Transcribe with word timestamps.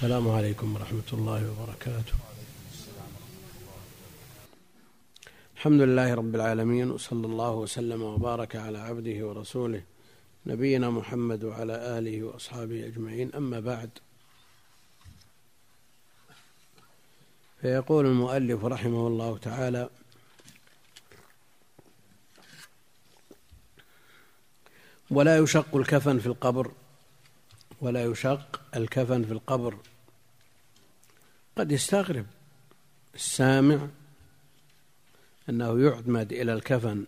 السلام 0.00 0.28
عليكم 0.30 0.74
ورحمة 0.74 1.10
الله 1.12 1.50
وبركاته. 1.50 2.14
الحمد 5.56 5.80
لله 5.80 6.14
رب 6.14 6.34
العالمين 6.34 6.90
وصلى 6.90 7.26
الله 7.26 7.50
وسلم 7.50 8.02
وبارك 8.02 8.56
على 8.56 8.78
عبده 8.78 9.26
ورسوله 9.26 9.82
نبينا 10.46 10.90
محمد 10.90 11.44
وعلى 11.44 11.98
آله 11.98 12.22
وأصحابه 12.22 12.86
أجمعين. 12.86 13.34
أما 13.34 13.60
بعد 13.60 13.90
فيقول 17.60 18.06
المؤلف 18.06 18.64
رحمه 18.64 19.06
الله 19.06 19.38
تعالى 19.38 19.90
ولا 25.10 25.38
يشق 25.38 25.76
الكفن 25.76 26.18
في 26.18 26.26
القبر 26.26 26.72
ولا 27.80 28.04
يشق 28.04 28.60
الكفن 28.76 29.24
في 29.24 29.32
القبر 29.32 29.76
قد 31.60 31.72
يستغرب. 31.72 32.26
السامع 33.14 33.88
أنه 35.48 35.84
يعمد 35.84 36.32
إلى 36.32 36.52
الكفن 36.52 37.06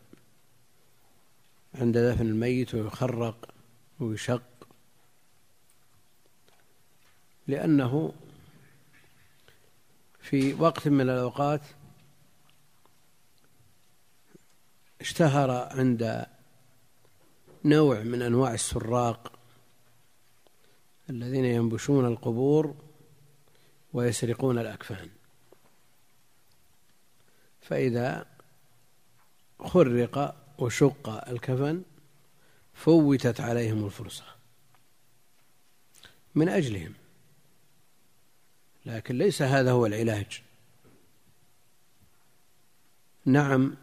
عند 1.75 1.99
دفن 1.99 2.27
الميت 2.27 2.75
ويخرق 2.75 3.55
ويشق. 4.01 4.43
لأنه 7.47 8.13
في 10.21 10.55
وقت 10.55 10.89
من 10.89 11.01
الأوقات 11.11 11.61
اشتهر 15.01 15.51
عند 15.51 16.27
نوع 17.65 18.01
من 18.01 18.23
أنواع 18.23 18.55
السراق 18.55 19.33
الذين 21.11 21.45
ينبشون 21.45 22.07
القبور 22.07 22.75
ويسرقون 23.93 24.59
الأكفان. 24.59 25.09
فإذا 27.61 28.27
خرق 29.61 30.37
وشق 30.59 31.29
الكفن 31.29 31.83
فوتت 32.75 33.41
عليهم 33.41 33.85
الفرصة 33.85 34.25
من 36.35 36.49
أجلهم. 36.49 36.95
لكن 38.87 39.19
ليس 39.19 39.43
هذا 39.43 39.71
هو 39.71 39.87
العلاج. 39.87 40.43
نعم 43.25 43.77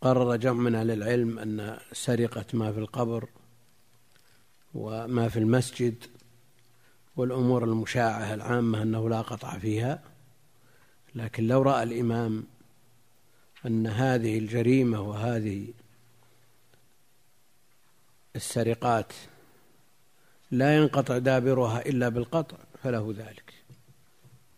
قرر 0.00 0.36
جمع 0.36 0.60
من 0.60 0.74
أهل 0.74 0.90
العلم 0.90 1.38
أن 1.38 1.78
سرقة 1.92 2.44
ما 2.52 2.72
في 2.72 2.78
القبر 2.78 3.28
وما 4.74 5.28
في 5.28 5.38
المسجد 5.38 6.04
والأمور 7.16 7.64
المشاعة 7.64 8.34
العامة 8.34 8.82
أنه 8.82 9.08
لا 9.08 9.20
قطع 9.20 9.58
فيها 9.58 10.02
لكن 11.14 11.46
لو 11.46 11.62
رأى 11.62 11.82
الإمام 11.82 12.44
أن 13.66 13.86
هذه 13.86 14.38
الجريمة 14.38 15.00
وهذه 15.00 15.68
السرقات 18.36 19.12
لا 20.50 20.76
ينقطع 20.76 21.18
دابرها 21.18 21.86
إلا 21.86 22.08
بالقطع 22.08 22.56
فله 22.82 23.14
ذلك. 23.18 23.54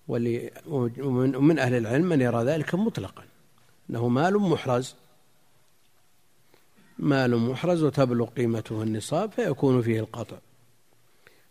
ومن 0.08 1.58
أهل 1.58 1.74
العلم 1.74 2.04
من 2.04 2.20
يرى 2.20 2.44
ذلك 2.44 2.74
مطلقا 2.74 3.24
أنه 3.90 4.08
مال 4.08 4.38
محرز. 4.38 4.94
مال 6.98 7.36
محرز 7.36 7.82
وتبلغ 7.82 8.26
قيمته 8.26 8.82
النصاب 8.82 9.32
فيكون 9.32 9.82
فيه 9.82 10.00
القطع. 10.00 10.36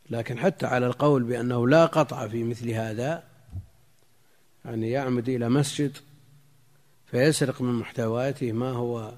لكن 0.10 0.40
حتى 0.40 0.66
على 0.66 0.88
القول 0.88 1.24
بأنه 1.24 1.68
لا 1.68 1.86
قطع 1.86 2.28
في 2.28 2.44
مثل 2.44 2.70
هذا 2.70 3.24
يعني 4.66 4.92
يعمد 4.92 5.30
إلى 5.30 5.50
مسجد 5.50 5.98
فيسرق 7.06 7.62
من 7.62 7.74
محتوياته 7.74 8.52
ما 8.52 8.72
هو 8.72 9.14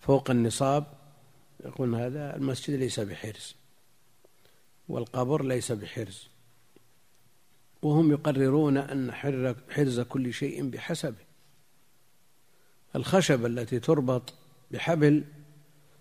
فوق 0.00 0.30
النصاب 0.30 0.84
يقول 1.64 1.94
هذا 1.94 2.36
المسجد 2.36 2.74
ليس 2.74 3.00
بحرز 3.00 3.54
والقبر 4.88 5.44
ليس 5.44 5.72
بحرز 5.72 6.28
وهم 7.82 8.12
يقررون 8.12 8.76
أن 8.76 9.12
حرز 9.70 10.00
كل 10.00 10.32
شيء 10.32 10.70
بحسبه 10.70 11.32
الخشب 12.96 13.46
التي 13.46 13.80
تربط 13.80 14.34
بحبل 14.70 15.24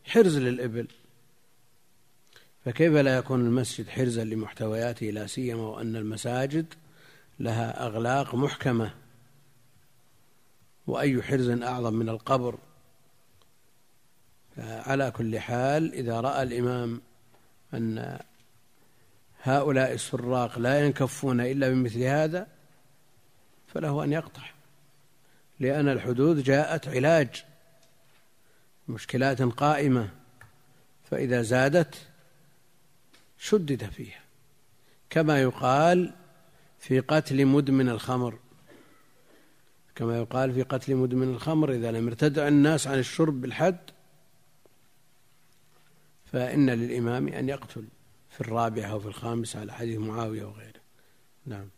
حرز 0.03 0.37
للإبل. 0.37 0.87
فكيف 2.65 2.93
لا 2.93 3.17
يكون 3.17 3.39
المسجد 3.39 3.89
حرزا 3.89 4.23
لمحتوياته 4.23 5.05
لا 5.05 5.27
سيما 5.27 5.61
وأن 5.61 5.95
المساجد 5.95 6.73
لها 7.39 7.85
أغلاق 7.85 8.35
محكمة؟ 8.35 8.93
وأي 10.87 11.21
حرز 11.21 11.49
أعظم 11.49 11.93
من 11.93 12.09
القبر؟ 12.09 12.57
على 14.57 15.11
كل 15.11 15.39
حال 15.39 15.93
إذا 15.93 16.21
رأى 16.21 16.43
الإمام 16.43 17.01
أن 17.73 18.19
هؤلاء 19.43 19.93
السراق 19.93 20.59
لا 20.59 20.85
ينكفون 20.85 21.41
إلا 21.41 21.69
بمثل 21.69 22.01
هذا 22.01 22.47
فله 23.67 24.03
أن 24.03 24.11
يقطع. 24.13 24.43
لأن 25.59 25.89
الحدود 25.89 26.43
جاءت 26.43 26.87
علاج 26.87 27.45
مشكلات 28.87 29.41
قائمة. 29.41 30.09
فإذا 31.03 31.41
زادت 31.41 32.10
شدد 33.41 33.89
فيها. 33.89 34.23
كما 35.09 35.41
يقال 35.41 36.13
في 36.79 36.99
قتل 36.99 37.45
مدمن 37.45 37.89
الخمر. 37.89 38.39
كما 39.95 40.17
يقال 40.17 40.53
في 40.53 40.63
قتل 40.63 40.95
مدمن 40.95 41.33
الخمر 41.33 41.71
إذا 41.71 41.91
لم 41.91 42.07
يرتدع 42.07 42.47
الناس 42.47 42.87
عن 42.87 42.99
الشرب 42.99 43.41
بالحد 43.41 43.79
فإن 46.25 46.69
للإمام 46.69 47.27
أن 47.27 47.49
يقتل 47.49 47.87
في 48.29 48.41
الرابعة 48.41 48.91
أو 48.91 48.99
في 48.99 49.07
الخامسة 49.07 49.59
على 49.59 49.73
حديث 49.73 49.99
معاوية 49.99 50.43
وغيره. 50.43 50.81
نعم. 51.45 51.69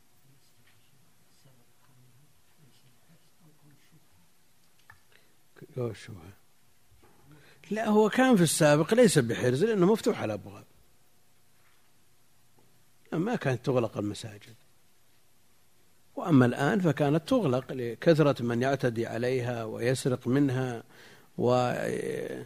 لا 7.71 7.89
هو 7.89 8.09
كان 8.09 8.35
في 8.35 8.43
السابق 8.43 8.93
ليس 8.93 9.19
بحرز 9.19 9.63
لأنه 9.63 9.91
مفتوح 9.91 10.21
الأبواب 10.21 10.72
ما 13.17 13.35
كانت 13.35 13.65
تغلق 13.65 13.97
المساجد. 13.97 14.55
وأما 16.15 16.45
الآن 16.45 16.79
فكانت 16.79 17.29
تغلق 17.29 17.71
لكثرة 17.71 18.43
من 18.43 18.61
يعتدي 18.61 19.07
عليها 19.07 19.63
ويسرق 19.63 20.27
منها 20.27 20.83
ويسيء 21.37 22.41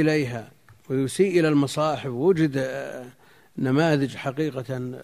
إليها 0.00 0.50
ويسيء 0.90 1.40
إلى 1.40 1.48
المصاحف. 1.48 2.06
وجد 2.06 2.70
نماذج 3.58 4.16
حقيقة 4.16 5.00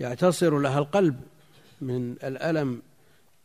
يعتصر 0.00 0.58
لها 0.58 0.78
القلب 0.78 1.20
من 1.80 2.12
الألم. 2.12 2.82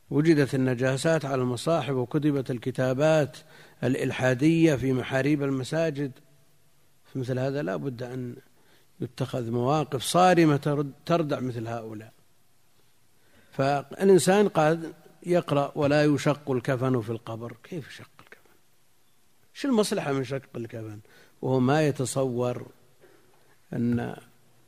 وجدت 0.10 0.56
النجاسات 0.56 1.26
على 1.26 1.42
المصاحف 1.42 1.94
وكتبت 1.94 2.52
الكتابات 2.52 3.38
الإلحادية 3.84 4.76
في 4.76 4.94
محاريب 4.94 5.44
المساجد. 5.44 6.12
مثل 7.16 7.40
هذا 7.40 7.62
لا 7.62 7.76
بد 7.76 8.04
أن 8.04 8.36
يتخذ 9.02 9.52
مواقف 9.52 10.04
صارمة 10.04 10.86
تردع 11.06 11.40
مثل 11.40 11.68
هؤلاء. 11.68 12.14
فالإنسان 13.52 14.48
قد 14.48 14.94
يقرأ 15.26 15.72
ولا 15.76 16.04
يشق 16.04 16.52
الكفن 16.52 17.02
في 17.02 17.10
القبر. 17.10 17.58
كيف 17.64 17.88
يشق 17.88 18.10
الكفن؟ 18.20 18.56
شو 19.54 19.68
المصلحة 19.68 20.12
من 20.12 20.24
شق 20.24 20.42
الكفن؟ 20.56 21.00
وهو 21.42 21.60
ما 21.60 21.88
يتصور 21.88 22.68
أن 23.74 24.16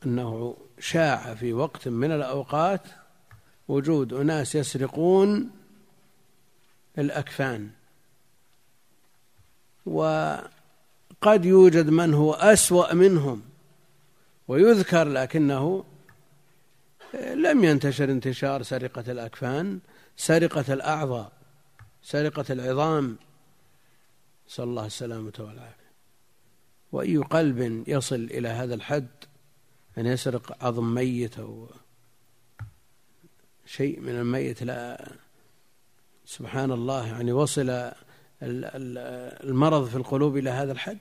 أنه 0.05 0.57
شاع 0.79 1.35
في 1.35 1.53
وقت 1.53 1.87
من 1.87 2.11
الأوقات 2.11 2.81
وجود 3.67 4.13
أناس 4.13 4.55
يسرقون 4.55 5.51
الأكفان. 6.97 7.69
وقد 9.85 11.45
يوجد 11.45 11.89
من 11.89 12.13
هو 12.13 12.33
أسوأ 12.33 12.93
منهم. 12.93 13.41
ويذكر 14.47 15.07
لكنه 15.07 15.85
لم 17.33 17.63
ينتشر 17.63 18.11
انتشار 18.11 18.63
سرقة 18.63 19.11
الأكفان 19.11 19.79
سرقة 20.17 20.73
الأعضاء 20.73 21.31
سرقة 22.01 22.45
العظام. 22.49 23.17
نسأل 24.47 24.63
الله 24.63 24.85
السلامة 24.85 25.33
والعافية. 25.39 25.91
وأي 26.91 27.17
قلب 27.17 27.83
يصل 27.87 28.15
إلى 28.15 28.47
هذا 28.47 28.75
الحد 28.75 29.07
أن 29.97 30.05
يسرق 30.05 30.63
عظم 30.65 30.93
ميت 30.93 31.39
أو 31.39 31.69
شيء 33.65 33.99
من 33.99 34.15
الميت 34.15 34.63
لا. 34.63 35.11
سبحان 36.25 36.71
الله 36.71 37.07
يعني 37.07 37.31
وصل 37.31 37.91
المرض 38.41 39.87
في 39.87 39.95
القلوب 39.95 40.37
إلى 40.37 40.49
هذا 40.49 40.71
الحد. 40.71 40.99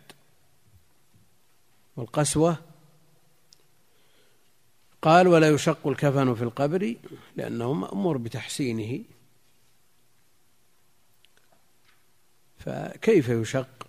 والقسوة 1.97 2.57
قال 5.05 5.29
ولا 5.29 5.49
يشق 5.49 5.87
الكفن 5.87 6.35
في 6.35 6.43
القبر 6.43 6.95
لأنه 7.37 7.73
مأمور 7.73 8.17
بتحسينه. 8.17 9.05
فكيف 12.59 13.29
يشق؟ 13.29 13.87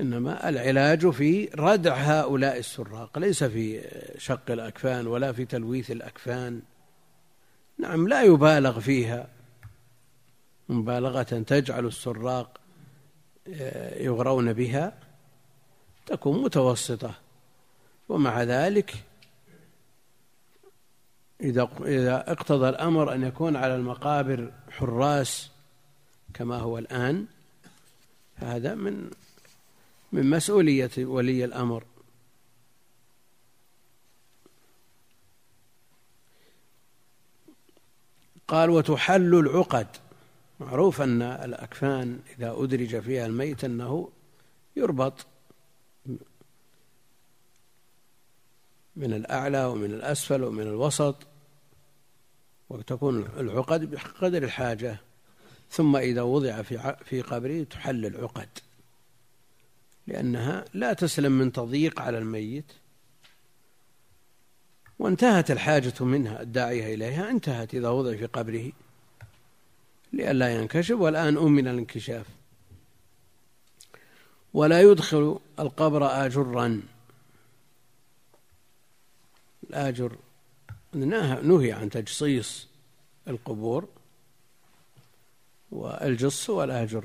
إنما 0.00 0.48
العلاج 0.48 1.10
في 1.10 1.50
ردع 1.54 1.94
هؤلاء 1.94 2.58
السراق. 2.58 3.18
ليس 3.18 3.44
في 3.44 3.88
شق 4.18 4.50
الأكفان 4.50 5.06
ولا 5.06 5.32
في 5.32 5.44
تلويث 5.44 5.90
الأكفان. 5.90 6.62
نعم 7.78 8.08
لا 8.08 8.22
يبالغ 8.22 8.80
فيها. 8.80 9.28
مبالغة 10.68 11.22
تجعل 11.22 11.86
السراق 11.86 12.60
آه، 13.48 14.02
يغرون 14.02 14.52
بها. 14.52 14.98
تكون 16.06 16.42
متوسطة. 16.42 17.14
ومع 18.08 18.42
ذلك 18.42 19.09
إذا 21.42 21.68
إذا 21.80 22.32
اقتضى 22.32 22.68
الأمر 22.68 23.14
أن 23.14 23.22
يكون 23.22 23.56
على 23.56 23.76
المقابر 23.76 24.52
حراس 24.70 25.50
كما 26.34 26.58
هو 26.58 26.78
الآن 26.78 27.26
فهذا 28.40 28.74
من 28.74 29.10
من 30.12 30.30
مسؤولية 30.30 30.90
ولي 30.98 31.44
الأمر. 31.44 31.84
قال 38.48 38.70
وتحل 38.70 39.34
العقد. 39.34 39.86
معروف 40.60 41.00
أن 41.00 41.22
الأكفان 41.22 42.20
إذا 42.38 42.54
أدرج 42.58 43.00
فيها 43.00 43.26
الميت 43.26 43.64
أنه 43.64 44.10
يربط 44.76 45.26
من 48.96 49.12
الأعلى 49.12 49.64
ومن 49.64 49.90
الأسفل 49.90 50.44
ومن 50.44 50.62
الوسط. 50.62 51.29
وتكون 52.70 53.28
العقد 53.36 53.90
بقدر 53.90 54.42
الحاجة 54.42 54.96
ثم 55.70 55.96
إذا 55.96 56.22
وضع 56.22 56.62
في 56.62 56.96
في 57.04 57.22
قبره 57.22 57.62
تحل 57.62 58.06
العقد. 58.06 58.48
لأنها 60.06 60.64
لا 60.74 60.92
تسلم 60.92 61.32
من 61.32 61.52
تضييق 61.52 62.00
على 62.00 62.18
الميت. 62.18 62.72
وانتهت 64.98 65.50
الحاجة 65.50 66.04
منها 66.04 66.42
الداعية 66.42 66.94
إليها 66.94 67.30
انتهت 67.30 67.74
إذا 67.74 67.88
وضع 67.88 68.16
في 68.16 68.26
قبره. 68.26 68.72
لئلا 70.12 70.54
ينكشف 70.54 70.96
والآن 70.96 71.36
أمن 71.36 71.68
الانكشاف. 71.68 72.26
ولا 74.54 74.80
يدخل 74.80 75.38
القبر 75.58 76.26
آجرا. 76.26 76.82
الآجر 79.70 80.16
نهي 80.94 81.72
عن 81.72 81.90
تجصيص 81.90 82.68
القبور 83.28 83.88
والجص 85.70 86.50
والآجر 86.50 87.04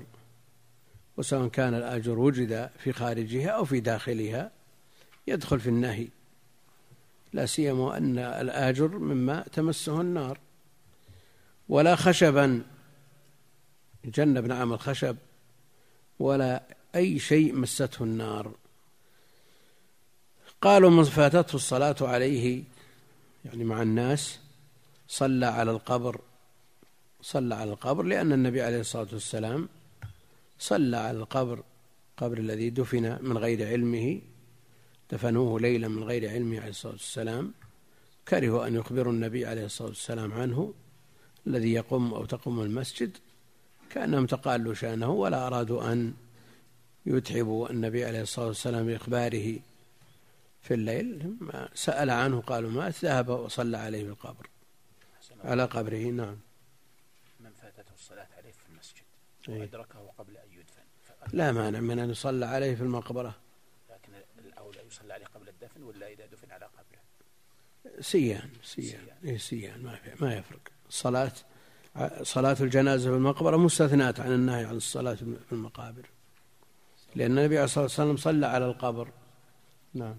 وسواء 1.17 1.47
كان 1.47 1.73
الآجر 1.73 2.19
وجد 2.19 2.69
في 2.79 2.93
خارجها 2.93 3.49
أو 3.49 3.65
في 3.65 3.79
داخلها 3.79 4.51
يدخل 5.27 5.59
في 5.59 5.69
النهي. 5.69 6.07
لا 7.33 7.45
سيما 7.45 7.97
أن 7.97 8.17
الآجر 8.17 8.87
مما 8.87 9.41
تمسه 9.41 10.01
النار. 10.01 10.39
ولا 11.69 11.95
خشبا 11.95 12.63
جنب 14.05 14.45
نعم 14.45 14.73
الخشب 14.73 15.17
ولا 16.19 16.63
أي 16.95 17.19
شيء 17.19 17.55
مسته 17.55 18.03
النار. 18.03 18.51
قالوا 20.61 20.89
من 20.89 21.03
فاتته 21.03 21.55
الصلاة 21.55 21.95
عليه 22.01 22.63
يعني 23.45 23.63
مع 23.63 23.81
الناس 23.81 24.39
صلى 25.07 25.45
على 25.45 25.71
القبر 25.71 26.21
صلى 27.21 27.56
على 27.56 27.71
القبر 27.71 28.03
لأن 28.03 28.33
النبي 28.33 28.62
عليه 28.62 28.80
الصلاة 28.80 29.07
والسلام 29.13 29.69
صلى 30.59 30.97
على 30.97 31.18
القبر 31.18 31.63
قبر 32.18 32.38
الذي 32.38 32.69
دفن 32.69 33.18
من 33.21 33.38
غير 33.38 33.68
علمه 33.68 34.21
دفنوه 35.12 35.59
ليلا 35.59 35.88
من 35.88 36.03
غير 36.03 36.30
علمه 36.30 36.59
عليه 36.59 36.69
الصلاة 36.69 36.94
والسلام 36.94 37.53
كرهوا 38.27 38.68
أن 38.68 38.75
يخبروا 38.75 39.13
النبي 39.13 39.45
عليه 39.45 39.65
الصلاة 39.65 39.88
والسلام 39.88 40.33
عنه 40.33 40.74
الذي 41.48 41.74
يقوم 41.74 42.13
أو 42.13 42.25
تقوم 42.25 42.62
المسجد 42.62 43.18
كأنهم 43.89 44.25
تقالوا 44.25 44.74
شأنه 44.74 45.09
ولا 45.09 45.48
أرادوا 45.48 45.91
أن 45.91 46.13
يتعبوا 47.06 47.69
النبي 47.69 48.06
عليه 48.06 48.21
الصلاة 48.21 48.48
والسلام 48.48 48.86
بإخباره. 48.86 49.59
في 50.65 50.73
الليل 50.73 51.38
ما 51.41 51.69
سأل 51.73 52.09
عنه 52.09 52.41
قالوا 52.41 52.71
مات 52.71 53.06
ذهب 53.06 53.29
وصلى 53.29 53.77
عليه 53.77 54.03
في 54.03 54.09
القبر. 54.09 54.50
على 55.44 55.65
قبره 55.65 55.97
نعم. 55.97 56.38
من 57.39 57.51
فاتته 57.62 57.94
الصلاة 57.94 58.27
عليه 58.38 58.51
في 58.51 58.69
المسجد؟ 58.69 59.03
إيه. 59.50 59.59
وأدركه 59.59 60.12
قبل 60.17 60.38
أن 60.38 60.51
يدفن؟ 60.51 61.38
لا 61.38 61.51
مانع 61.51 61.79
من 61.79 62.00
أن 62.00 62.09
يصلى 62.09 62.45
عليه 62.45 62.75
في 62.75 62.81
المقبرة. 62.81 63.35
لكن 63.89 64.13
الأولى 64.45 64.88
يصلى 64.88 65.13
عليه 65.13 65.25
قبل 65.25 65.50
الدفن 65.50 65.83
ولا 65.83 66.07
إذا 66.07 66.25
دفن 66.25 66.51
على 66.51 66.65
قبره؟ 66.65 67.01
سيان 68.01 68.50
سيان. 68.63 69.07
إيه 69.23 69.38
سيان 69.38 69.83
ما 69.83 69.95
في 69.95 70.23
ما 70.25 70.35
يفرق. 70.35 70.62
صلاة 70.89 71.31
صلاة 72.21 72.57
الجنازة 72.62 73.09
في 73.09 73.15
المقبرة 73.15 73.57
مستثنات 73.57 74.19
عن 74.19 74.31
النهي 74.31 74.65
عن 74.65 74.75
الصلاة 74.75 75.15
في 75.15 75.51
المقابر. 75.51 76.09
لأن 77.15 77.38
النبي 77.38 77.56
عليه 77.56 77.65
الصلاة 77.65 77.83
والسلام 77.83 78.17
صلى 78.17 78.45
على 78.45 78.65
القبر. 78.65 79.07
نعم. 79.94 80.15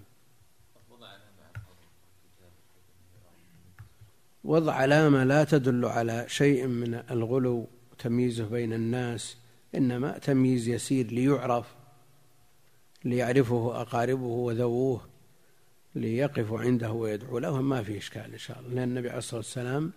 وضع 4.47 4.73
علامة 4.73 5.23
لا 5.23 5.43
تدل 5.43 5.85
على 5.85 6.25
شيء 6.29 6.67
من 6.67 6.93
الغلو 7.11 7.67
تمييزه 7.99 8.45
بين 8.45 8.73
الناس 8.73 9.37
إنما 9.75 10.17
تمييز 10.17 10.67
يسير 10.67 11.07
ليعرف 11.07 11.75
ليعرفه 13.05 13.81
أقاربه 13.81 14.25
وذووه 14.25 15.07
ليقفوا 15.95 16.59
عنده 16.59 16.91
ويدعو 16.91 17.39
له. 17.39 17.61
ما 17.61 17.83
في 17.83 17.97
إشكال 17.97 18.33
إن 18.33 18.37
شاء 18.37 18.59
الله. 18.59 18.73
لأن 18.73 18.89
النبي 18.89 19.09
عليه 19.09 19.17
الصلاة 19.17 19.39
والسلام 19.39 19.91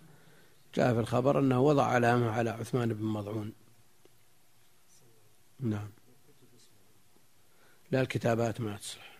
جاء 0.75 0.93
في 0.93 0.99
الخبر 0.99 1.39
أنه 1.39 1.61
وضع 1.61 1.85
علامة 1.85 2.31
على 2.31 2.49
عثمان 2.49 2.93
بن 2.93 3.05
مضعون. 3.05 3.53
نعم. 5.59 5.89
لا 7.91 8.01
الكتابات 8.01 8.61
ما 8.61 8.77
تصلح. 8.77 9.17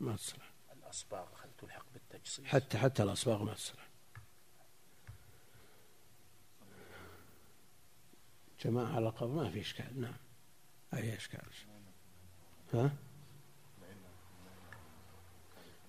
ما 0.00 0.16
تصلح. 0.16 0.52
الأصباغ 0.76 1.26
هل 1.42 1.50
تلحق 1.58 1.84
بالتجصيص 1.92 2.44
حتى 2.44 2.78
حتى 2.78 3.02
الأصباغ 3.02 3.42
ما 3.42 3.54
تصلح. 3.54 3.83
جماعة 8.64 8.96
على 8.96 9.08
القبر 9.08 9.32
ما 9.32 9.50
في 9.50 9.60
إشكال. 9.60 10.00
نعم. 10.00 10.14
أي 10.94 11.16
إشكال. 11.16 11.40
ها؟ 12.74 12.90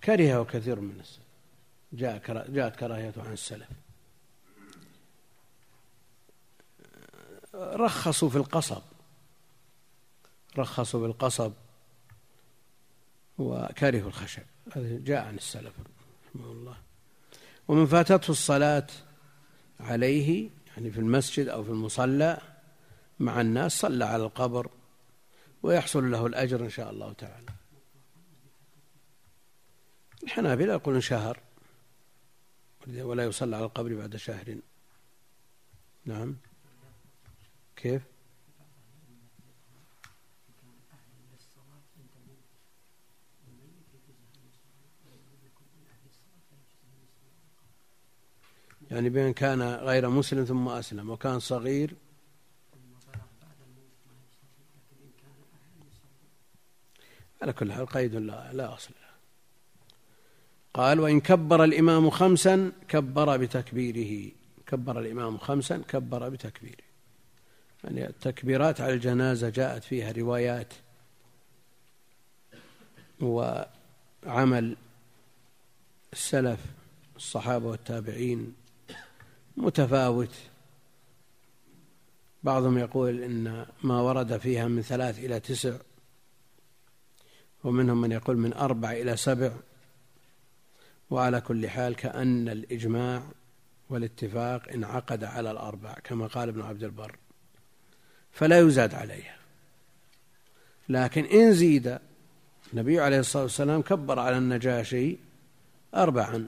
كرهه 0.04 0.44
كثير 0.44 0.80
من 0.80 1.00
السلف. 1.00 1.26
جاء 1.92 2.50
جاءت 2.50 2.76
كراهيته 2.76 3.22
عن 3.22 3.32
السلف. 3.32 3.68
رخصوا 7.54 8.28
في 8.28 8.36
القصب. 8.36 8.82
رخصوا 10.58 11.00
بالقصب 11.00 11.52
وكرهوا 13.38 14.08
الخشب. 14.08 14.42
هذا 14.72 14.98
جاء 14.98 15.24
عن 15.24 15.34
السلف 15.34 15.74
رحمه 16.34 16.52
الله. 16.52 16.76
ومن 17.68 17.86
فاتته 17.86 18.30
الصلاة 18.30 18.86
عليه 19.80 20.50
يعني 20.76 20.90
في 20.90 20.98
المسجد 20.98 21.48
أو 21.48 21.64
في 21.64 21.70
المصلى 21.70 22.55
مع 23.20 23.40
الناس 23.40 23.80
صلى 23.80 24.04
على 24.04 24.24
القبر 24.24 24.70
ويحصل 25.62 26.10
له 26.10 26.26
الأجر 26.26 26.64
إن 26.64 26.70
شاء 26.70 26.90
الله 26.90 27.12
تعالى. 27.12 27.52
الحنابلة 30.22 30.72
يقولون 30.72 31.00
شهر 31.00 31.40
ولا 32.88 33.24
يصلى 33.24 33.56
على 33.56 33.64
القبر 33.64 33.94
بعد 33.94 34.16
شهر. 34.16 34.56
نعم. 36.04 36.36
كيف؟ 37.76 38.02
يعني 48.90 49.08
بأن 49.10 49.32
كان 49.32 49.62
غير 49.62 50.08
مسلم 50.08 50.44
ثم 50.44 50.68
أسلم 50.68 51.10
وكان 51.10 51.40
صغير 51.40 51.96
على 57.42 57.52
كل 57.52 57.72
حال 57.72 57.86
قيد 57.86 58.14
لا, 58.14 58.52
لا 58.52 58.74
أصل 58.74 58.90
له. 58.90 59.06
قال 60.74 61.00
وإن 61.00 61.20
كبر 61.20 61.64
الإمام 61.64 62.10
خمسا 62.10 62.72
كبر 62.88 63.36
بتكبيره. 63.36 64.32
كبر 64.66 65.00
الإمام 65.00 65.38
خمسا 65.38 65.82
كبر 65.88 66.28
بتكبيره. 66.28 66.86
يعني 67.84 68.08
التكبيرات 68.08 68.80
على 68.80 68.92
الجنازة 68.92 69.48
جاءت 69.48 69.84
فيها 69.84 70.12
روايات 70.12 70.74
وعمل 73.20 74.76
السلف 76.12 76.60
الصحابة 77.16 77.66
والتابعين 77.66 78.54
متفاوت. 79.56 80.34
بعضهم 82.42 82.78
يقول 82.78 83.22
إن 83.22 83.66
ما 83.82 84.00
ورد 84.00 84.36
فيها 84.36 84.68
من 84.68 84.82
ثلاث 84.82 85.18
إلى 85.18 85.40
تسع 85.40 85.76
ومنهم 87.66 88.00
من 88.00 88.12
يقول 88.12 88.36
من 88.36 88.52
أربع 88.52 88.92
إلى 88.92 89.16
سبع. 89.16 89.50
وعلى 91.10 91.40
كل 91.40 91.68
حال 91.68 91.96
كأن 91.96 92.48
الإجماع 92.48 93.22
والاتفاق 93.90 94.68
انعقد 94.74 95.24
على 95.24 95.50
الأربع 95.50 95.94
كما 96.04 96.26
قال 96.26 96.48
ابن 96.48 96.62
عبد 96.62 96.84
البر. 96.84 97.16
فلا 98.32 98.58
يزاد 98.58 98.94
عليها. 98.94 99.36
لكن 100.88 101.24
إن 101.24 101.52
زيد 101.52 101.98
النبي 102.72 103.00
عليه 103.00 103.20
الصلاة 103.20 103.42
والسلام 103.42 103.82
كبر 103.82 104.18
على 104.18 104.38
النجاشي 104.38 105.16
أربعا. 105.94 106.46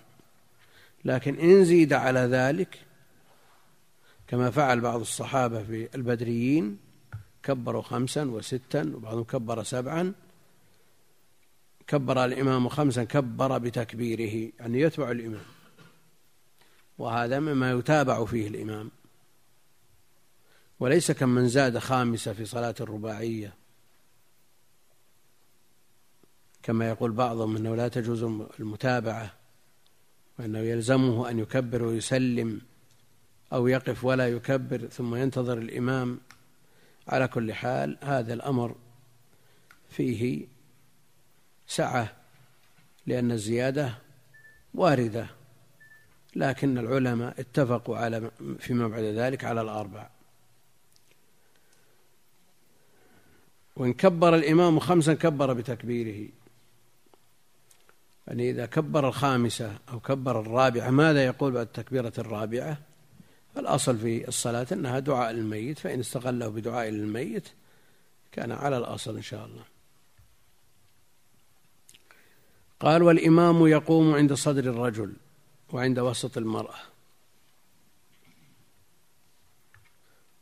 لكن 1.05 1.35
إن 1.35 1.65
زيد 1.65 1.93
على 1.93 2.21
ذلك 2.21 2.79
كما 4.27 4.51
فعل 4.51 4.81
بعض 4.81 5.01
الصحابة 5.01 5.63
في 5.63 5.89
البدريين 5.95 6.79
كبروا 7.43 7.83
خمسا 7.83 8.25
وستا 8.25 8.93
وبعضهم 8.95 9.25
كبر 9.25 9.63
سبعا. 9.63 10.15
كبر 11.89 12.25
الإمام 12.25 12.69
خمسا 12.69 13.05
كبر 13.05 13.59
بتكبيره 13.59 14.53
يعني 14.61 14.81
يتبع 14.81 15.11
الإمام. 15.11 15.45
وهذا 16.99 17.41
مما 17.41 17.71
يتابع 17.71 18.25
فيه 18.25 18.49
الإمام. 18.49 18.91
وليس 20.81 21.11
كمن 21.11 21.49
زاد 21.49 21.79
خامسة 21.79 22.33
في 22.33 22.45
صلاة 22.45 22.75
الرباعية. 22.81 23.55
كما 26.63 26.89
يقول 26.89 27.13
بعضهم 27.13 27.57
أنه 27.57 27.77
لا 27.77 27.89
تجوز 27.89 28.23
المتابعة 28.61 29.35
وأنه 30.39 30.59
يلزمه 30.59 31.31
أن 31.31 31.39
يكبر 31.39 31.83
ويسلم 31.83 32.61
أو 33.53 33.67
يقف 33.67 34.05
ولا 34.05 34.29
يكبر 34.29 34.87
ثم 34.87 35.15
ينتظر 35.15 35.59
الإمام. 35.59 36.21
على 37.09 37.29
كل 37.29 37.53
حال 37.53 37.99
هذا 38.03 38.35
الأمر 38.35 38.77
فيه 39.91 40.47
سعة 41.69 42.17
لأن 43.07 43.33
الزيادة 43.33 43.95
واردة 44.75 45.27
لكن 46.37 46.79
العلماء 46.79 47.41
اتفقوا 47.41 47.97
على 47.97 48.31
فيما 48.59 48.89
بعد 48.89 49.03
ذلك 49.03 49.45
على 49.45 49.61
الأربع. 49.61 50.11
وإن 53.77 53.93
كبر 53.93 54.35
الإمام 54.35 54.79
خمسا 54.79 55.15
كبر 55.15 55.53
بتكبيره. 55.53 56.29
يعني 58.29 58.51
إذا 58.51 58.67
كبر 58.67 59.09
الخامسة 59.09 59.79
أو 59.89 60.01
كبر 60.01 60.41
الرابعة 60.41 60.91
ماذا 60.91 61.25
يقول 61.25 61.53
بعد 61.53 61.67
التكبيرة 61.67 62.13
الرابعة؟ 62.19 62.79
الأصل 63.57 63.99
في 63.99 64.29
الصلاة 64.29 64.67
أنها 64.73 64.99
دعاء 64.99 65.33
للميت 65.33 65.79
فإن 65.79 66.01
استغله 66.01 66.49
بدعاء 66.49 66.89
للميت 66.89 67.49
كان 68.33 68.53
على 68.53 68.79
الأصل 68.79 69.17
إن 69.17 69.23
شاء 69.23 69.47
الله. 69.47 69.78
قال 72.81 73.03
والإمام 73.03 73.67
يقوم 73.67 74.15
عند 74.15 74.33
صدر 74.33 74.65
الرجل 74.71 75.13
وعند 75.73 75.99
وسط 75.99 76.39
المرأة 76.39 76.79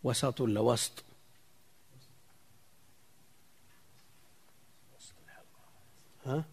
وسط 0.05 0.40
ولا 0.40 0.61
وسط 0.61 1.05
ها؟ 6.26 6.45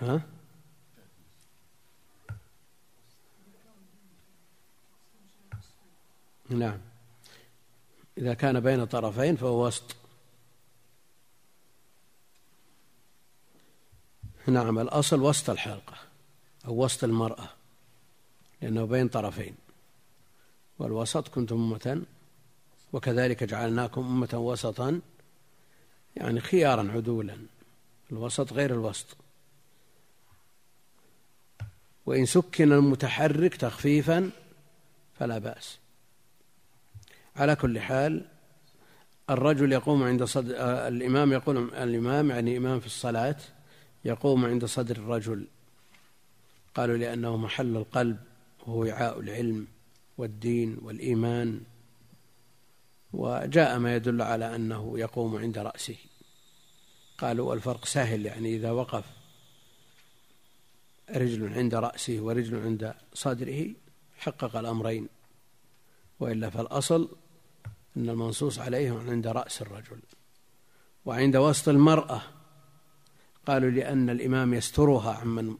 ها؟ 0.00 0.35
نعم. 6.50 6.78
إذا 8.18 8.34
كان 8.34 8.60
بين 8.60 8.84
طرفين 8.84 9.36
فهو 9.36 9.66
وسط. 9.66 9.96
نعم 14.46 14.78
الأصل 14.78 15.20
وسط 15.20 15.50
الحلقة 15.50 15.96
أو 16.66 16.84
وسط 16.84 17.04
المرأة 17.04 17.48
لأنه 18.62 18.84
بين 18.84 19.08
طرفين. 19.08 19.54
والوسط 20.78 21.28
كنتم 21.28 21.56
أمة 21.56 22.02
وكذلك 22.92 23.44
جعلناكم 23.44 24.00
أمة 24.00 24.38
وسطا 24.38 25.00
يعني 26.16 26.40
خيارا 26.40 26.92
عدولا. 26.92 27.38
الوسط 28.12 28.52
غير 28.52 28.70
الوسط. 28.70 29.16
وإن 32.06 32.26
سكن 32.26 32.72
المتحرك 32.72 33.56
تخفيفا 33.56 34.30
فلا 35.18 35.38
بأس. 35.38 35.78
على 37.36 37.56
كل 37.56 37.80
حال 37.80 38.28
الرجل 39.30 39.72
يقوم 39.72 40.02
عند 40.02 40.24
صدر 40.24 40.54
الإمام 40.88 41.32
يقول 41.32 41.74
الإمام 41.74 42.30
يعني 42.30 42.56
إمام 42.56 42.80
في 42.80 42.86
الصلاة 42.86 43.36
يقوم 44.04 44.44
عند 44.44 44.64
صدر 44.64 44.96
الرجل. 44.96 45.46
قالوا 46.74 46.96
لأنه 46.96 47.36
محل 47.36 47.76
القلب 47.76 48.18
وهو 48.66 48.80
وعاء 48.80 49.20
العلم 49.20 49.66
والدين 50.18 50.78
والإيمان. 50.82 51.60
وجاء 53.12 53.78
ما 53.78 53.96
يدل 53.96 54.22
على 54.22 54.56
أنه 54.56 54.98
يقوم 54.98 55.36
عند 55.36 55.58
رأسه. 55.58 55.96
قالوا 57.18 57.54
الفرق 57.54 57.84
سهل 57.84 58.26
يعني 58.26 58.56
إذا 58.56 58.70
وقف 58.70 59.04
رجل 61.10 61.52
عند 61.52 61.74
رأسه 61.74 62.20
ورجل 62.20 62.62
عند 62.62 62.94
صدره 63.14 63.66
حقق 64.16 64.56
الأمرين. 64.56 65.08
وإلا 66.20 66.50
فالأصل 66.50 67.16
أن 67.96 68.08
المنصوص 68.08 68.58
عليه 68.58 68.92
عند 68.92 69.26
رأس 69.26 69.62
الرجل 69.62 70.00
وعند 71.04 71.36
وسط 71.36 71.68
المرأة. 71.68 72.22
قالوا 73.46 73.70
لأن 73.70 74.10
الإمام 74.10 74.54
يسترها 74.54 75.14
عمن 75.14 75.56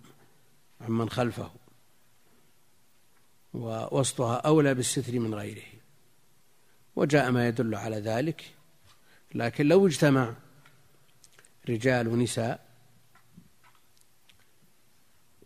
عمن 0.80 1.10
خلفه 1.10 1.50
ووسطها 3.54 4.36
أولى 4.36 4.74
بالستر 4.74 5.18
من 5.18 5.34
غيره. 5.34 5.66
وجاء 6.96 7.30
ما 7.30 7.48
يدل 7.48 7.74
على 7.74 7.96
ذلك 7.96 8.54
لكن 9.34 9.66
لو 9.66 9.86
اجتمع 9.86 10.34
رجال 11.68 12.08
ونساء 12.08 12.66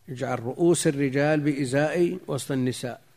يجعل 0.08 0.40
رؤوس 0.40 0.86
الرجال 0.86 1.40
بإزاء 1.40 2.18
وسط 2.26 2.52
النساء. 2.52 3.09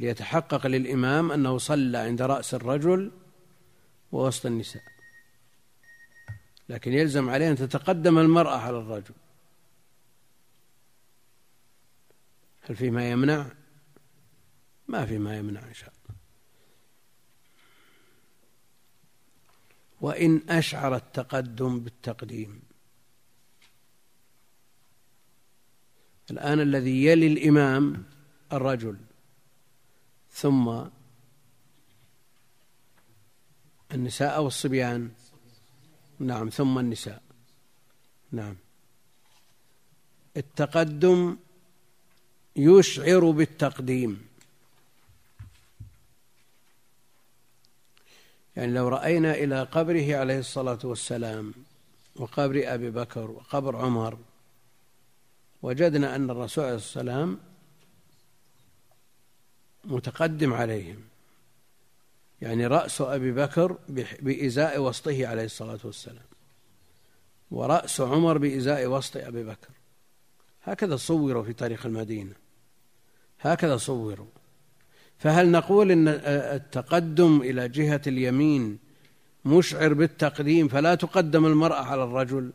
ليتحقق 0.00 0.66
للإمام 0.66 1.32
أنه 1.32 1.58
صلى 1.58 1.98
عند 1.98 2.22
رأس 2.22 2.54
الرجل 2.54 3.12
ووسط 4.12 4.46
النساء. 4.46 4.82
لكن 6.68 6.92
يلزم 6.92 7.30
عليه 7.30 7.50
أن 7.50 7.56
تتقدم 7.56 8.18
المرأة 8.18 8.56
على 8.56 8.78
الرجل. 8.78 9.14
هل 12.60 12.76
في 12.76 12.90
ما 12.90 13.10
يمنع؟ 13.10 13.50
ما 14.88 15.06
في 15.06 15.18
ما 15.18 15.36
يمنع 15.36 15.68
إن 15.68 15.74
شاء 15.74 15.92
الله. 15.92 16.16
وإن 20.00 20.42
أشعر 20.48 20.96
التقدم 20.96 21.80
بالتقديم. 21.80 22.62
الآن 26.30 26.60
الذي 26.60 27.04
يلي 27.04 27.26
الإمام 27.26 28.04
الرجل 28.52 29.09
ثم 30.32 30.84
النساء 33.92 34.36
أو 34.36 34.46
الصبيان. 34.46 35.10
نعم 36.18 36.48
ثم 36.48 36.78
النساء. 36.78 37.22
نعم. 38.32 38.56
التقدم 40.36 41.36
يشعر 42.56 43.30
بالتقديم. 43.30 44.30
يعني 48.56 48.72
لو 48.72 48.88
رأينا 48.88 49.34
إلى 49.34 49.62
قبره 49.62 50.16
عليه 50.16 50.38
الصلاة 50.38 50.78
والسلام 50.84 51.54
وقبر 52.16 52.62
أبي 52.74 52.90
بكر 52.90 53.30
وقبر 53.30 53.76
عمر 53.76 54.18
وجدنا 55.62 56.16
أن 56.16 56.30
الرسول 56.30 56.64
عليه 56.64 56.76
الصلاة 56.76 57.02
والسلام 57.04 57.49
متقدم 59.84 60.52
عليهم. 60.52 60.98
يعني 62.42 62.66
رأس 62.66 63.00
أبي 63.00 63.32
بكر 63.32 63.78
بإزاء 64.20 64.82
وسطه 64.82 65.26
عليه 65.26 65.44
الصلاة 65.44 65.78
والسلام. 65.84 66.24
ورأس 67.50 68.00
عمر 68.00 68.38
بإزاء 68.38 68.86
وسط 68.86 69.16
أبي 69.16 69.44
بكر. 69.44 69.70
هكذا 70.62 70.96
صوروا 70.96 71.42
في 71.42 71.52
تاريخ 71.52 71.86
المدينة. 71.86 72.34
هكذا 73.40 73.76
صوروا. 73.76 74.26
فهل 75.18 75.50
نقول 75.50 75.90
إن 75.90 76.08
التقدم 76.08 77.40
إلى 77.40 77.68
جهة 77.68 78.00
اليمين 78.06 78.78
مشعر 79.44 79.94
بالتقديم 79.94 80.68
فلا 80.68 80.94
تقدم 80.94 81.46
المرأة 81.46 81.84
على 81.84 82.04
الرجل 82.04 82.52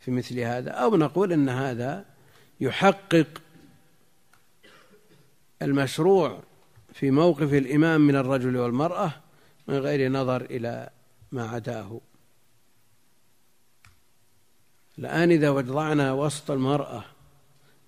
في 0.00 0.10
مثل 0.10 0.38
هذا؟ 0.38 0.70
أو 0.70 0.96
نقول 0.96 1.32
إن 1.32 1.48
هذا 1.48 2.04
يحقق 2.60 3.26
المشروع 5.62 6.42
في 6.92 7.10
موقف 7.10 7.54
الإمام 7.54 8.00
من 8.00 8.16
الرجل 8.16 8.56
والمرأة 8.56 9.12
من 9.68 9.74
غير 9.78 10.12
نظر 10.12 10.40
إلى 10.44 10.90
ما 11.32 11.48
عداه 11.48 12.00
الآن 14.98 15.30
إذا 15.30 15.50
وضعنا 15.50 16.12
وسط 16.12 16.50
المرأة 16.50 17.04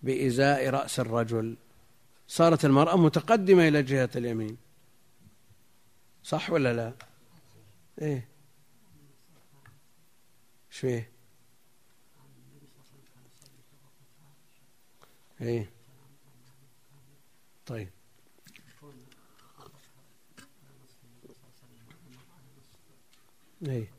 بإزاء 0.02 0.70
رأس 0.70 1.00
الرجل 1.00 1.56
صارت 2.28 2.64
المرأة 2.64 2.96
متقدمة 2.96 3.68
إلى 3.68 3.82
جهة 3.82 4.10
اليمين 4.16 4.56
صح 6.24 6.50
ولا 6.50 6.74
لا؟ 6.74 6.92
إيه 8.02 8.28
شو 10.70 10.86
إيه؟ 15.40 15.79
طيب. 17.66 17.88
إيه. 23.66 23.90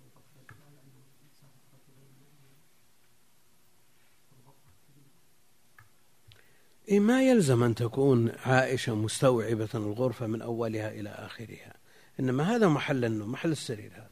إيه 6.88 7.00
ما 7.00 7.24
يلزم 7.24 7.64
أن 7.64 7.76
تكون 7.76 8.30
عائشة 8.30 8.96
مستوعبة 8.96 9.70
الغرفة 9.76 10.28
من 10.28 10.42
أولها 10.42 10.92
إلى 10.92 11.10
آخرها؟ 11.10 11.74
إنما 12.20 12.56
هذا 12.56 12.68
محل 12.68 13.06
النوم 13.06 13.32
محل 13.32 13.52
السرير 13.52 13.94
هذا. 13.94 14.12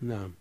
نعم. 0.00 0.34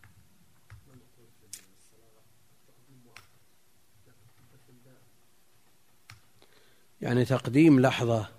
يعني 7.03 7.25
تقديم 7.25 7.79
لحظة 7.79 8.29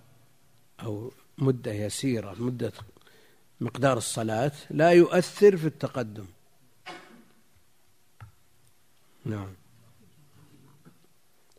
أو 0.83 1.13
مدة 1.39 1.73
يسيرة 1.73 2.35
مدة 2.39 2.73
مقدار 3.61 3.97
الصلاة 3.97 4.53
لا 4.71 4.91
يؤثر 4.91 5.57
في 5.57 5.67
التقدم. 5.67 6.27
نعم. 9.25 9.55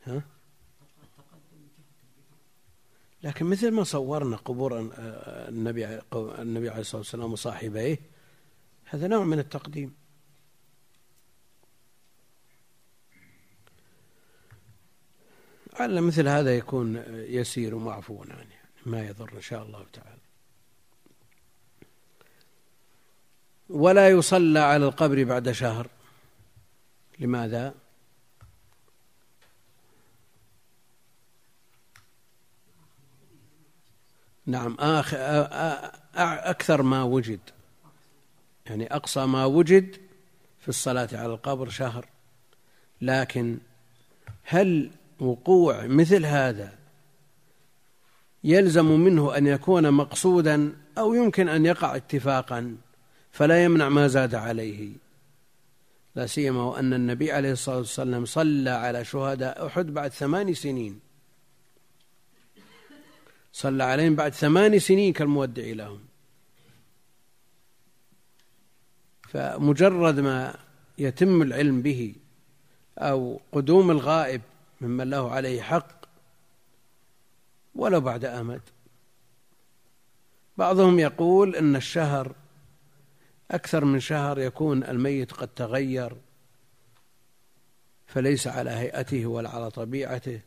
ها؟ 0.03 0.21
لكن 3.24 3.45
مثل 3.45 3.71
ما 3.71 3.83
صورنا 3.83 4.35
قبور 4.35 4.91
النبي 5.50 6.01
النبي 6.13 6.69
عليه 6.69 6.81
الصلاة 6.81 7.01
والسلام 7.01 7.33
وصاحبيه 7.33 8.00
هذا 8.85 9.07
نوع 9.07 9.24
من 9.24 9.39
التقديم. 9.39 9.95
على 15.79 16.01
مثل 16.01 16.27
هذا 16.27 16.58
يكون 16.58 17.03
يسير 17.10 17.75
ومعفو 17.75 18.22
عنه 18.24 18.34
يعني 18.34 18.55
ما 18.86 19.08
يضر 19.08 19.34
إن 19.34 19.41
شاء 19.41 19.63
الله 19.63 19.86
تعالى. 19.94 20.20
ولا 23.70 24.10
يصلى 24.10 24.60
على 24.60 24.86
القبر 24.86 25.24
بعد 25.24 25.51
شهر. 25.51 25.88
لماذا؟ 27.20 27.74
نعم 34.45 34.76
آخر 34.80 35.17
أكثر 36.49 36.82
ما 36.82 37.04
وجد. 37.04 37.39
يعني 38.65 38.95
أقصى 38.95 39.26
ما 39.26 39.45
وجد 39.45 40.02
في 40.60 40.69
الصلاة 40.69 41.10
على 41.13 41.34
القبر 41.34 41.69
شهر. 41.69 42.06
لكن 43.02 43.58
هل 44.43 44.91
وقوع 45.19 45.86
مثل 45.88 46.25
هذا 46.25 46.78
يلزم 48.43 48.86
منه 48.86 49.38
أن 49.38 49.47
يكون 49.47 49.91
مقصودا 49.91 50.75
أو 50.97 51.13
يمكن 51.13 51.49
أن 51.49 51.65
يقع 51.65 51.95
اتفاقا 51.95 52.78
فلا 53.32 53.63
يمنع 53.63 53.89
ما 53.89 54.08
زاد 54.08 54.36
عليه. 54.36 54.91
لا 56.15 56.25
سيما 56.25 56.63
وأن 56.63 56.93
النبي 56.93 57.32
عليه 57.32 57.51
الصلاة 57.51 57.78
والسلام 57.78 58.25
صلى 58.25 58.69
على 58.69 59.06
شهداء 59.06 59.67
أحد 59.67 59.86
بعد 59.86 60.12
ثمان 60.12 60.54
سنين. 60.54 60.99
صلى 63.54 63.84
عليهم 63.84 64.15
بعد 64.15 64.34
ثمان 64.34 64.80
سنين 64.80 65.13
كالمودع 65.13 65.63
لهم. 65.63 65.99
فمجرد 69.30 70.19
ما 70.19 70.56
يتم 70.97 71.41
العلم 71.41 71.82
به 71.82 72.15
أو 72.97 73.39
قدوم 73.51 73.91
الغائب 73.91 74.41
ممن 74.81 75.09
له 75.09 75.31
عليه 75.31 75.61
حق 75.61 76.05
ولو 77.75 78.01
بعد 78.01 78.25
أمد 78.25 78.61
بعضهم 80.57 80.99
يقول 80.99 81.55
أن 81.55 81.75
الشهر 81.75 82.35
أكثر 83.51 83.85
من 83.85 83.99
شهر 83.99 84.39
يكون 84.39 84.83
الميت 84.83 85.31
قد 85.31 85.47
تغير 85.47 86.15
فليس 88.07 88.47
على 88.47 88.69
هيئته 88.69 89.25
ولا 89.25 89.49
على 89.49 89.71
طبيعته. 89.71 90.39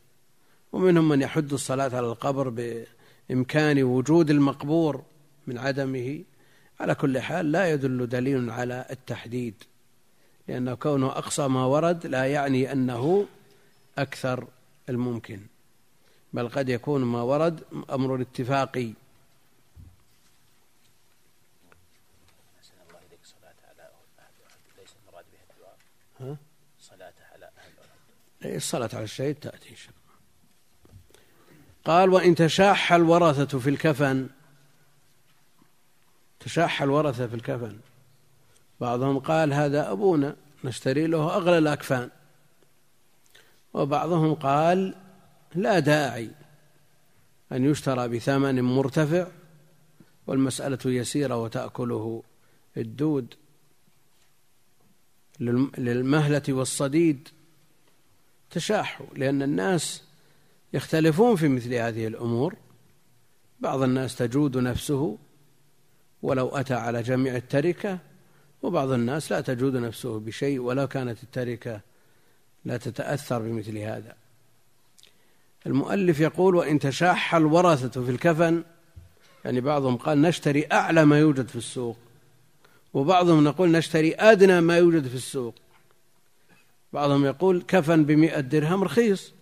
ومنهم 0.71 1.09
من 1.09 1.21
يحد 1.21 1.53
الصلاة 1.53 1.95
على 1.95 2.07
القبر 2.07 2.49
بإمكان 3.29 3.83
وجود 3.83 4.29
المقبور 4.29 5.03
من 5.47 5.57
عدمه. 5.57 6.23
على 6.79 6.95
كل 6.95 7.19
حال 7.19 7.51
لا 7.51 7.71
يدل 7.71 8.07
دليل 8.07 8.49
على 8.49 8.85
التحديد 8.91 9.63
لأنه 10.47 10.73
كونه 10.73 11.07
أقصى 11.07 11.47
ما 11.47 11.65
ورد 11.65 12.07
لا 12.07 12.25
يعني 12.25 12.71
أنه 12.71 13.25
أكثر 14.01 14.47
الممكن 14.89 15.39
بل 16.33 16.49
قد 16.49 16.69
يكون 16.69 17.01
ما 17.01 17.21
ورد 17.21 17.63
أمر 17.89 18.21
اتفاقي 18.21 18.93
ها؟ 26.19 26.37
صلاة 26.79 27.13
على 27.33 27.49
أهل 28.43 28.55
الصلاة 28.55 28.89
على 28.93 29.03
الشهيد 29.03 29.35
تأتي 29.35 29.69
إن 29.69 29.75
شاء 29.75 29.89
الله. 29.89 30.15
قال 31.85 32.09
وإن 32.09 32.35
تشاح 32.35 32.93
الورثة 32.93 33.59
في 33.59 33.69
الكفن 33.69 34.29
تشاح 36.39 36.81
الورثة 36.81 37.27
في 37.27 37.35
الكفن. 37.35 37.79
بعضهم 38.81 39.19
قال 39.19 39.53
هذا 39.53 39.91
أبونا 39.91 40.35
نشتري 40.63 41.07
له 41.07 41.35
أغلى 41.35 41.57
الأكفان. 41.57 42.09
وبعضهم 43.73 44.33
قال 44.33 44.95
لا 45.55 45.79
داعي 45.79 46.31
أن 47.51 47.65
يشترى 47.65 48.07
بثمن 48.07 48.61
مرتفع 48.61 49.27
والمسألة 50.27 50.79
يسيرة 50.85 51.37
وتأكله 51.37 52.23
الدود. 52.77 53.33
للمهلة 55.77 56.43
والصديد 56.49 57.29
تشاحوا 58.49 59.05
لأن 59.15 59.41
الناس 59.41 60.03
يختلفون 60.73 61.35
في 61.35 61.47
مثل 61.47 61.73
هذه 61.73 62.07
الأمور. 62.07 62.55
بعض 63.59 63.81
الناس 63.81 64.15
تجود 64.15 64.57
نفسه 64.57 65.17
ولو 66.21 66.47
أتى 66.47 66.73
على 66.73 67.01
جميع 67.01 67.35
التركة 67.35 67.99
وبعض 68.61 68.91
الناس 68.91 69.31
لا 69.31 69.41
تجود 69.41 69.75
نفسه 69.75 70.19
بشيء 70.19 70.59
ولو 70.59 70.87
كانت 70.87 71.23
التركة 71.23 71.81
لا 72.65 72.77
تتأثر 72.77 73.39
بمثل 73.39 73.77
هذا. 73.77 74.15
المؤلف 75.65 76.19
يقول 76.19 76.55
وإن 76.55 76.79
تشاح 76.79 77.35
الورثة 77.35 78.05
في 78.05 78.11
الكفن 78.11 78.63
يعني 79.45 79.61
بعضهم 79.61 79.97
قال 79.97 80.21
نشتري 80.21 80.67
أعلى 80.71 81.05
ما 81.05 81.19
يوجد 81.19 81.47
في 81.47 81.55
السوق. 81.55 81.97
وبعضهم 82.93 83.43
نقول 83.43 83.71
نشتري 83.71 84.15
أدنى 84.15 84.61
ما 84.61 84.77
يوجد 84.77 85.07
في 85.07 85.15
السوق. 85.15 85.55
بعضهم 86.93 87.25
يقول 87.25 87.63
كفن 87.67 88.05
بمئة 88.05 88.39
درهم 88.39 88.83
رخيص. 88.83 89.33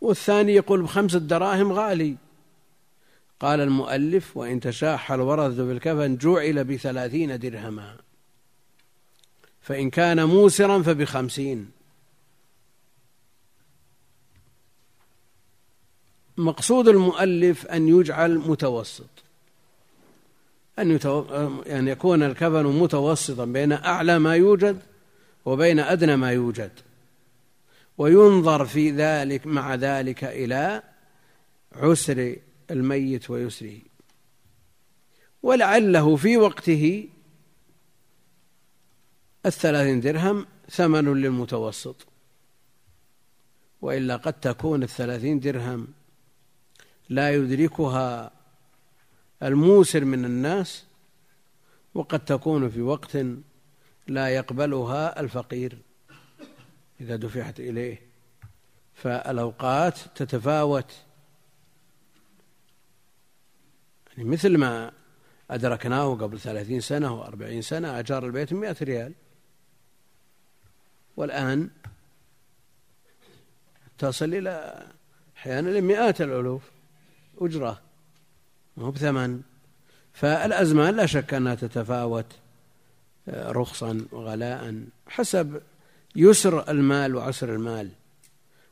والثاني 0.00 0.54
يقول 0.54 0.82
بخمسة 0.82 1.18
دراهم 1.18 1.72
غالي. 1.72 2.16
قال 3.40 3.60
المؤلف 3.60 4.36
وإن 4.36 4.60
تشاح 4.60 5.12
الورث 5.12 5.54
بالكفن 5.54 6.16
جعل 6.16 6.64
بثلاثين 6.64 7.38
درهما. 7.38 7.96
فإن 9.62 9.90
كان 9.90 10.24
موسرا 10.24 10.82
فبخمسين. 10.82 11.70
مقصود 16.36 16.88
المؤلف 16.88 17.66
أن 17.66 17.88
يجعل 17.88 18.38
متوسط. 18.38 19.08
أن 20.78 20.90
يتو... 20.90 21.24
يكون 21.66 22.22
الكفن 22.22 22.66
متوسطا 22.66 23.44
بين 23.44 23.72
أعلى 23.72 24.18
ما 24.18 24.36
يوجد 24.36 24.82
وبين 25.44 25.78
أدنى 25.78 26.16
ما 26.16 26.32
يوجد. 26.32 26.70
وينظر 27.98 28.64
في 28.64 28.90
ذلك 28.90 29.46
مع 29.46 29.74
ذلك 29.74 30.24
إلى 30.24 30.82
عسر 31.72 32.36
الميت 32.70 33.30
ويسره. 33.30 33.78
ولعله 35.42 36.16
في 36.16 36.36
وقته 36.36 37.08
الثلاثين 39.46 40.00
درهم 40.00 40.46
ثمن 40.70 41.14
للمتوسط. 41.14 42.06
وإلا 43.82 44.16
قد 44.16 44.32
تكون 44.32 44.82
الثلاثين 44.82 45.40
درهم 45.40 45.88
لا 47.08 47.34
يدركها 47.34 48.30
الموسر 49.42 50.04
من 50.04 50.24
الناس 50.24 50.84
وقد 51.94 52.24
تكون 52.24 52.70
في 52.70 52.82
وقت 52.82 53.18
لا 54.06 54.28
يقبلها 54.28 55.20
الفقير. 55.20 55.78
إذا 57.00 57.16
دفعت 57.16 57.60
إليه 57.60 58.02
فالأوقات 58.94 59.98
تتفاوت. 60.14 60.92
يعني 64.16 64.28
مثل 64.28 64.58
ما 64.58 64.92
أدركناه 65.50 66.14
قبل 66.14 66.40
ثلاثين 66.40 66.80
سنة 66.80 67.20
وأربعين 67.20 67.62
سنة 67.62 67.98
أجار 67.98 68.26
البيت 68.26 68.52
مئة 68.52 68.76
ريال. 68.82 69.12
والآن 71.22 71.68
تصل 73.98 74.34
إلى 74.34 74.86
أحيانا 75.36 75.70
لمئات 75.70 76.20
الألوف 76.20 76.62
أجرة 77.40 77.80
ما 78.76 78.84
هو 78.84 78.90
بثمن. 78.90 79.40
فالأزمان 80.12 80.96
لا 80.96 81.06
شك 81.06 81.34
أنها 81.34 81.54
تتفاوت 81.54 82.26
آه، 83.28 83.52
رخصا 83.52 84.06
وغلاء 84.12 84.84
حسب 85.06 85.62
يسر 86.16 86.70
المال 86.70 87.16
وعسر 87.16 87.54
المال. 87.54 87.90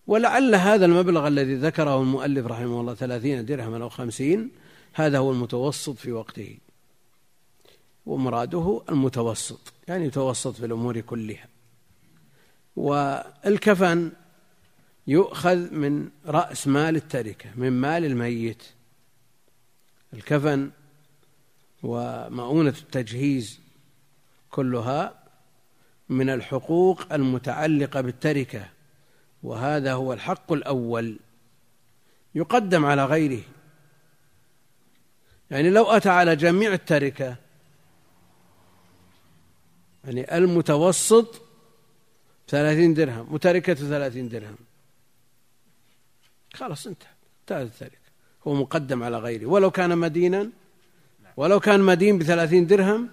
ولعل 0.07 0.55
هذا 0.55 0.85
المبلغ 0.85 1.29
الذي 1.29 1.55
ذكره 1.55 2.01
المؤلف 2.01 2.47
رحمه 2.47 2.81
الله 2.81 2.95
ثلاثين 2.95 3.45
درهما 3.45 3.83
أو 3.83 3.89
خمسين 3.89 4.51
هذا 4.93 5.19
هو 5.19 5.31
المتوسط 5.31 5.97
في 5.97 6.13
وقته. 6.13 6.59
ومراده 8.07 8.83
المتوسط 8.89 9.73
يعني 9.89 10.05
يتوسط 10.05 10.55
في 10.55 10.67
الأمور 10.67 11.01
كلها. 11.01 11.60
والكفن 12.81 14.13
يؤخذ 15.07 15.75
من 15.75 16.11
رأس 16.27 16.67
مال 16.67 16.97
التركة 16.97 17.51
من 17.57 17.73
مال 17.73 18.05
الميت. 18.05 18.63
الكفن 20.13 20.71
ومؤونة 21.83 22.75
التجهيز 22.83 23.61
كلها 24.51 25.15
من 26.09 26.31
الحقوق 26.31 27.13
المتعلقة 27.13 28.01
بالتركة 28.01 28.69
وهذا 29.43 29.93
هو 29.93 30.13
الحق 30.13 30.53
الأول 30.53 31.19
يقدم 32.35 32.85
على 32.85 33.05
غيره. 33.05 33.43
يعني 35.51 35.71
لو 35.71 35.85
أتى 35.85 36.09
على 36.09 36.37
جميع 36.37 36.73
التركة 36.73 37.37
يعني 40.05 40.37
المتوسط 40.37 41.50
ثلاثين 42.51 42.95
درهم 42.95 43.35
وتركة 43.35 43.75
ثلاثين 43.75 44.29
درهم. 44.29 44.57
خلاص 46.55 46.87
انتهى 46.87 47.09
انتهت 47.41 47.67
التركة 47.67 48.11
هو 48.47 48.55
مقدم 48.55 49.03
على 49.03 49.19
غيره 49.19 49.47
ولو 49.47 49.71
كان 49.71 49.99
مدينا 49.99 50.51
ولو 51.37 51.61
كان 51.61 51.81
مدين 51.81 52.19
بثلاثين 52.19 52.67
درهم 52.67 53.09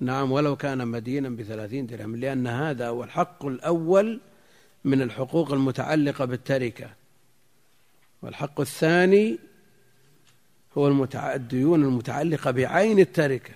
نعم 0.00 0.32
ولو 0.32 0.56
كان 0.56 0.88
مدينا 0.88 1.28
بثلاثين 1.28 1.86
درهم 1.86 2.16
لأن 2.16 2.46
هذا 2.46 2.88
هو 2.88 3.04
الحق 3.04 3.46
الأول 3.46 4.20
من 4.84 5.02
الحقوق 5.02 5.52
المتعلقة 5.52 6.24
بالتركة. 6.24 6.90
والحق 8.22 8.60
الثاني 8.60 9.38
هو. 10.78 11.06
الديون 11.14 11.84
المتعلقة 11.84 12.50
بعين 12.50 12.98
التركة 12.98 13.54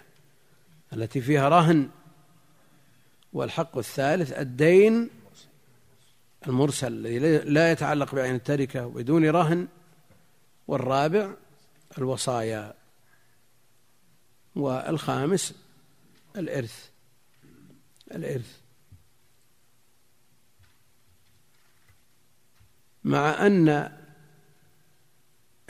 التي 0.92 1.20
فيها 1.20 1.48
رهن 1.48 1.88
والحق 3.32 3.78
الثالث 3.78 4.32
الدين 4.32 5.10
المرسل 6.46 6.92
الذي 6.92 7.38
لا 7.38 7.72
يتعلق 7.72 8.14
بعين 8.14 8.34
التركة 8.34 8.86
بدون 8.86 9.30
رهن 9.30 9.68
والرابع 10.68 11.34
الوصايا 11.98 12.74
والخامس 14.54 15.54
الإرث. 16.36 16.90
الإرث. 18.14 18.60
مع 23.04 23.46
أن 23.46 23.98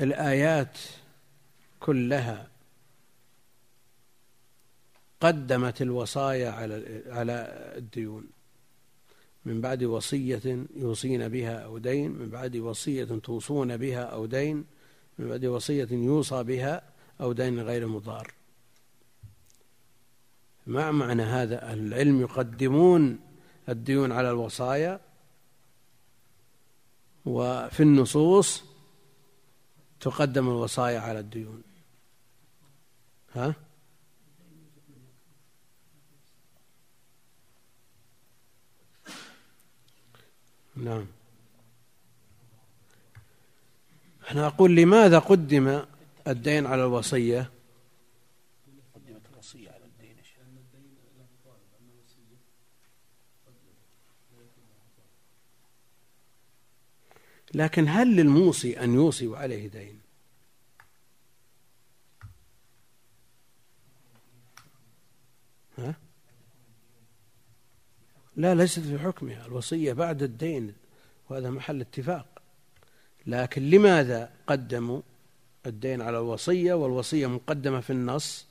الآيات 0.01 0.79
كلها 1.81 2.49
قدمت 5.20 5.83
الوصايا 5.83 6.50
على 6.50 7.02
على 7.06 7.35
الديون. 7.76 8.26
من 9.44 9.61
بعد 9.61 9.85
وصية 9.85 10.66
يوصين 10.76 11.28
بها 11.28 11.59
أو 11.59 11.78
دين 11.78 12.11
من 12.11 12.28
بعد 12.28 12.56
وصية 12.56 13.04
توصون 13.04 13.76
بها 13.76 14.02
أو 14.02 14.26
دين 14.26 14.64
من 15.18 15.28
بعد 15.28 15.44
وصية 15.44 15.88
يوصى 15.90 16.42
بها 16.42 16.83
أو 17.20 17.33
دين 17.33 17.61
غير 17.61 17.87
مضار. 17.87 18.33
ما 20.66 20.90
معنى 20.90 21.22
هذا؟ 21.22 21.72
العلم 21.72 22.20
يقدمون 22.20 23.18
الديون 23.68 24.12
على 24.12 24.30
الوصايا 24.30 25.00
وفي 27.24 27.83
النصوص 27.83 28.64
تقدم 30.00 30.48
الوصايا 30.48 31.00
على 31.00 31.18
الديون. 31.18 31.62
ها؟ 33.33 33.54
نعم. 40.80 41.06
أنا 44.30 44.46
أقول 44.46 44.76
لماذا 44.76 45.18
قدم 45.18 45.82
الدين 46.28 46.66
على 46.66 46.82
الوصية؟ 46.84 47.50
قدمت 48.94 49.22
الوصية 49.32 49.70
على 49.70 49.84
الدين 49.84 50.16
لكن 57.54 57.88
هل 57.88 58.16
للموصي 58.16 58.84
أن 58.84 58.94
يوصي 58.94 59.26
وعليه 59.26 59.68
دين 59.68 60.00
ها؟ 65.78 65.94
لا 68.40 68.55
ليست 68.55 68.81
في 68.81 68.98
حكمها 68.98 69.46
الوصية 69.46 69.92
بعد 69.92 70.22
الدين 70.22 70.74
وهذا 71.31 71.50
محل 71.50 71.81
اتفاق. 71.81 72.26
لكن 73.26 73.70
لماذا 73.70 74.33
قدموا 74.46 75.03
الدين 75.66 76.03
على 76.03 76.18
الوصية 76.18 76.74
والوصية 76.74 77.26
مقدمة 77.26 77.81
في 77.81 77.90
النص؟ 77.90 78.46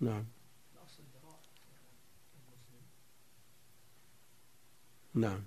نعم. 0.00 0.24
نعم. 5.14 5.42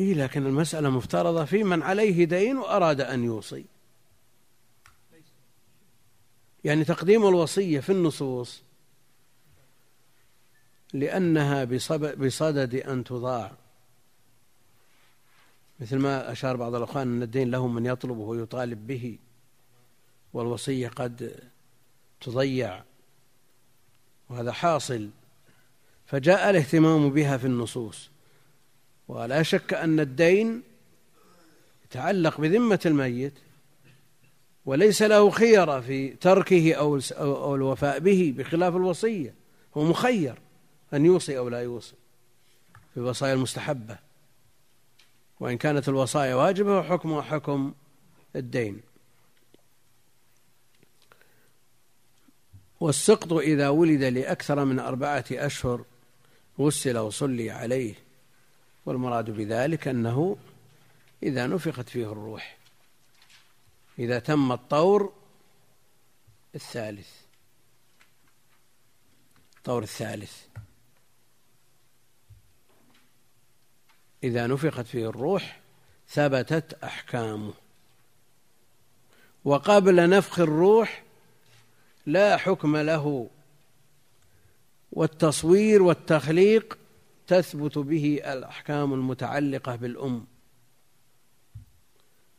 إيه 0.00 0.14
لكن 0.14 0.46
المسألة 0.46 0.90
مفترضة 0.90 1.44
في 1.44 1.64
من 1.64 1.82
عليه 1.82 2.24
دين 2.24 2.56
وأراد 2.56 3.00
أن 3.00 3.24
يوصي. 3.24 3.64
يعني 6.64 6.84
تقديم 6.84 7.26
الوصية 7.26 7.80
في 7.80 7.92
النصوص 7.92 8.62
لأنها 10.92 11.64
بصدد 12.14 12.74
أن 12.74 13.04
تضاع. 13.04 13.52
مثل 15.80 15.98
ما 15.98 16.32
أشار 16.32 16.56
بعض 16.56 16.74
الأخوان 16.74 17.16
أن 17.16 17.22
الدين 17.22 17.50
له 17.50 17.66
من 17.66 17.86
يطلبه 17.86 18.20
ويطالب 18.20 18.86
به 18.86 19.18
والوصية 20.32 20.88
قد 20.88 21.50
تضيع 22.20 22.84
وهذا 24.28 24.52
حاصل. 24.52 25.10
فجاء 26.06 26.50
الاهتمام 26.50 27.10
بها 27.10 27.36
في 27.36 27.46
النصوص. 27.46 28.11
ولا 29.08 29.42
شك 29.42 29.74
أن 29.74 30.00
الدين 30.00 30.62
يتعلق 31.84 32.40
بذمة 32.40 32.80
الميت 32.86 33.32
وليس 34.66 35.02
له 35.02 35.30
خيرة 35.30 35.80
في 35.80 36.08
تركه 36.08 36.74
أو 36.74 37.54
الوفاء 37.54 37.98
به 37.98 38.34
بخلاف 38.36 38.76
الوصية. 38.76 39.34
هو 39.76 39.84
مخير 39.84 40.34
أن 40.94 41.06
يوصي 41.06 41.38
أو 41.38 41.48
لا 41.48 41.60
يوصي 41.60 41.94
في 42.94 43.00
الوصايا 43.00 43.34
المستحبة. 43.34 43.98
وإن 45.40 45.58
كانت 45.58 45.88
الوصايا 45.88 46.34
واجبة 46.34 46.78
وحكمها 46.78 47.22
حكم 47.22 47.74
الدين. 48.36 48.80
والسقط 52.80 53.32
إذا 53.32 53.68
ولد 53.68 54.02
لأكثر 54.02 54.64
من 54.64 54.78
أربعة 54.78 55.24
أشهر 55.32 55.84
غسل 56.60 56.98
وصلي 56.98 57.50
عليه. 57.50 57.94
والمراد 58.86 59.30
بذلك 59.30 59.88
أنه 59.88 60.36
إذا 61.22 61.46
نفخت 61.46 61.88
فيه 61.88 62.12
الروح 62.12 62.56
إذا 63.98 64.18
تم 64.18 64.52
الطور 64.52 65.12
الثالث 66.54 67.22
الطور 69.62 69.82
الثالث. 69.82 70.42
إذا 74.24 74.46
نفخت 74.46 74.86
فيه 74.86 75.08
الروح 75.08 75.60
ثبتت 76.08 76.84
أحكامه. 76.84 77.52
وقبل 79.44 80.10
نفخ 80.10 80.40
الروح 80.40 81.02
لا 82.06 82.36
حكم 82.36 82.76
له 82.76 83.30
والتصوير 84.92 85.82
والتخليق 85.82 86.78
تثبت 87.32 87.78
به 87.78 88.20
الأحكام 88.32 88.94
المتعلقة 88.94 89.76
بالأم. 89.76 90.26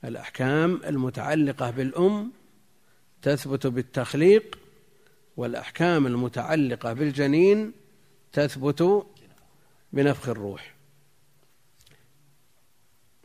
الأحكام 0.05 0.81
المتعلقة 0.85 1.71
بالأم 1.71 2.31
تثبت 3.21 3.67
بالتخليق 3.67 4.59
والأحكام 5.37 6.07
المتعلقة 6.07 6.93
بالجنين 6.93 7.73
تثبت 8.31 9.07
بنفخ 9.93 10.29
الروح. 10.29 10.75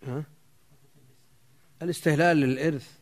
ها؟ 0.03 0.25
الاستهلال 1.83 2.37
للإرث. 2.37 2.99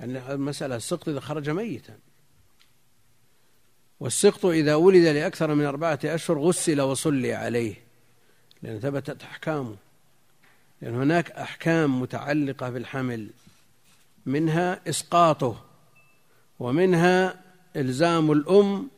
يعني 0.00 0.32
المسألة 0.32 0.76
السقط 0.76 1.08
إذا 1.08 1.20
خرج 1.20 1.50
ميتا. 1.50 1.98
والسقط 4.02 4.46
إذا 4.46 4.74
ولد 4.74 5.04
لأكثر 5.04 5.54
من 5.54 5.64
أربعة 5.64 5.98
أشهر 6.04 6.38
غسل 6.38 6.80
وصلي 6.80 7.34
عليه 7.34 7.74
لأن 8.62 8.80
ثبتت 8.80 9.22
أحكامه 9.22 9.76
لأن 10.80 10.94
هناك 10.94 11.30
أحكام 11.30 12.00
متعلقة 12.00 12.70
بالحمل 12.70 13.30
منها 14.26 14.80
إسقاطه 14.88 15.64
ومنها 16.58 17.42
إلزام 17.76 18.32
الأم 18.32 18.90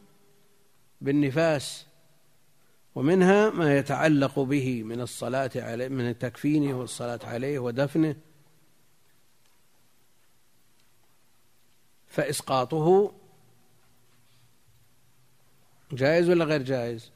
بالنفاس 1.00 1.86
ومنها 2.94 3.50
ما 3.50 3.78
يتعلق 3.78 4.38
به 4.38 4.82
من 4.82 5.00
الصلاة 5.00 5.50
عليه 5.56 5.88
من 5.88 6.18
تكفينه 6.18 6.78
والصلاة 6.78 7.20
عليه 7.24 7.58
ودفنه. 7.58 8.16
فإسقاطه 12.06 13.12
جائز 15.94 16.28
ولا 16.28 16.44
غير 16.44 16.62
جائز؟ 16.62 17.11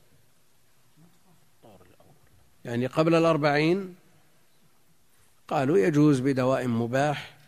يعني 2.65 2.87
قبل 2.87 3.15
الأربعين 3.15 3.95
قالوا 5.49 5.79
يجوز 5.79 6.21
بدواء 6.21 6.69
مباح 6.69 7.39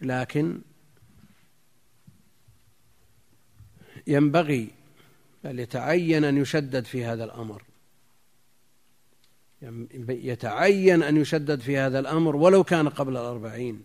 لكن 0.00 0.60
ينبغي 4.06 4.70
بل 5.44 5.58
يتعين 5.58 6.24
أن 6.24 6.36
يشدد 6.36 6.84
في 6.84 7.04
هذا 7.04 7.24
الأمر. 7.24 7.62
يتعين 10.08 11.02
أن 11.02 11.16
يشدد 11.16 11.60
في 11.60 11.78
هذا 11.78 11.98
الأمر 11.98 12.36
ولو 12.36 12.64
كان 12.64 12.88
قبل 12.88 13.12
الأربعين 13.12 13.82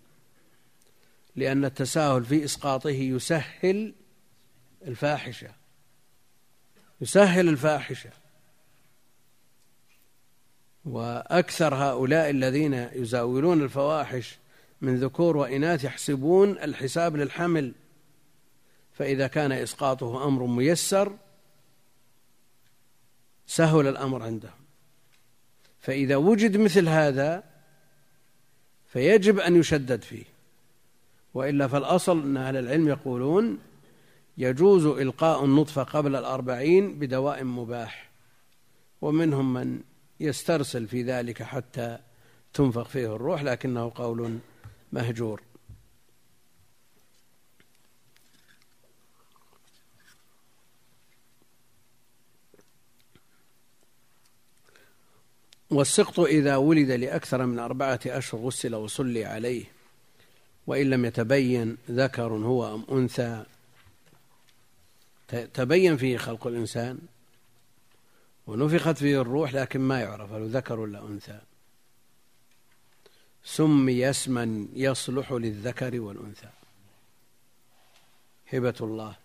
لأن 1.35 1.65
التساهل 1.65 2.25
في 2.25 2.45
إسقاطه 2.45 2.89
يسهل 2.89 3.93
الفاحشة. 4.87 5.49
يسهل 7.01 7.49
الفاحشة. 7.49 8.09
وأكثر 10.85 11.75
هؤلاء 11.75 12.29
الذين 12.29 12.73
يزاولون 12.73 13.61
الفواحش 13.63 14.37
من 14.81 14.95
ذكور 14.95 15.37
وإناث 15.37 15.83
يحسبون 15.83 16.49
الحساب 16.49 17.15
للحمل. 17.15 17.73
فإذا 18.93 19.27
كان 19.27 19.51
إسقاطه 19.51 20.27
أمر 20.27 20.45
ميسر 20.45 21.17
سهل 23.47 23.87
الأمر 23.87 24.23
عندهم. 24.23 24.51
فإذا 25.79 26.15
وجد 26.15 26.57
مثل 26.57 26.89
هذا 26.89 27.43
فيجب 28.87 29.39
أن 29.39 29.55
يشدد 29.55 30.01
فيه. 30.01 30.25
وإلا 31.33 31.67
فالأصل 31.67 32.21
أن 32.21 32.37
أهل 32.37 32.57
العلم 32.57 32.87
يقولون 32.87 33.59
يجوز 34.37 34.85
إلقاء 34.85 35.45
النطفة 35.45 35.83
قبل 35.83 36.15
الأربعين 36.15 36.99
بدواء 36.99 37.43
مباح 37.43 38.09
ومنهم 39.01 39.53
من 39.53 39.81
يسترسل 40.19 40.87
في 40.87 41.03
ذلك 41.03 41.43
حتى 41.43 41.99
تنفخ 42.53 42.87
فيه 42.89 43.15
الروح 43.15 43.43
لكنه 43.43 43.91
قول 43.95 44.39
مهجور. 44.91 45.41
والسقط 55.71 56.19
إذا 56.19 56.55
ولد 56.55 56.91
لأكثر 56.91 57.45
من 57.45 57.59
أربعة 57.59 57.99
أشهر 58.05 58.41
غسل 58.41 58.75
وصلي 58.75 59.25
عليه 59.25 59.65
وإن 60.67 60.89
لم 60.89 61.05
يتبين 61.05 61.77
ذكر 61.91 62.33
هو 62.33 62.75
أم 62.75 62.85
أنثى. 62.91 63.45
تبين 65.27 65.97
فيه 65.97 66.17
خلق 66.17 66.47
الإنسان 66.47 66.99
ونفخت 68.47 68.97
فيه 68.97 69.21
الروح 69.21 69.53
لكن 69.53 69.79
ما 69.79 69.99
يعرف 69.99 70.31
هل 70.31 70.49
ذكر 70.49 70.79
ولا 70.79 70.99
أنثى. 70.99 71.39
سمي 73.43 74.09
اسما 74.09 74.67
يصلح 74.73 75.31
للذكر 75.31 75.99
والأنثى. 75.99 76.49
هبة 78.53 78.75
الله. 78.81 79.15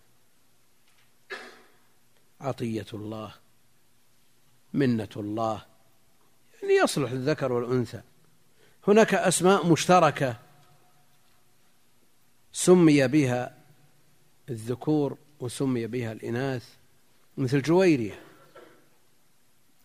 عطية 2.41 2.85
الله. 2.93 3.33
منة 4.73 5.09
الله. 5.17 5.65
يعني 6.61 6.73
يصلح 6.73 7.11
للذكر 7.11 7.51
والأنثى. 7.51 8.01
هناك 8.87 9.13
أسماء 9.13 9.67
مشتركة 9.67 10.39
سمي 12.53 13.07
بها 13.07 13.57
الذكور 14.49 15.17
وسمي 15.39 15.87
بها 15.87 16.11
الإناث 16.11 16.69
مثل 17.37 17.61
جويرية. 17.61 18.23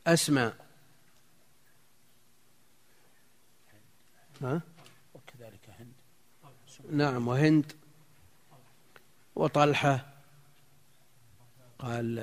أسماء. 0.07 0.57
ها؟ 4.43 4.63
وكذلك 5.15 5.71
هند. 5.79 5.93
نعم 6.91 7.29
وهند. 7.29 7.73
وطلحة. 9.37 10.15
قال 11.79 12.15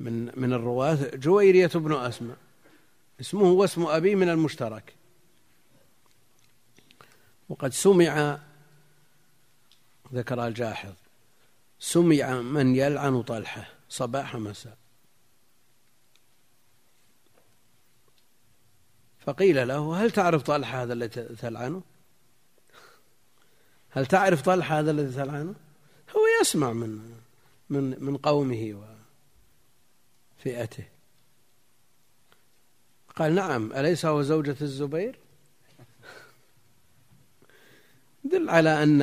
من 0.00 0.40
من 0.40 0.52
الرواة 0.52 1.16
جويرية 1.16 1.66
بن 1.66 1.92
أسماء. 1.92 2.36
اسمه 3.20 3.42
واسم 3.42 3.86
أبيه 3.86 4.14
من 4.14 4.28
المشترك. 4.28 4.94
وقد 7.48 7.72
سمع 7.72 8.38
ذكر 10.14 10.46
الجاحظ. 10.46 10.94
سمع 11.80 12.40
من 12.40 12.76
يلعن 12.76 13.22
طلحة. 13.22 13.68
صباح 13.88 14.36
مساء. 14.36 14.78
فقيل 19.18 19.68
له 19.68 20.04
هل 20.04 20.10
تعرف 20.10 20.42
طلحة 20.42 20.82
هذا 20.82 20.92
الذي 20.92 21.22
تلعنه؟ 21.22 21.82
هل 23.90 24.06
تعرف 24.06 24.42
طلحة 24.42 24.78
هذا 24.78 24.90
الذي 24.90 25.14
تلعنه؟ 25.14 25.54
هو 26.16 26.20
يسمع 26.40 26.72
من 26.72 27.20
من 27.70 28.04
من 28.04 28.16
قومه 28.16 28.92
وفئته. 30.38 30.84
قال 33.16 33.34
نعم 33.34 33.72
أليس 33.72 34.06
هو 34.06 34.22
زوجة 34.22 34.56
الزبير؟ 34.60 35.18
دل 38.24 38.50
على 38.50 38.82
أن 38.82 39.02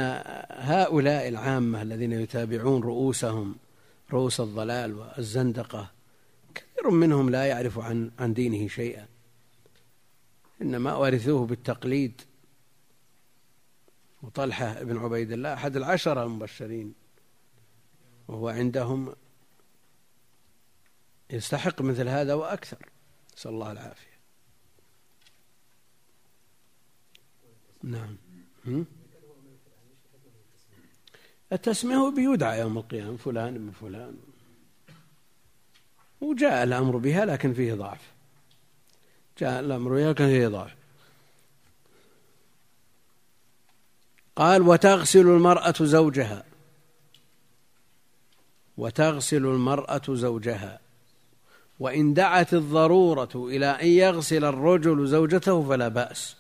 هؤلاء 0.50 1.28
العامة 1.28 1.82
الذين 1.82 2.12
يتابعون 2.12 2.82
رؤوسهم 2.82 3.56
رؤوس 4.12 4.40
الضلال 4.40 4.94
والزندقة 4.94 5.92
كثير 6.56 6.90
منهم 6.90 7.30
لا 7.30 7.46
يعرف 7.46 7.80
عن 7.80 8.12
عن 8.20 8.34
دينه 8.34 8.68
شيئا. 8.68 9.08
إنما 10.62 10.96
ورثوه 10.96 11.46
بالتقليد. 11.46 12.22
وطلحة 14.24 14.84
بن 14.84 14.98
عبيد 14.98 15.32
الله 15.32 15.54
أحد 15.54 15.76
العشرة 15.76 16.24
المبشرين. 16.24 16.94
وهو 18.28 18.50
عندهم 18.50 19.16
يستحق 21.30 21.82
مثل 21.82 22.08
هذا 22.08 22.34
وأكثر. 22.34 22.90
نسأل 23.38 23.52
الله 23.52 23.72
العافية. 23.72 24.18
نعم. 27.84 28.18
التسمية 31.54 32.10
بيدعى 32.10 32.60
يوم 32.60 32.78
القيامة 32.78 33.18
فلان 33.18 33.56
ابن 33.56 33.72
فلان. 33.82 34.18
وجاء 36.22 36.64
الأمر 36.64 36.98
بها 36.98 37.26
لكن 37.26 37.54
فيه 37.54 37.74
ضعف. 37.74 38.02
جاء 39.40 39.60
الأمر 39.60 39.94
بها 39.94 40.10
لكن 40.10 40.28
فيه 40.28 40.48
ضعف. 40.48 40.76
قال 44.36 44.62
وتغسل 44.62 45.20
المرأة 45.20 45.74
زوجها. 45.82 46.44
وتغسل 48.78 49.46
المرأة 49.46 50.02
زوجها. 50.10 50.80
وإن 51.80 52.14
دعت 52.14 52.54
الضرورة 52.54 53.30
إلى 53.36 53.66
أن 53.66 53.88
يغسل 53.88 54.46
الرجل 54.46 55.08
زوجته 55.08 55.68
فلا 55.70 55.88
بأس. 55.88 56.36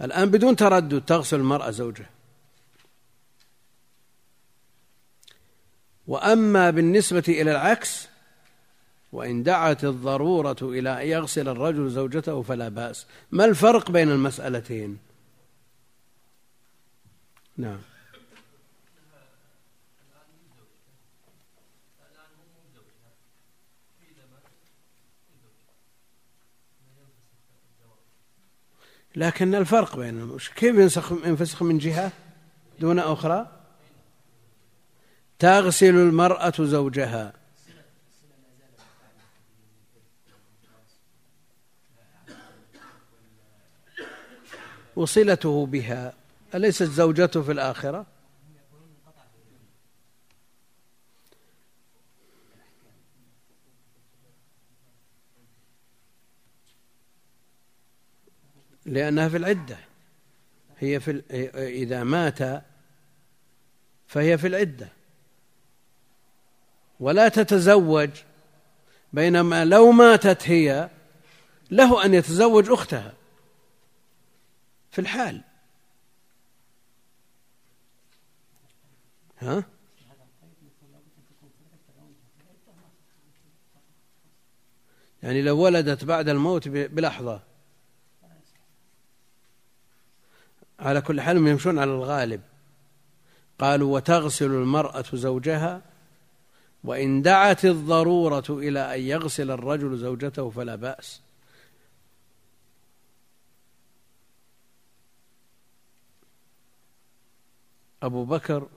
الآن 0.00 0.30
بدون 0.30 0.56
تردد 0.56 1.04
تغسل 1.04 1.36
المرأة 1.36 1.70
زوجها. 1.70 2.10
وأما 6.06 6.70
بالنسبة 6.70 7.24
إلى 7.28 7.50
العكس 7.50 8.08
وإن 9.12 9.42
دعت 9.42 9.84
الضرورة 9.84 10.56
إلى 10.62 11.02
أن 11.02 11.06
يغسل 11.06 11.48
الرجل 11.48 11.90
زوجته 11.90 12.42
فلا 12.42 12.68
بأس. 12.68 13.06
ما 13.30 13.44
الفرق 13.44 13.90
بين 13.90 14.10
المسألتين؟ 14.10 14.98
نعم. 17.56 17.78
لكن 29.16 29.54
الفرق 29.54 29.96
بينهم 29.96 30.36
كيف 30.56 30.76
ينفسخ 31.24 31.62
من 31.62 31.78
جهة 31.78 32.12
دون 32.80 32.98
أخرى؟ 32.98 33.59
تغسل 35.40 35.94
المرأة 35.94 36.52
زوجها. 36.58 37.32
وصلته 44.96 45.66
بها. 45.66 46.14
أليست 46.54 46.82
زوجته 46.82 47.42
في 47.42 47.52
الآخرة؟ 47.52 48.06
لأنها 58.86 59.28
في 59.28 59.36
العدة. 59.36 59.78
هي 60.78 61.00
في 61.00 61.22
إذا 61.54 62.04
مات 62.04 62.64
فهي 64.06 64.38
في 64.38 64.46
العدة. 64.46 64.99
ولا 67.00 67.28
تتزوج 67.28 68.10
بينما 69.12 69.64
لو 69.64 69.92
ماتت 69.92 70.48
هي 70.48 70.90
له 71.70 72.04
أن 72.04 72.14
يتزوج 72.14 72.70
أختها. 72.70 73.12
في 74.90 74.98
الحال. 74.98 75.42
ها؟ 79.38 79.64
يعني 85.22 85.42
لو 85.42 85.58
ولدت 85.58 86.04
بعد 86.04 86.28
الموت 86.28 86.68
بلحظة. 86.68 87.42
على 90.78 91.00
كل 91.00 91.20
حال 91.20 91.36
يمشون 91.36 91.78
على 91.78 91.90
الغالب. 91.90 92.40
قالوا 93.58 93.94
وتغسل 93.94 94.46
المرأة 94.46 95.04
زوجها 95.12 95.89
وإن 96.84 97.22
دعت 97.22 97.64
الضرورة 97.64 98.44
إلى 98.48 98.94
أن 98.94 99.00
يغسل 99.00 99.50
الرجل 99.50 99.98
زوجته 99.98 100.50
فلا 100.50 100.76
بأس. 100.76 101.20
أبو 108.02 108.24
بكر 108.24 108.68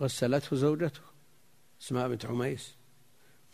غسلته 0.00 0.56
زوجته 0.56 1.00
اسماء 1.82 2.08
بنت 2.08 2.26
عميس 2.26 2.74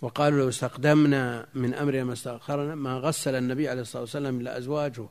وقالوا 0.03 0.39
لو 0.39 0.49
استقدمنا 0.49 1.47
من 1.55 1.75
أمرنا 1.75 2.05
ما 2.05 2.13
استأخرنا 2.13 2.75
ما 2.75 2.99
غسل 2.99 3.35
النبي 3.35 3.69
عليه 3.69 3.83
الصلاة 3.83 4.03
والسلام 4.03 4.41
إلا 4.41 4.59
أزواجه. 4.59 5.07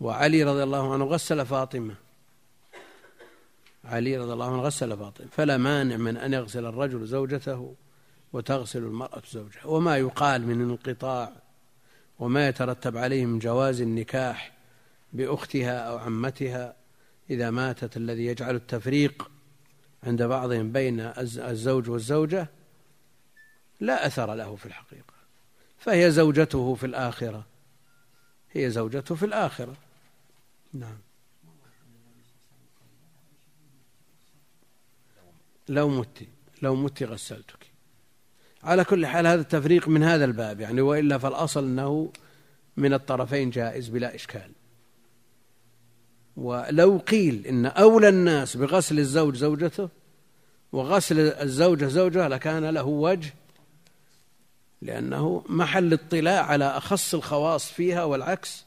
وعلي 0.00 0.42
رضي 0.42 0.62
الله 0.62 0.92
عنه 0.92 1.04
غسل 1.04 1.46
فاطمة. 1.46 2.03
علي 3.84 4.16
رضي 4.16 4.32
الله 4.32 4.46
عنه 4.46 4.62
غسل 4.62 4.96
فاطمة 4.96 5.26
فلا 5.30 5.56
مانع 5.56 5.96
من 5.96 6.16
أن 6.16 6.32
يغسل 6.32 6.66
الرجل 6.66 7.06
زوجته 7.06 7.74
وتغسل 8.32 8.78
المرأة 8.78 9.22
زوجها. 9.30 9.66
وما 9.66 9.96
يقال 9.96 10.46
من 10.46 10.60
انقطاع 10.60 11.32
وما 12.18 12.48
يترتب 12.48 12.96
عليه 12.96 13.26
من 13.26 13.38
جواز 13.38 13.80
النكاح 13.80 14.52
بأختها 15.12 15.78
أو 15.78 15.98
عمتها 15.98 16.76
إذا 17.30 17.50
ماتت 17.50 17.96
الذي 17.96 18.26
يجعل 18.26 18.54
التفريق 18.54 19.30
عند 20.04 20.22
بعضهم 20.22 20.72
بين 20.72 21.00
الزوج 21.20 21.90
والزوجة 21.90 22.48
لا 23.80 24.06
أثر 24.06 24.34
له 24.34 24.56
في 24.56 24.66
الحقيقة. 24.66 25.14
فهي 25.78 26.10
زوجته 26.10 26.74
في 26.74 26.86
الآخرة 26.86 27.46
هي 28.52 28.70
زوجته 28.70 29.14
في 29.14 29.24
الآخرة. 29.24 29.76
نعم. 30.72 30.98
لو 35.68 35.88
مت 35.88 36.26
لو 36.62 36.74
مت 36.74 37.02
غسلتك. 37.02 37.66
على 38.62 38.84
كل 38.84 39.06
حال 39.06 39.26
هذا 39.26 39.40
التفريق 39.40 39.88
من 39.88 40.02
هذا 40.02 40.24
الباب 40.24 40.60
يعني 40.60 40.80
وإلا 40.80 41.18
فالأصل 41.18 41.64
أنه 41.64 42.12
من 42.76 42.94
الطرفين 42.94 43.50
جائز 43.50 43.88
بلا 43.88 44.14
إشكال. 44.14 44.50
ولو 46.36 46.98
قيل 46.98 47.46
إن 47.46 47.66
أولى 47.66 48.08
الناس 48.08 48.56
بغسل 48.56 48.98
الزوج 48.98 49.36
زوجته 49.36 49.88
وغسل 50.72 51.20
الزوجه 51.20 51.86
زوجها 51.86 52.28
لكان 52.28 52.64
له 52.64 52.84
وجه 52.84 53.34
لأنه 54.82 55.44
محل 55.48 55.92
اطلاع 55.92 56.44
على 56.46 56.64
أخص 56.64 57.14
الخواص 57.14 57.70
فيها 57.70 58.04
والعكس 58.04 58.64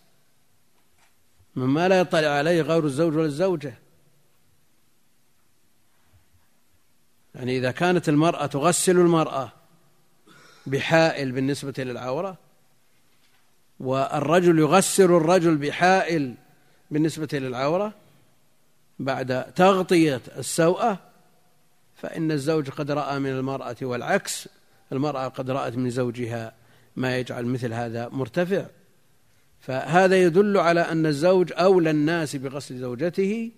مما 1.56 1.88
لا 1.88 2.00
يطلع 2.00 2.28
عليه 2.28 2.62
غير 2.62 2.86
الزوج 2.86 3.16
ولا 3.16 3.26
الزوجه 3.26 3.78
يعني 7.38 7.58
إذا 7.58 7.72
كانت 7.72 8.10
المرأة 8.10 8.46
تغسل 8.46 8.98
المرأة 8.98 9.52
بحائل 10.68 11.32
بالنسبة 11.32 11.74
للعورة 11.78 12.38
والرجل 13.80 14.60
يغسل 14.60 15.04
الرجل 15.04 15.58
بحائل 15.58 16.36
بالنسبة 16.92 17.28
للعورة 17.34 17.94
بعد 19.00 19.54
تغطية 19.54 20.22
السوءة 20.38 21.00
فإن 21.96 22.32
الزوج 22.32 22.70
قد 22.70 22.92
رأى 22.92 23.20
من 23.20 23.30
المرأة 23.30 23.76
والعكس 23.82 24.50
المرأة 24.92 25.28
قد 25.28 25.50
رأت 25.50 25.76
من 25.76 25.90
زوجها 25.90 26.54
ما 26.96 27.18
يجعل 27.18 27.46
مثل 27.46 27.74
هذا 27.74 28.10
مرتفع. 28.10 28.66
فهذا 29.60 30.24
يدل 30.24 30.58
على 30.58 30.82
أن 30.82 31.06
الزوج 31.06 31.54
أولى 31.56 31.90
الناس 31.90 32.36
بغسل 32.36 32.78
زوجته 32.78 33.52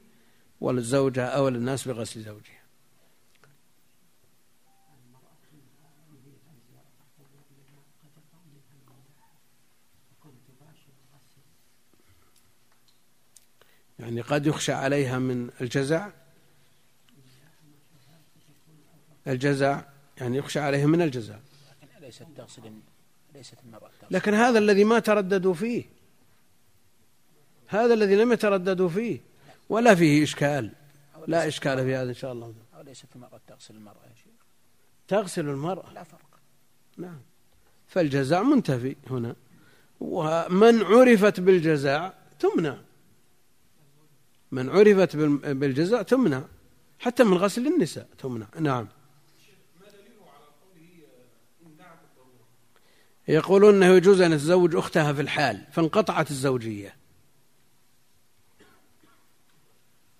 والزوجة 0.61 1.25
أولى 1.25 1.57
الناس 1.57 1.87
بغسل 1.87 2.21
زوجها. 2.21 2.58
يعني 13.99 14.21
قد 14.21 14.47
يخشى 14.47 14.71
عليها 14.71 15.19
من 15.19 15.49
الجزع. 15.61 16.09
الجزع 19.27 19.81
يعني 20.17 20.37
يخشى 20.37 20.59
عليها 20.59 20.85
من 20.85 21.01
الجزع. 21.01 21.35
لكن 21.81 22.05
ليست 22.05 22.25
تغسل 22.37 22.71
ليست 23.35 23.57
المرأة 23.65 23.89
لكن 24.11 24.33
هذا 24.33 24.59
الذي 24.59 24.83
ما 24.83 24.99
ترددوا 24.99 25.53
فيه. 25.53 25.83
هذا 27.67 27.93
الذي 27.93 28.15
لم 28.15 28.31
يترددوا 28.31 28.89
فيه. 28.89 29.19
ولا 29.69 29.95
فيه 29.95 30.23
إشكال. 30.23 30.71
لا 31.27 31.47
إشكال 31.47 31.77
في 31.77 31.95
هذا 31.95 32.09
إن 32.09 32.13
شاء 32.13 32.31
الله. 32.31 32.53
وليست 32.79 33.05
المرأة 33.15 33.39
تغسل 33.47 33.75
المرأة 33.75 34.03
يا 34.03 34.15
شيخ؟ 34.15 34.45
تغسل 35.07 35.49
المرأة. 35.49 35.93
لا 35.93 36.03
فرق. 36.03 36.39
نعم. 36.97 37.21
فالجزع 37.87 38.43
منتفي 38.43 38.95
هنا. 39.09 39.35
ومن 39.99 40.83
عرفت 40.83 41.39
بالجزع 41.39 42.11
تمنع. 42.39 42.77
من 44.51 44.69
عرفت 44.69 45.15
بالجزاء 45.15 46.01
تمنع 46.01 46.43
حتى 46.99 47.23
من 47.23 47.37
غسل 47.37 47.67
النساء 47.67 48.07
تمنع 48.17 48.47
نعم. 48.59 48.87
يقولون 53.27 53.75
إنه 53.75 53.85
يجوز 53.85 54.21
أن 54.21 54.31
تزوج 54.31 54.75
أختها 54.75 55.13
في 55.13 55.21
الحال 55.21 55.65
فانقطعت 55.71 56.31
الزوجية. 56.31 56.95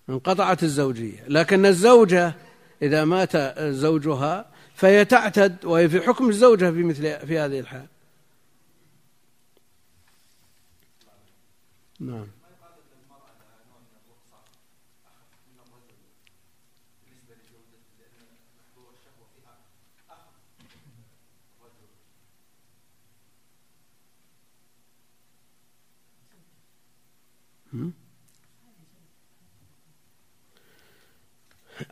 انقطعت 0.08 0.62
الزوجية. 0.62 1.24
لكن 1.28 1.66
الزوجة 1.66 2.34
إذا 2.82 3.04
مات 3.04 3.36
زوجها 3.58 4.50
فهي 4.74 5.04
تعتد 5.04 5.64
وهي 5.64 5.88
في 5.88 6.00
حكم 6.00 6.28
الزوجة 6.28 6.70
في 6.70 6.82
مثل 6.82 7.26
في 7.26 7.38
هذه 7.38 7.60
الحال. 7.60 7.86
نعم. 12.00 12.39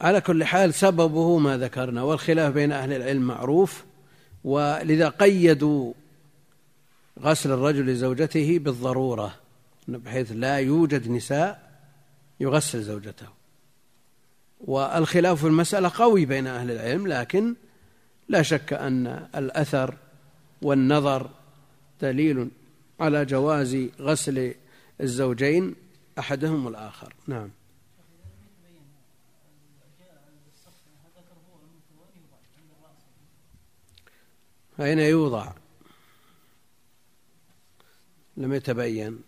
على 0.01 0.20
كل 0.20 0.45
حال 0.45 0.74
سببه 0.74 1.39
ما 1.39 1.59
ذكرنا 1.59 2.03
والخلاف 2.03 2.55
بين 2.55 2.72
أهل 2.72 2.93
العلم 2.93 3.22
معروف 3.22 3.85
ولذا 4.45 5.09
قيدوا 5.09 5.93
غسل 7.20 7.53
الرجل 7.53 7.87
لزوجته 7.87 8.59
بالضرورة 8.59 9.35
بحيث 9.89 10.33
لا 10.33 10.59
يوجد 10.59 11.11
نساء 11.11 11.68
يغسل 12.41 12.83
زوجته. 12.83 13.26
والخلاف 14.61 15.41
في 15.41 15.47
المسألة 15.47 15.93
قوي 15.95 16.24
بين 16.24 16.47
أهل 16.47 16.70
العلم 16.70 17.07
لكن 17.07 17.55
لا 18.29 18.43
شك 18.43 18.72
أن 18.72 19.26
الأثر 19.37 19.95
والنظر 20.62 21.31
دليل 22.03 22.49
على 23.01 23.24
جواز 23.24 23.79
غسل 24.01 24.55
الزوجين 25.01 25.74
أحدهم 26.18 26.68
الآخر 26.68 27.14
نعم. 27.26 27.51
أين 34.80 34.99
يوضع؟ 34.99 35.53
لم 38.36 38.53
يتبين. 38.53 39.22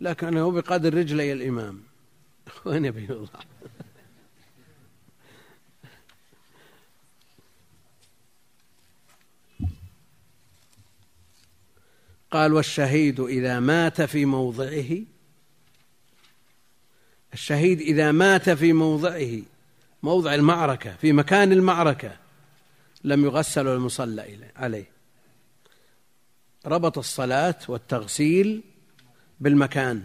لكنه 0.00 0.50
بقدر 0.50 0.94
رجلي 0.94 1.32
الإمام. 1.32 1.82
وين 2.66 2.84
يوضع؟ 2.84 3.40
قال 12.30 12.52
والشهيد 12.52 13.20
إذا 13.20 13.60
مات 13.60 14.02
في 14.02 14.24
موضعه 14.24 14.98
الشهيد 17.32 17.80
إذا 17.80 18.12
مات 18.12 18.50
في 18.50 18.72
موضعه 18.72 19.42
موضع 20.02 20.34
المعركة 20.34 20.96
في 20.96 21.12
مكان 21.12 21.52
المعركة 21.52 22.16
لم 23.04 23.24
يغسل 23.24 23.66
المصلى 23.66 24.50
عليه. 24.56 24.90
ربط 26.66 26.98
الصلاة 26.98 27.58
والتغسيل 27.68 28.62
بالمكان. 29.40 30.04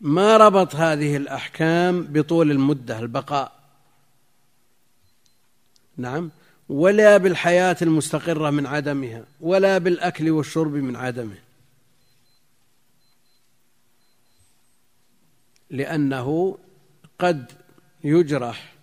ما 0.00 0.36
ربط 0.36 0.74
هذه 0.74 1.16
الأحكام 1.16 2.02
بطول 2.02 2.50
المدة 2.50 2.98
البقاء؟ 2.98 3.52
نعم. 5.96 6.30
ولا 6.68 7.16
بالحياة 7.16 7.76
المستقرة 7.82 8.50
من 8.50 8.66
عدمها 8.66 9.24
ولا 9.40 9.78
بالأكل 9.78 10.30
والشرب 10.30 10.72
من 10.72 10.96
عدمه. 10.96 11.38
لأنه 15.70 16.58
قد 17.18 17.52
يجرح 18.04 18.74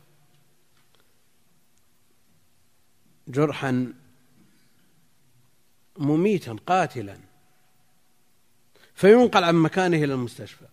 جرحا 3.28 3.94
مميتا 5.98 6.58
قاتلا. 6.68 7.18
فينقل 8.96 9.44
عن 9.44 9.56
مكانه 9.56 9.98
إلى 9.98 10.14
المستشفى 10.14 10.66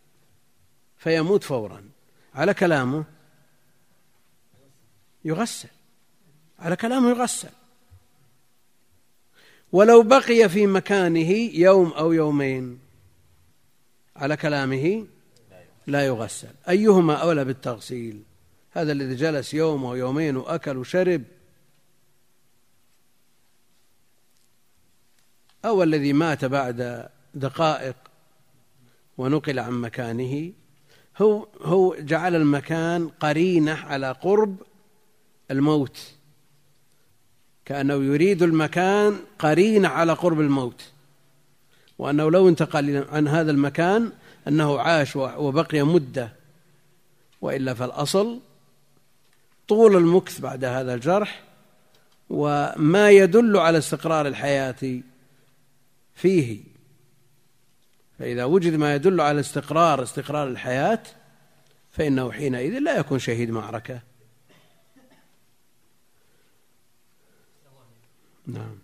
فيموت 0.97 1.45
فورا. 1.45 1.91
على 2.35 2.55
كلامه 2.55 3.05
يغسل. 5.25 5.69
على 6.61 6.77
كلامه 6.77 7.11
يغسل. 7.11 7.49
ولو 9.73 10.03
بقي 10.03 10.49
في 10.49 10.67
مكانه 10.67 11.31
يوم 11.55 11.93
أو 11.93 12.13
يومين 12.13 12.79
على 14.17 14.37
كلامه 14.37 15.07
لا 15.87 16.07
يغسل. 16.07 16.55
أيهما 16.69 17.15
أولى 17.15 17.45
بالتغسيل؟ 17.45 18.23
هذا 18.71 18.93
الذي 18.93 19.15
جلس 19.15 19.55
يوم 19.55 19.85
أو 19.85 19.95
يومين 19.95 20.37
وأكل 20.37 20.77
وشرب. 20.77 21.23
أو 25.65 25.83
الذي 25.83 26.13
مات 26.13 26.45
بعد 26.45 27.09
دقائق 27.35 27.97
ونقل 29.19 29.59
عن 29.59 29.73
مكانه. 29.73 30.53
هو 31.19 31.49
هو 31.63 31.97
جعل 31.97 32.35
المكان 32.35 33.09
قرينة 33.09 33.73
على 33.73 34.13
قرب 34.13 34.57
الموت. 35.51 36.20
كأنه 37.71 37.95
يريد 37.95 38.43
المكان 38.43 39.16
قرينة 39.39 39.89
على 39.89 40.12
قرب 40.12 40.41
الموت. 40.41 40.85
وأنه 41.99 42.31
لو 42.31 42.49
انتقل 42.49 43.05
عن 43.12 43.29
هذا 43.29 43.51
المكان 43.51 44.12
أنه 44.49 44.79
عاش 44.79 45.16
وبقي 45.16 45.83
مدة. 45.83 46.33
وإلا 47.41 47.75
فالأصل 47.75 48.41
طول 49.68 49.97
المكث 49.97 50.41
بعد 50.41 50.64
هذا 50.64 50.95
الجرح 50.95 51.43
وما 52.31 53.11
يدل 53.11 53.57
على 53.57 53.79
استقرار 53.79 54.27
الحياة 54.27 55.01
فيه. 56.14 56.61
فإذا 58.18 58.45
وجد 58.45 58.75
ما 58.75 58.95
يدل 58.95 59.21
على 59.21 59.41
استقرار 59.41 60.03
استقرار 60.03 60.49
الحياة 60.49 61.03
فإنه 61.93 62.33
حينئذ 62.33 62.79
لا 62.79 62.99
يكون 62.99 63.18
شهيد 63.18 63.51
معركة. 63.51 64.10
نعم. 68.47 68.78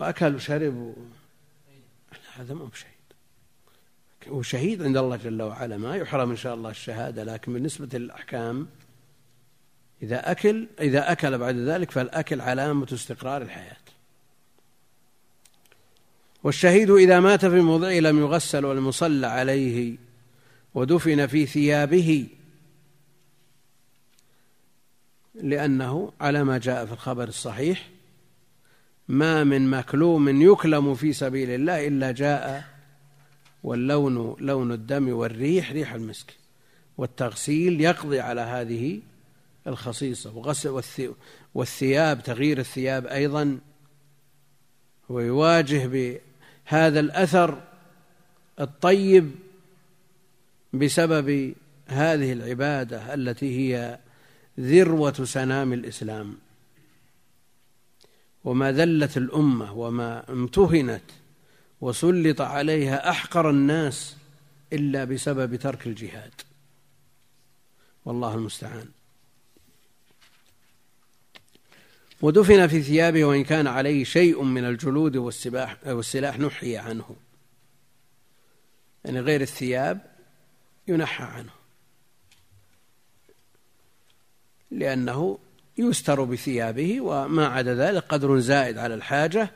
وأكل 0.00 0.34
وشرب 0.34 0.94
هذا 2.34 2.54
ما 2.54 2.64
هو 2.64 2.70
شهيد 2.74 2.94
هو 4.28 4.42
شهيد 4.42 4.82
عند 4.82 4.96
الله 4.96 5.16
جل 5.16 5.42
وعلا. 5.42 5.76
ما 5.76 5.96
يحرم 5.96 6.30
إن 6.30 6.36
شاء 6.36 6.54
الله 6.54 6.70
الشهادة 6.70 7.24
لكن 7.24 7.52
بالنسبة 7.52 7.98
للأحكام 7.98 8.68
إذا 10.02 10.30
أكل 10.30 10.68
إذا 10.80 11.12
أكل 11.12 11.38
بعد 11.38 11.56
ذلك 11.56 11.90
فالأكل 11.90 12.40
علامة 12.40 12.88
استقرار 12.92 13.42
الحياة. 13.42 13.76
والشهيد 16.44 16.90
إذا 16.90 17.20
مات 17.20 17.46
في 17.46 17.60
موضعه 17.60 18.00
لم 18.00 18.18
يغسل 18.18 18.64
ولم 18.64 18.88
يصلى 18.88 19.26
عليه 19.26 19.96
ودفن 20.74 21.26
في 21.26 21.46
ثيابه 21.46 22.26
لأنه 25.34 26.12
على 26.20 26.44
ما 26.44 26.58
جاء 26.58 26.86
في 26.86 26.92
الخبر 26.92 27.28
الصحيح 27.28 27.88
ما 29.08 29.44
من 29.44 29.70
مكلوم 29.70 30.42
يكلم 30.42 30.94
في 30.94 31.12
سبيل 31.12 31.50
الله 31.50 31.88
إلا 31.88 32.12
جاء 32.12 32.64
واللون 33.62 34.36
لون 34.40 34.72
الدم 34.72 35.12
والريح 35.12 35.72
ريح 35.72 35.94
المسك. 35.94 36.36
والتغسيل 36.98 37.80
يقضي 37.80 38.20
على 38.20 38.40
هذه 38.40 39.00
الخصيصة. 39.66 40.36
وغسل 40.36 40.82
والثياب 41.54 42.22
تغيير 42.22 42.58
الثياب 42.58 43.06
أيضا 43.06 43.58
ويواجه 45.08 45.86
بهذا 45.86 47.00
الأثر 47.00 47.62
الطيب 48.60 49.30
بسبب 50.72 51.54
هذه 51.86 52.32
العبادة 52.32 53.14
التي 53.14 53.58
هي 53.58 53.98
ذروة 54.60 55.24
سنام 55.24 55.72
الإسلام. 55.72 56.38
وما 58.44 58.72
ذلت 58.72 59.16
الأمة 59.16 59.72
وما 59.72 60.32
امتهنت 60.32 61.02
وسلط 61.80 62.40
عليها 62.40 63.10
أحقر 63.10 63.50
الناس 63.50 64.16
إلا 64.72 65.04
بسبب 65.04 65.56
ترك 65.56 65.86
الجهاد. 65.86 66.32
والله 68.04 68.34
المستعان. 68.34 68.88
ودفن 72.22 72.66
في 72.66 72.82
ثيابه 72.82 73.24
وإن 73.24 73.44
كان 73.44 73.66
عليه 73.66 74.04
شيء 74.04 74.42
من 74.42 74.64
الجلود 74.64 75.16
والسباح 75.16 75.76
والسلاح 75.86 76.38
نحي 76.38 76.76
عنه. 76.76 77.16
يعني 79.04 79.20
غير 79.20 79.40
الثياب 79.40 80.09
ينحى 80.90 81.24
عنه. 81.24 81.52
لأنه 84.70 85.38
يستر 85.78 86.24
بثيابه 86.24 87.00
وما 87.00 87.46
عدا 87.46 87.74
ذلك 87.74 88.04
قدر 88.04 88.38
زائد 88.38 88.78
على 88.78 88.94
الحاجة 88.94 89.50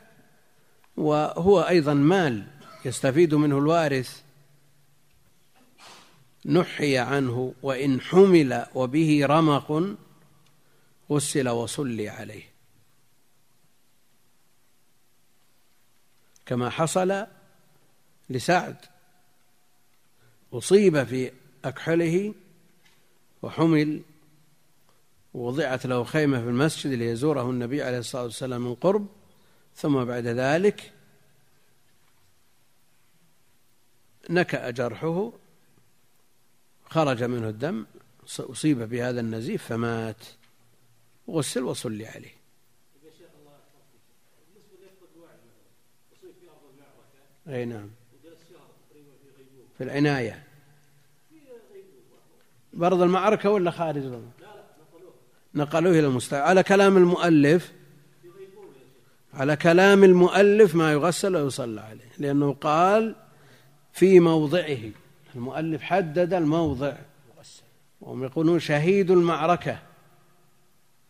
وهو 0.97 1.61
أيضا 1.61 1.93
مال 1.93 2.47
يستفيد 2.85 3.33
منه 3.35 3.57
الوارث. 3.57 4.21
نحي 6.45 6.97
عنه 6.97 7.53
وإن 7.63 8.01
حمل 8.01 8.65
وبه 8.75 9.25
رمق 9.25 9.95
غسل 11.11 11.49
وصلي 11.49 12.09
عليه. 12.09 12.43
كما 16.45 16.69
حصل 16.69 17.27
لسعد. 18.29 18.94
أصيب 20.57 21.03
في 21.03 21.31
أكحله 21.65 22.33
وحمل 23.41 24.01
ووضعت 25.33 25.85
له 25.85 26.03
خيمة 26.03 26.41
في 26.41 26.49
المسجد 26.49 26.93
ليزوره 26.93 27.49
النبي 27.49 27.83
عليه 27.83 27.97
الصلاة 27.97 28.23
والسلام 28.23 28.61
من 28.61 28.75
قرب. 28.75 29.07
ثم 29.75 30.03
بعد 30.03 30.27
ذلك 30.27 30.91
نكأ 34.29 34.69
جرحه 34.69 35.31
خرج 36.85 37.23
منه 37.23 37.49
الدم 37.49 37.85
أصيب 38.39 38.79
بهذا 38.81 39.19
النزيف 39.19 39.63
فمات. 39.63 40.25
غسل 41.29 41.63
وصلي 41.63 42.07
عليه. 42.07 42.35
أي 47.47 47.65
نعم. 47.65 47.89
في 49.77 49.83
العناية. 49.83 50.44
برض 52.75 53.01
المعركة 53.01 53.49
ولا 53.49 53.71
خارج 53.71 54.03
نقلوه 55.55 55.99
إلى 55.99 56.07
المستوى 56.07 56.39
على 56.39 56.63
كلام 56.63 56.97
المؤلف 56.97 57.71
على 59.33 59.55
كلام 59.55 60.03
المؤلف 60.03 60.75
ما 60.75 60.91
يغسل 60.91 61.35
ويصلى 61.35 61.81
عليه 61.81 62.11
لأنه 62.17 62.53
قال 62.53 63.15
في 63.93 64.19
موضعه. 64.19 64.77
المؤلف 65.35 65.81
حدد 65.81 66.33
الموضع. 66.33 66.93
وهم 68.01 68.23
يقولون 68.23 68.59
شهيد 68.59 69.11
المعركة 69.11 69.79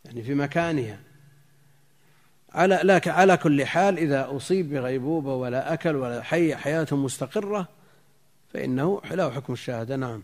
يعني 0.05 0.23
في 0.23 0.33
مكانها. 0.33 0.99
على 2.53 2.79
لكن 2.83 3.11
على 3.11 3.37
كل 3.37 3.65
حال 3.65 3.97
إذا 3.97 4.35
أصيب 4.35 4.73
بغيبوبة 4.73 5.35
ولا 5.35 5.73
أكل 5.73 5.95
ولا 5.95 6.21
حي 6.21 6.55
حياة 6.55 6.87
مستقرة 6.91 7.67
فإنه 8.53 9.01
له 9.11 9.29
حكم 9.29 9.53
الشهادة. 9.53 9.95
نعم. 9.95 10.23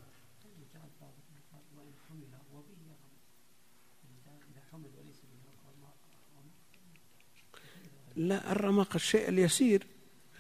لا 8.16 8.52
الرمق 8.52 8.96
الشيء 8.96 9.30
اليسير 9.30 9.88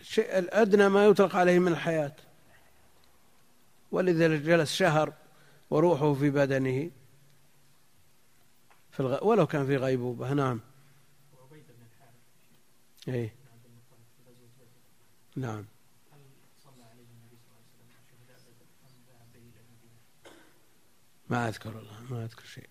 الشيء 0.02 0.38
الأدنى 0.38 0.90
ما 0.90 1.06
يطلق 1.06 1.36
عليه 1.36 1.60
من 1.60 1.72
الحياة. 1.72 2.16
ولذا 3.92 4.38
جلس 4.38 4.74
شهر 4.74 5.14
وروحه 5.70 6.14
في 6.14 6.30
بدنه. 6.30 6.92
في 8.92 9.00
الغ... 9.00 9.28
ولو 9.28 9.48
كان 9.48 9.66
في 9.66 9.78
غيبوبة 9.78 10.34
نعم. 10.34 10.60
أي 13.08 13.32
نعم. 15.36 15.66
ما 21.30 21.48
أذكر 21.48 21.70
الله 21.70 22.02
ما 22.10 22.24
أذكر 22.24 22.46
شيء. 22.46 22.71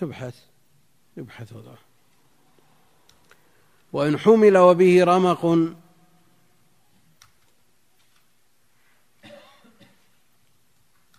تبحث 0.00 0.44
يبحث 1.16 1.52
وضعه 1.52 1.78
وإن 3.92 4.18
حمل 4.18 4.58
وبه 4.58 5.04
رمق 5.04 5.58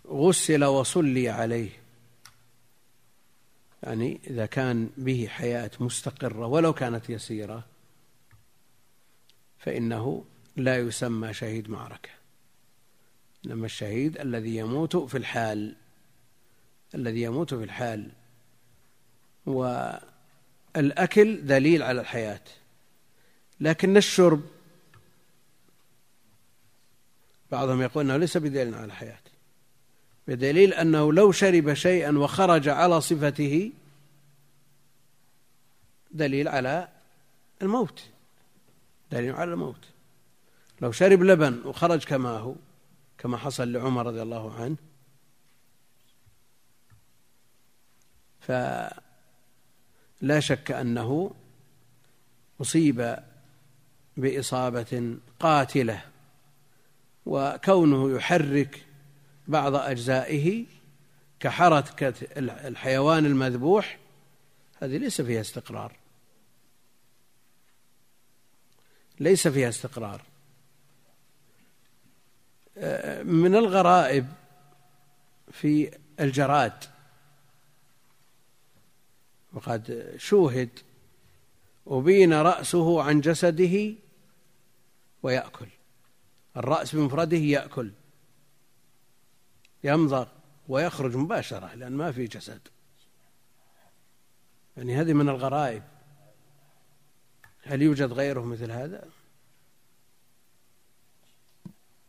غسل 0.06 0.64
وصلي 0.64 1.28
عليه. 1.28 1.70
يعني 3.82 4.20
إذا 4.26 4.46
كان 4.46 4.90
به 4.96 5.26
حياة 5.30 5.70
مستقرة 5.80 6.46
ولو 6.46 6.72
كانت 6.72 7.10
يسيرة 7.10 7.64
فإنه 9.58 10.24
لا 10.56 10.78
يسمى 10.78 11.34
شهيد 11.34 11.70
معركة. 11.70 12.10
إنما 13.46 13.66
الشهيد 13.66 14.18
الذي 14.18 14.56
يموت 14.56 14.96
في 14.96 15.18
الحال 15.18 15.76
الذي 16.94 17.22
يموت 17.22 17.54
في 17.54 17.64
الحال 17.64 18.12
والأكل 19.46 21.46
دليل 21.46 21.82
على 21.82 22.00
الحياة. 22.00 22.40
لكن 23.60 23.96
الشرب 23.96 24.42
بعضهم 27.50 27.82
يقول 27.82 28.04
أنه 28.04 28.16
ليس 28.16 28.36
بدليل 28.36 28.74
على 28.74 28.84
الحياة. 28.84 29.18
بدليل 30.28 30.74
أنه 30.74 31.12
لو 31.12 31.32
شرب 31.32 31.74
شيئا 31.74 32.18
وخرج 32.18 32.68
على 32.68 33.00
صفته 33.00 33.72
دليل 36.10 36.48
على 36.48 36.88
الموت. 37.62 38.02
دليل 39.10 39.34
على 39.34 39.52
الموت. 39.52 39.88
لو 40.80 40.92
شرب 40.92 41.22
لبن 41.22 41.62
وخرج 41.64 42.04
كما 42.04 42.30
هو 42.30 42.54
كما 43.18 43.36
حصل 43.36 43.72
لعمر 43.72 44.06
رضي 44.06 44.22
الله 44.22 44.54
عنه 44.54 44.76
فلا 50.22 50.40
شك 50.40 50.70
أنه 50.70 51.34
أصيب 52.60 53.18
بإصابة 54.16 55.16
قاتلة 55.40 56.04
وكونه 57.26 58.16
يحرك 58.16 58.86
بعض 59.48 59.74
أجزائه 59.74 60.66
كحركة 61.40 62.14
الحيوان 62.38 63.26
المذبوح 63.26 63.98
هذه 64.82 64.96
ليس 64.96 65.20
فيها 65.20 65.40
استقرار. 65.40 65.96
ليس 69.20 69.48
فيها 69.48 69.68
استقرار. 69.68 70.22
من 73.24 73.54
الغرائب 73.54 74.26
في 75.52 75.98
الجراد 76.20 76.91
وقد 79.54 80.14
شوهد 80.16 80.78
أبين 81.86 82.32
رأسه 82.32 83.02
عن 83.02 83.20
جسده 83.20 83.94
ويأكل. 85.22 85.68
الرأس 86.56 86.94
بمفرده 86.94 87.36
يأكل 87.36 87.90
يمضغ 89.84 90.26
ويخرج 90.68 91.16
مباشرة 91.16 91.74
لأن 91.74 91.92
ما 91.92 92.12
في 92.12 92.24
جسد. 92.24 92.60
يعني 94.76 94.96
هذه 94.96 95.12
من 95.12 95.28
الغرائب. 95.28 95.82
هل 97.62 97.82
يوجد 97.82 98.12
غيره 98.12 98.40
مثل 98.40 98.70
هذا؟ 98.70 99.08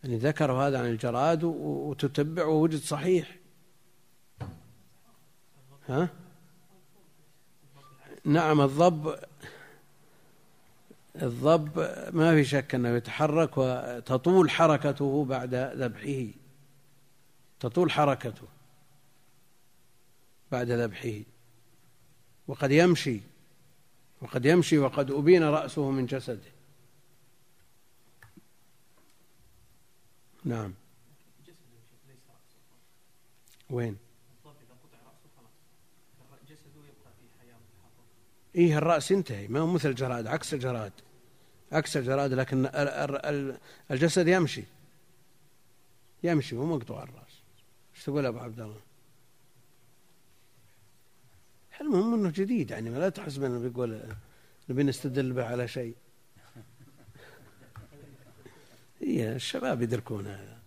يعني 0.03 0.17
ذكروا 0.17 0.67
هذا 0.67 0.79
عن 0.79 0.85
الجراد 0.85 1.43
وتتبع 1.43 2.45
ووجد 2.45 2.79
صحيح. 2.79 3.37
ها؟ 5.89 6.09
نعم 8.25 8.61
الضب 8.61 9.19
الضب 11.21 11.79
ما 12.15 12.35
في 12.35 12.43
شك 12.43 12.75
أنه 12.75 12.89
يتحرك 12.89 13.57
وتطول 13.57 14.49
حركته 14.49 15.25
بعد 15.25 15.55
ذبحه. 15.55 16.33
تطول 17.59 17.91
حركته 17.91 18.47
بعد 20.51 20.71
ذبحه. 20.71 21.19
وقد 22.47 22.71
يمشي 22.71 23.19
وقد 24.21 24.45
يمشي 24.45 24.77
وقد 24.77 25.11
أبين 25.11 25.43
رأسه 25.43 25.91
من 25.91 26.05
جسده. 26.05 26.53
نعم. 30.45 30.73
وين؟ 33.69 33.97
إيه 38.55 38.77
الرأس 38.77 39.11
انتهي 39.11 39.47
ما 39.47 39.59
هو 39.59 39.67
مثل 39.67 39.89
الجراد 39.89 40.27
عكس 40.27 40.53
الجراد. 40.53 40.91
عكس 41.71 41.97
الجراد 41.97 42.33
لكن 42.33 42.69
الجسد 43.91 44.27
يمشي. 44.27 44.63
يمشي 46.23 46.55
مو 46.55 46.75
مقطوع 46.75 47.03
الرأس. 47.03 47.41
إيش 47.95 48.03
تقول 48.03 48.25
أبو 48.25 48.39
عبد 48.39 48.59
الله؟ 48.59 48.79
المهم 51.81 52.13
إنه 52.13 52.29
جديد 52.29 52.71
يعني 52.71 52.89
لا 52.89 53.09
تحسب 53.09 53.43
انه 53.43 53.59
بيقول 53.59 54.01
نبي 54.69 54.83
نستدل 54.83 55.33
به 55.33 55.45
على 55.45 55.67
شيء. 55.67 55.95
إيه 59.01 59.35
الشباب 59.35 59.81
يدركون 59.81 60.27
هذا 60.27 60.62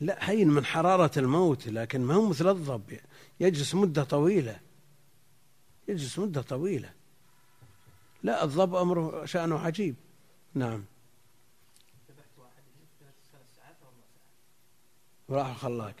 لا 0.00 0.24
حين 0.24 0.48
من 0.48 0.64
حرارة 0.64 1.18
الموت 1.18 1.68
لكن 1.68 2.00
ما 2.00 2.14
هو 2.14 2.28
مثل 2.28 2.48
الضب. 2.48 2.98
يجلس 3.40 3.74
مدة 3.74 4.04
طويلة. 4.04 4.60
يجلس 5.88 6.18
مدة 6.18 6.42
طويلة. 6.42 6.92
لا 8.22 8.44
الضب 8.44 8.74
أمره 8.74 9.24
شأنه 9.24 9.58
عجيب. 9.58 9.94
نعم. 10.54 10.84
وراح 15.28 15.56
خلاك 15.56 15.94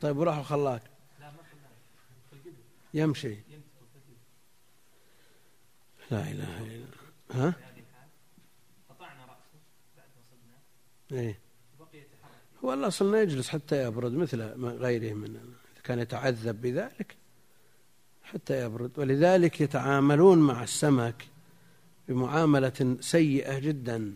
طيب 0.00 0.16
وراح 0.16 0.42
خلاك 0.42 0.82
يمشي. 2.94 3.36
لا 6.10 6.30
إله 6.30 6.62
إلا 6.62 6.74
الله. 6.74 6.86
ها؟ 7.30 7.54
قطعنا 8.88 9.24
رأسه 9.24 9.58
بعد 9.96 10.08
ما 10.16 10.22
صدنا 10.30 11.20
إيه. 11.20 11.45
هو 12.66 12.72
الاصل 12.72 13.08
انه 13.08 13.18
يجلس 13.18 13.48
حتى 13.48 13.84
يبرد 13.84 14.12
مثل 14.12 14.42
غيره 14.64 15.14
من 15.14 15.40
كان 15.84 15.98
يتعذب 15.98 16.60
بذلك 16.60 17.16
حتى 18.22 18.64
يبرد. 18.64 18.98
ولذلك 18.98 19.60
يتعاملون 19.60 20.38
مع 20.38 20.62
السمك 20.62 21.26
بمعاملة 22.08 22.96
سيئة 23.00 23.58
جدا. 23.58 24.14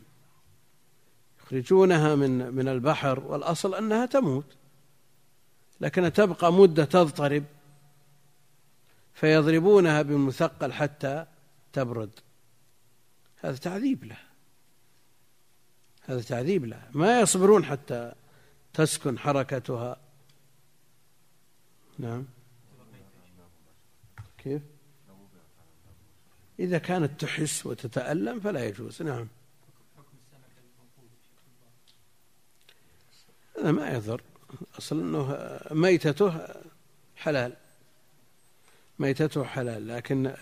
يخرجونها 1.41 2.15
من 2.15 2.55
من 2.55 2.69
البحر 2.69 3.21
والأصل 3.21 3.75
أنها 3.75 4.07
تموت. 4.07 4.57
لكنها 5.81 6.09
تبقى 6.09 6.53
مدة 6.53 6.85
تضطرب 6.85 7.45
فيضربونها 9.15 10.03
بالمثقل 10.03 10.73
حتى 10.73 11.27
تبرد. 11.73 12.11
هذا 13.37 13.57
تعذيب 13.57 14.05
له. 14.05 14.19
هذا 16.03 16.23
تعذيب 16.23 16.65
له. 16.65 16.83
ما 16.93 17.21
يصبرون 17.21 17.65
حتى 17.65 18.13
تسكن 18.75 19.19
حركتها. 19.19 19.97
نعم. 21.99 22.25
كيف؟ 24.39 24.63
إذا 26.59 26.79
كانت 26.79 27.21
تحس 27.21 27.67
وتتألم 27.67 28.41
فلا 28.41 28.65
يجوز. 28.65 29.03
نعم. 29.03 29.29
هذا 33.59 33.73
ما 33.73 33.91
يضر. 33.91 34.23
أصل 34.79 35.01
أنه 35.01 35.59
ميتته 35.71 36.49
حلال. 37.17 37.57
ميتته 38.99 39.45
حلال 39.45 39.89
لكن 39.89 40.35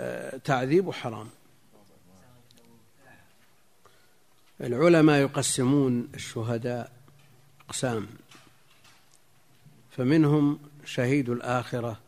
تعذيبه 0.45 0.93
حرام. 0.93 1.31
العلماء 4.61 5.20
يقسمون 5.20 6.09
الشهداء 6.14 6.97
أقسام. 7.69 8.07
فمنهم 9.91 10.59
شهيد 10.85 11.29
الآخرة 11.29 11.99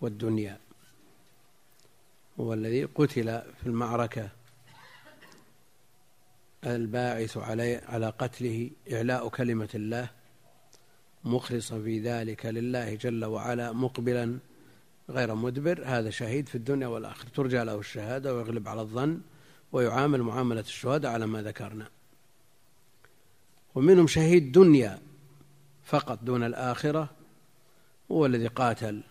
والدنيا 0.00 0.58
هو 2.40 2.54
الذي 2.54 2.84
قتل 2.84 3.42
في 3.60 3.66
المعركة. 3.66 4.28
الباعث 6.66 7.36
علي 7.36 7.76
على 7.76 8.08
قتله 8.08 8.70
إعلاء 8.92 9.28
كلمة 9.28 9.68
الله 9.74 10.08
مخلصا 11.24 11.82
في 11.82 12.00
ذلك 12.00 12.46
لله 12.46 12.94
جل 12.94 13.24
وعلا 13.24 13.72
مقبلا 13.72 14.38
غير 15.10 15.34
مدبر. 15.34 15.82
هذا 15.84 16.10
شهيد 16.10 16.48
في 16.48 16.54
الدنيا 16.54 16.86
والآخرة. 16.86 17.28
ترجى 17.28 17.64
له 17.64 17.78
الشهادة 17.78 18.36
ويغلب 18.36 18.68
على 18.68 18.80
الظن 18.80 19.20
ويعامل 19.72 20.22
معاملة 20.22 20.60
الشهداء 20.60 21.12
على 21.12 21.26
ما 21.26 21.42
ذكرنا. 21.42 21.88
ومنهم 23.74 24.06
شهيد 24.06 24.52
دنيا 24.52 24.98
فقط 25.84 26.18
دون 26.22 26.44
الآخرة 26.44 27.10
هو 28.10 28.26
الذي 28.26 28.46
قاتل 28.46 29.02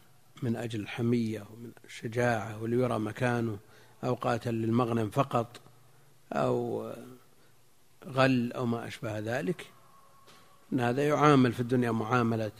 من 0.43 0.55
أجل 0.55 0.80
الحمية 0.80 1.41
ومن 1.41 1.72
الشجاعة 1.86 2.64
وليرى 2.64 2.99
مكانه 2.99 3.57
أو 4.03 4.14
قاتل 4.14 4.53
للمغنم 4.53 5.09
فقط 5.09 5.62
أو 6.34 6.91
غل 8.07 8.51
أو 8.51 8.66
ما 8.66 8.88
أشبه 8.88 9.20
ذلك. 9.20 9.72
أن 10.74 10.80
هذا 10.80 11.07
يعامل 11.07 11.53
في 11.53 11.59
الدنيا 11.59 11.91
معاملة 11.91 12.51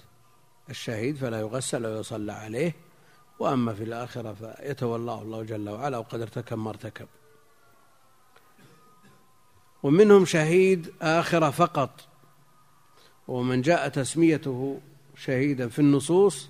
الشهيد 0.70 1.16
فلا 1.16 1.40
يغسل 1.40 1.86
ويصلى 1.86 2.34
عليه 2.34 2.76
وأما 3.40 3.74
في 3.74 3.84
الآخرة 3.84 4.34
فيتولاه 4.34 5.22
الله 5.22 5.44
جل 5.44 5.70
وعلا 5.70 5.98
وقد 5.98 6.22
ارتكب 6.22 6.58
ما 6.58 6.70
ارتكب. 6.70 7.08
ومنهم 9.84 10.26
شهيد 10.26 10.92
آخرة 11.02 11.50
فقط. 11.50 12.08
ومن 13.28 13.62
جاء 13.62 13.90
تسميته 13.90 14.82
شهيدا 15.16 15.68
في 15.70 15.80
النصوص 15.80 16.50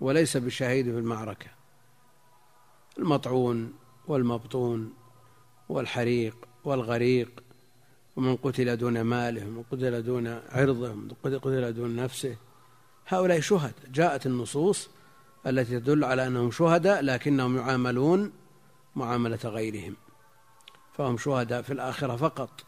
وليس 0.00 0.36
بشهيد 0.36 0.84
في 0.84 0.98
المعركة. 0.98 1.46
المطعون 2.98 3.72
والمبطون 4.08 4.92
والحريق 5.68 6.36
والغريق 6.64 7.42
ومن 8.16 8.36
قتل 8.36 8.76
دون 8.76 9.00
ماله 9.00 9.46
ومن 9.46 9.62
قتل 9.72 10.02
دون 10.02 10.26
عرضه 10.26 10.90
ومن 10.90 11.08
قتل 11.24 11.72
دون 11.72 11.96
نفسه. 11.96 12.36
هؤلاء 13.08 13.40
شهداء. 13.40 13.90
جاءت 13.92 14.26
النصوص 14.26 14.88
التي 15.46 15.80
تدل 15.80 16.04
على 16.04 16.26
أنهم 16.26 16.50
شهداء 16.50 17.02
لكنهم 17.02 17.56
يعاملون 17.56 18.32
معاملة 18.96 19.38
غيرهم. 19.44 19.96
فهم 20.92 21.16
شهداء 21.16 21.62
في 21.62 21.72
الآخرة 21.72 22.16
فقط. 22.16 22.64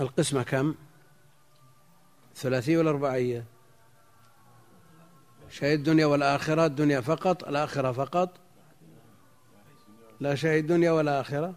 القسمة 0.00 0.42
كم؟ 0.42 0.74
ثلاثية 2.34 2.78
ولا 2.78 2.90
أربعية؟ 2.90 3.44
شهيد 5.50 5.78
الدنيا 5.78 6.06
والآخرة 6.06 6.66
الدنيا 6.66 7.00
فقط 7.00 7.44
الآخرة 7.48 7.92
فقط. 7.92 8.40
لا 10.20 10.34
شهيد 10.34 10.64
الدنيا 10.64 10.90
ولا 10.92 11.20
آخرة 11.20 11.54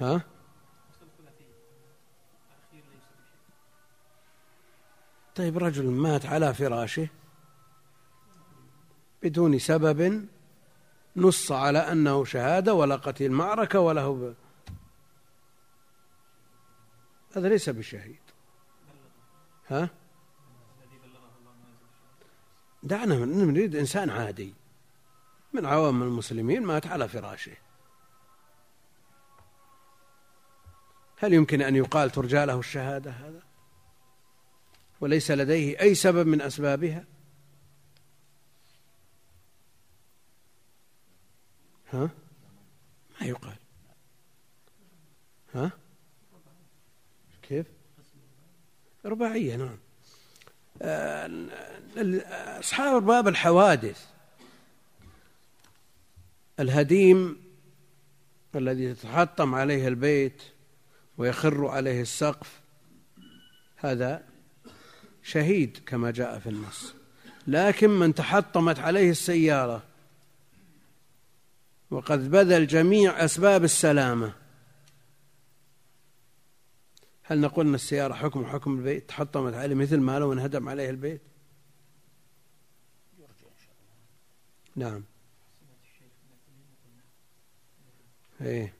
ها؟ 0.00 0.20
طيب 5.36 5.58
رجل 5.58 5.90
مات 5.90 6.26
على 6.26 6.54
فراشه 6.54 7.08
بدون 9.22 9.58
سبب 9.58 10.28
نص 11.16 11.52
على 11.52 11.78
أنه 11.78 12.24
شهادة 12.24 12.74
ولا 12.74 12.96
قتل 12.96 13.30
معركة 13.30 13.80
ولا 13.80 14.02
هو 14.02 14.32
هذا 17.36 17.48
ليس 17.48 17.68
بشهيد. 17.68 18.20
ها؟ 19.68 19.88
دعنا 22.82 23.14
نريد 23.14 23.76
إنسان 23.76 24.10
عادي. 24.10 24.54
من 25.52 25.66
عوام 25.66 26.02
المسلمين 26.02 26.62
مات 26.62 26.86
على 26.86 27.08
فراشه. 27.08 27.56
هل 31.16 31.32
يمكن 31.32 31.62
أن 31.62 31.76
يقال 31.76 32.10
ترجى 32.10 32.44
له 32.44 32.58
الشهادة 32.58 33.10
هذا؟ 33.10 33.42
وليس 35.02 35.30
لديه 35.30 35.80
أي 35.80 35.94
سبب 35.94 36.26
من 36.26 36.40
أسبابها. 36.40 37.04
ها؟ 41.90 42.10
ما 43.20 43.26
يقال. 43.26 43.56
ها؟ 45.54 45.70
كيف؟ 47.42 47.66
رباعية 49.04 49.56
نعم. 49.56 49.78
آه، 50.82 51.30
أصحاب 52.58 52.94
أرباب 52.94 53.28
الحوادث. 53.28 54.06
الهديم 56.60 57.42
الذي 58.56 58.84
يتحطم 58.84 59.54
عليه 59.54 59.88
البيت 59.88 60.42
ويخر 61.18 61.66
عليه 61.66 62.00
السقف 62.00 62.60
هذا 63.76 64.31
شهيد 65.22 65.78
كما 65.86 66.10
جاء 66.10 66.38
في 66.38 66.48
النص. 66.48 66.94
لكن 67.46 67.90
من 67.90 68.14
تحطمت 68.14 68.78
عليه 68.78 69.10
السيارة 69.10 69.82
وقد 71.90 72.30
بذل 72.30 72.66
جميع 72.66 73.24
أسباب 73.24 73.64
السلامة. 73.64 74.34
هل 77.22 77.40
نقول 77.40 77.66
أن 77.66 77.74
السيارة 77.74 78.14
حكم 78.14 78.46
حكم 78.46 78.78
البيت؟ 78.78 79.08
تحطمت 79.08 79.54
عليه 79.54 79.74
مثل 79.74 79.96
ما 79.96 80.18
لو 80.18 80.32
انهدم 80.32 80.68
عليه 80.68 80.90
البيت. 80.90 81.20
نعم. 84.76 85.02
إيه. 88.40 88.74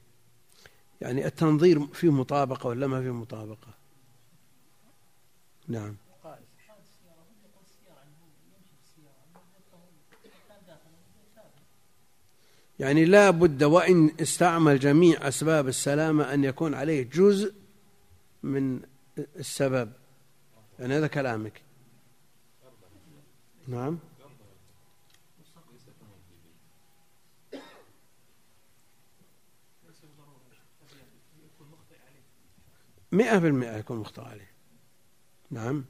يعني 1.01 1.25
التنظير 1.25 1.87
فيه 1.87 2.11
مطابقة 2.11 2.67
ولا 2.67 2.87
ما 2.87 3.01
فيه 3.01 3.13
مطابقة؟ 3.13 3.67
نعم. 5.67 5.95
يعني 12.79 13.05
لا 13.05 13.29
بد 13.29 13.63
وإن 13.63 14.11
استعمل 14.21 14.79
جميع 14.79 15.27
أسباب 15.27 15.67
السلامة 15.67 16.33
أن 16.33 16.43
يكون 16.43 16.73
عليه 16.73 17.09
جزء 17.13 17.53
من 18.43 18.79
السبب. 19.35 19.91
يعني 20.79 20.97
هذا 20.97 21.07
كلامك. 21.07 21.61
نعم. 23.67 23.99
مئة 33.11 33.39
في 33.39 33.47
المئة 33.47 33.77
يكون 33.77 33.97
مخطئ 33.97 34.21
عليه. 34.21 34.51
نعم. 35.51 35.85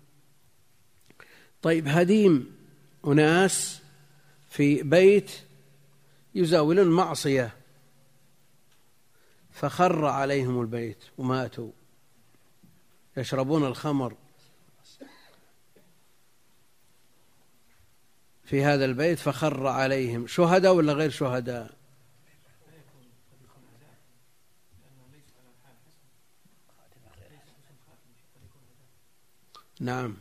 طيب 1.62 1.88
هديم 1.88 2.56
أناس 3.08 3.82
في 4.50 4.84
بيت 4.84 5.32
يزاولون 6.36 6.88
معصية. 6.88 7.58
فخر 9.52 10.06
عليهم 10.06 10.62
البيت 10.62 11.04
وماتوا. 11.18 11.72
يشربون 13.18 13.66
الخمر. 13.66 14.18
في 18.46 18.64
هذا 18.64 18.86
البيت 18.86 19.20
فخر 19.20 19.68
عليهم. 19.68 20.28
شهداء 20.28 20.74
ولا 20.74 20.94
غير 20.94 21.10
شهداء؟ 21.10 21.84
نعم. 29.80 30.18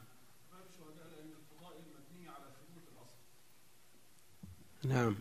نعم. 4.84 5.16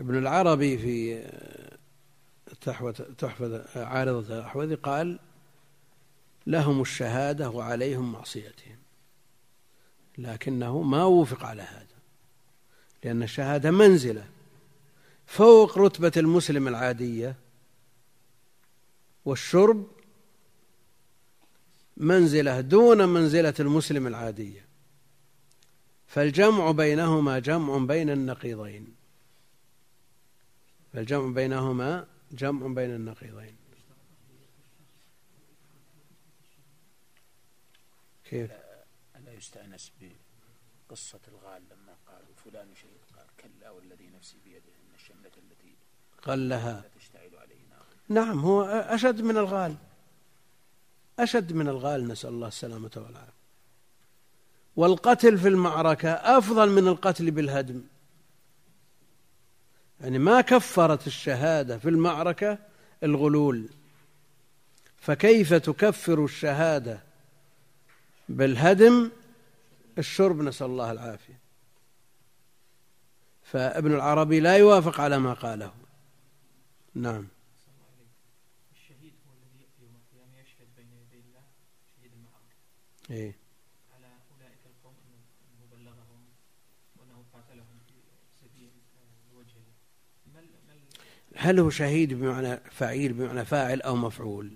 ابن 0.00 0.18
العربي 0.18 0.78
في 0.78 1.22
تحفة 3.18 3.84
عارضة 3.84 4.38
الأحوذي 4.38 4.74
قال 4.74 5.18
لهم 6.46 6.80
الشهادة 6.80 7.50
وعليهم 7.50 8.12
معصيتهم. 8.12 8.76
لكنه 10.18 10.82
ما 10.82 11.04
وفق 11.04 11.44
على 11.44 11.62
هذا 11.62 11.96
لأن 13.04 13.22
الشهادة 13.22 13.70
منزلة 13.70 14.28
فوق 15.26 15.78
رتبة 15.78 16.12
المسلم 16.16 16.68
العادية 16.68 17.36
والشرب 19.24 19.86
منزلة 21.96 22.60
دون 22.60 23.08
منزلة 23.08 23.54
المسلم 23.60 24.06
العادية. 24.06 24.66
فالجمع 26.06 26.70
بينهما 26.70 27.38
جمع 27.38 27.78
بين 27.78 28.10
النقيضين. 28.10 28.95
فالجمع 30.96 31.32
بينهما 31.32 32.06
جمع 32.32 32.66
بين 32.66 32.94
النقيضين. 32.94 33.56
كيف؟ 38.24 38.50
ألا 39.16 39.32
يستأنس 39.32 39.92
بقصة 40.00 41.20
الغال 41.28 41.62
لما 41.70 41.94
قالوا 42.06 42.34
فلان 42.44 42.68
شهيد 42.74 43.00
قال 43.16 43.26
كلا 43.40 43.70
والذي 43.70 44.10
نفسي 44.16 44.36
بيده 44.44 44.58
إن 44.58 44.94
الشملة 44.94 45.30
التي 45.38 45.74
غلها. 46.26 46.84
تشتعل 46.98 47.30
عليه 47.40 47.56
نعم 48.08 48.38
هو 48.38 48.62
أشد 48.64 49.20
من 49.20 49.36
الغال. 49.36 49.76
أشد 51.18 51.52
من 51.52 51.68
الغال 51.68 52.08
نسأل 52.08 52.30
الله 52.30 52.48
السلامة 52.48 52.90
والعافية. 52.96 53.36
والقتل 54.76 55.38
في 55.38 55.48
المعركة 55.48 56.10
أفضل 56.10 56.70
من 56.70 56.88
القتل 56.88 57.30
بالهدم. 57.30 57.82
يعني 60.00 60.18
ما 60.18 60.40
كفرت 60.40 61.06
الشهادة 61.06 61.78
في 61.78 61.88
المعركة 61.88 62.58
الغلول. 63.02 63.68
فكيف 64.96 65.54
تكفر 65.54 66.24
الشهادة 66.24 67.00
بالهدم 68.28 69.10
الشرب؟ 69.98 70.40
نسأل 70.40 70.66
الله 70.66 70.92
العافية. 70.92 71.38
فابن 73.42 73.94
العربي 73.94 74.40
لا 74.40 74.56
يوافق 74.56 75.00
على 75.00 75.18
ما 75.18 75.32
قاله. 75.32 75.72
نعم. 76.94 77.28
الشهيد 78.72 79.12
هو 79.26 79.32
الذي 79.32 79.60
يأتي 79.62 79.82
يوم 79.82 79.94
القيامة 79.96 80.40
يشهد 80.40 80.68
بين 80.76 80.86
يدي 80.92 81.20
الله 81.28 81.42
شهيد 81.96 82.12
المعركة. 82.12 82.56
إيه 83.10 83.36
على 83.94 84.06
أولئك 84.32 84.62
القوم 84.66 84.94
أنه 85.06 85.66
بلغهم 85.72 86.24
وأنه 86.96 87.24
قاتلهم 87.32 87.78
في 87.86 87.94
سبيل 88.40 88.70
وجه 89.34 89.60
هل 91.38 91.60
هو 91.60 91.70
شهيد 91.70 92.14
بمعنى 92.14 92.60
فعيل 92.70 93.12
بمعنى 93.12 93.44
فاعل 93.44 93.80
أو 93.80 93.96
مفعول؟ 93.96 94.50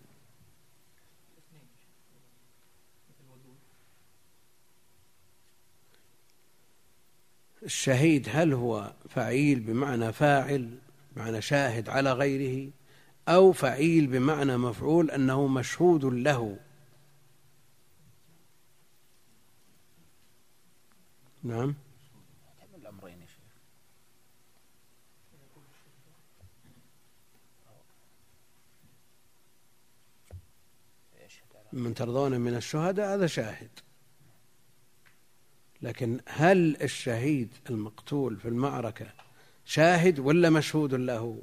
الشهيد 7.63 8.29
هل 8.33 8.53
هو 8.53 8.93
فعيل 9.09 9.61
بمعنى 9.61 10.13
فاعل 10.13 10.79
بمعنى 11.17 11.43
شاهد 11.43 11.89
على 11.89 12.13
غيره 12.13 12.71
أو 13.29 13.53
فعيل 13.53 14.07
بمعنى 14.07 14.57
مفعول 14.57 15.11
أنه 15.11 15.47
مشهود 15.47 16.05
له؟ 16.05 16.59
نعم 21.43 21.75
الأمرين 22.75 23.21
من 31.73 31.95
ترضون 31.95 32.41
من 32.41 32.55
الشهداء 32.55 33.15
هذا 33.15 33.27
شاهد 33.27 33.71
لكن 35.83 36.21
هل 36.29 36.77
الشهيد 36.83 37.49
المقتول 37.71 38.37
في 38.37 38.49
المعركة 38.49 39.13
شاهد 39.65 40.19
ولا 40.19 40.51
مشهود 40.51 40.95
له 40.95 41.43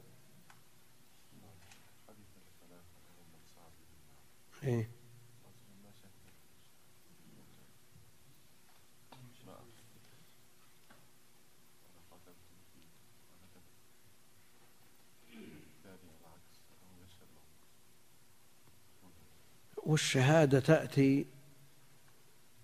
إيه؟ 4.63 4.96
والشهادة 19.87 20.59
تأتي 20.59 21.25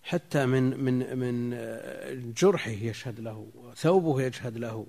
حتى 0.03 0.45
من 0.45 0.79
من 0.79 1.17
من 1.17 2.33
جرحه 2.33 2.71
يشهد 2.71 3.19
له 3.19 3.51
ثوبه 3.75 4.21
يشهد 4.21 4.57
له 4.57 4.87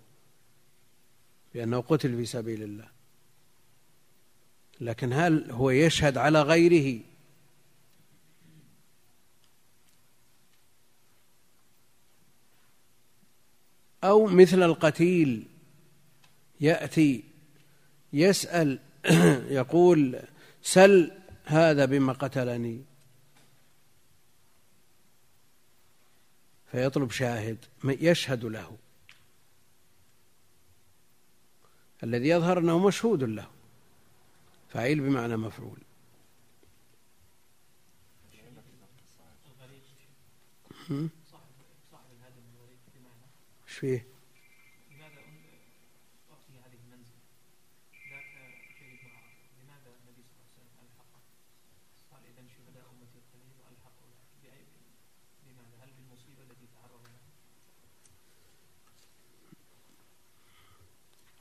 بأنه 1.55 1.81
قتل 1.81 2.17
في 2.17 2.25
سبيل 2.25 2.63
الله. 2.63 2.89
لكن 4.81 5.13
هل 5.13 5.51
هو 5.51 5.71
يشهد 5.71 6.19
على 6.19 6.43
غيره؟ 6.43 7.01
أو 14.05 14.27
مثل 14.27 14.63
القتيل 14.63 15.47
يأتي 16.61 17.25
يسأل 18.13 18.79
يقول 19.59 20.21
سل 20.63 21.24
هذا 21.45 21.85
بما 21.85 22.13
قتلني. 22.13 22.85
فيطلب 26.71 27.11
شاهد 27.11 27.65
يشهد 27.85 28.45
له. 28.45 28.77
الذي 32.03 32.29
يظهر 32.29 32.59
أنه 32.59 32.87
مشهود 32.87 33.23
له. 33.23 33.51
فعيل 34.69 35.01
بمعنى 35.01 35.37
مفعول. 35.37 35.79
إيش 40.91 41.09
فيه؟ 43.67 44.14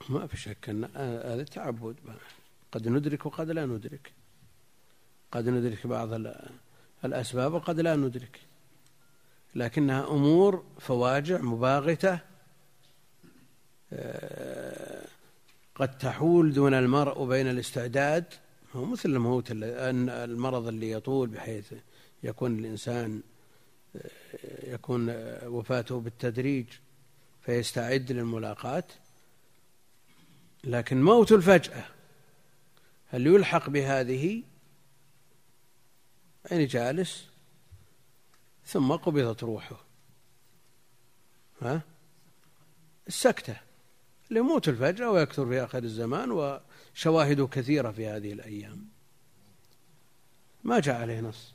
ما 0.08 0.26
في 0.26 0.36
شك 0.36 0.68
أن 0.68 0.84
هذا 0.94 1.42
تعبد. 1.42 1.96
قد 2.72 2.88
ندرك 2.88 3.26
وقد 3.26 3.50
لا 3.50 3.66
ندرك. 3.66 4.12
قد 5.32 5.48
ندرك 5.48 5.86
بعض 5.86 6.10
الأسباب 7.04 7.52
وقد 7.54 7.80
لا 7.80 7.96
ندرك. 7.96 8.40
لكنها 9.54 10.08
أمور 10.08 10.64
فواجع 10.80 11.40
مباغتة 11.40 12.18
قد 15.74 15.98
تحول 15.98 16.52
دون 16.52 16.74
المرء 16.74 17.18
وبين 17.18 17.50
الاستعداد. 17.50 18.24
هو 18.72 18.84
مثل 18.84 19.08
الموت 19.08 19.46
المرض 19.50 20.66
اللي 20.66 20.90
يطول 20.90 21.28
بحيث 21.28 21.72
يكون 22.22 22.58
الإنسان 22.58 23.22
يكون 24.62 25.10
وفاته 25.46 26.00
بالتدريج 26.00 26.66
فيستعد 27.42 28.12
للملاقاة 28.12 28.84
لكن 30.66 31.02
موت 31.02 31.32
الفجأة 31.32 31.84
هل 33.06 33.26
يلحق 33.26 33.70
بهذه؟ 33.70 34.42
يعني 36.50 36.66
جالس؟ 36.66 37.26
ثم 38.66 38.92
قبضت 38.92 39.42
روحه. 39.42 39.84
ها؟ 41.62 41.82
السكتة. 43.08 43.56
لموت 44.30 44.68
الفجأة 44.68 45.10
ويكثر 45.10 45.46
في 45.46 45.64
آخر 45.64 45.82
الزمان 45.82 46.30
وشواهد 46.30 47.48
كثيرة 47.48 47.90
في 47.90 48.06
هذه 48.06 48.32
الأيام. 48.32 48.88
ما 50.64 50.80
جاء 50.80 51.00
عليه 51.00 51.20
نص. 51.20 51.52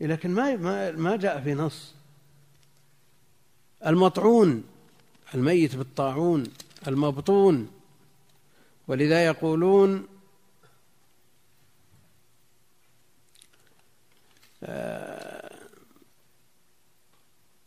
لكن 0.00 0.30
ما 0.30 0.90
ما 0.90 1.16
جاء 1.16 1.40
في 1.40 1.54
نص. 1.54 1.94
المطعون 3.86 4.64
الميت 5.34 5.76
بالطاعون. 5.76 6.46
المبطون. 6.88 7.70
ولذا 8.88 9.26
يقولون 9.26 10.06
آه، 14.62 15.58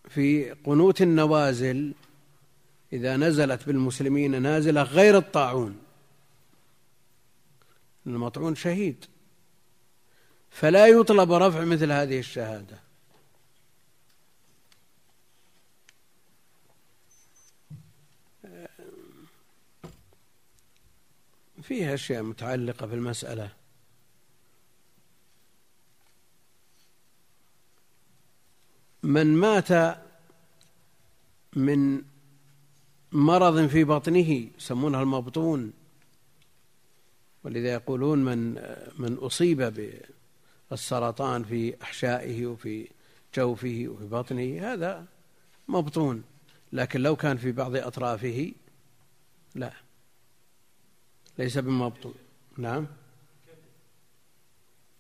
في 0.09 0.51
قنوت 0.51 1.01
النوازل 1.01 1.93
إذا 2.93 3.18
نزلت 3.18 3.66
بالمسلمين 3.66 4.41
نازلة 4.41 4.84
غير 4.84 5.18
الطاعون. 5.18 5.80
المطعون 8.07 8.55
شهيد. 8.55 9.05
فلا 10.49 10.88
يطلب 10.88 11.32
رفع 11.32 11.64
مثل 11.64 11.91
هذه 11.91 12.20
الشهادة. 12.20 12.93
فيها 21.64 21.93
أشياء 21.93 22.24
متعلقة 22.24 22.88
في 22.88 22.93
المسألة 22.93 23.51
من 29.03 29.28
مات 29.28 29.97
من 31.55 32.03
مرض 33.11 33.68
في 33.68 33.84
بطنه 33.84 34.49
يسمونها 34.57 35.01
المبطون. 35.01 35.74
ولذا 37.43 37.74
يقولون 37.74 38.26
من 38.26 38.53
من 38.97 39.14
أصيب 39.14 39.93
بالسرطان 40.70 41.43
في 41.43 41.82
أحشائه 41.82 42.45
وفي 42.45 42.88
جوفه 43.36 43.86
وفي 43.88 44.05
بطنه 44.05 44.74
هذا 44.74 45.05
مبطون. 45.68 46.24
لكن 46.74 47.01
لو 47.01 47.16
كان 47.16 47.38
في 47.38 47.51
بعض 47.51 47.76
أطرافه 47.76 48.51
لا. 49.55 49.83
ليس 51.38 51.58
بمبطون 51.58 52.14
نعم. 52.58 52.88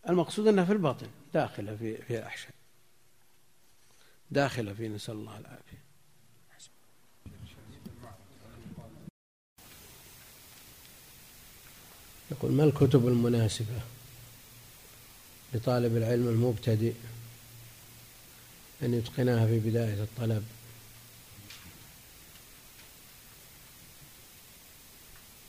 المقصود 0.09 0.47
أنها 0.47 0.65
في 0.65 0.71
الباطن 0.71 1.07
داخلة 1.33 1.75
في 1.75 1.97
في 1.97 2.17
الأحشاء 2.17 2.53
داخلة 4.31 4.73
في 4.73 4.87
نسأل 4.87 5.13
الله 5.13 5.37
العافية. 5.37 5.83
يقول 12.31 12.51
ما 12.51 12.63
الكتب 12.63 13.07
المناسبة 13.07 13.81
لطالب 15.53 15.97
العلم 15.97 16.27
المبتدئ 16.27 16.93
أن 18.83 18.93
يتقنها 18.93 19.47
في 19.47 19.59
بداية 19.59 20.03
الطلب؟ 20.03 20.43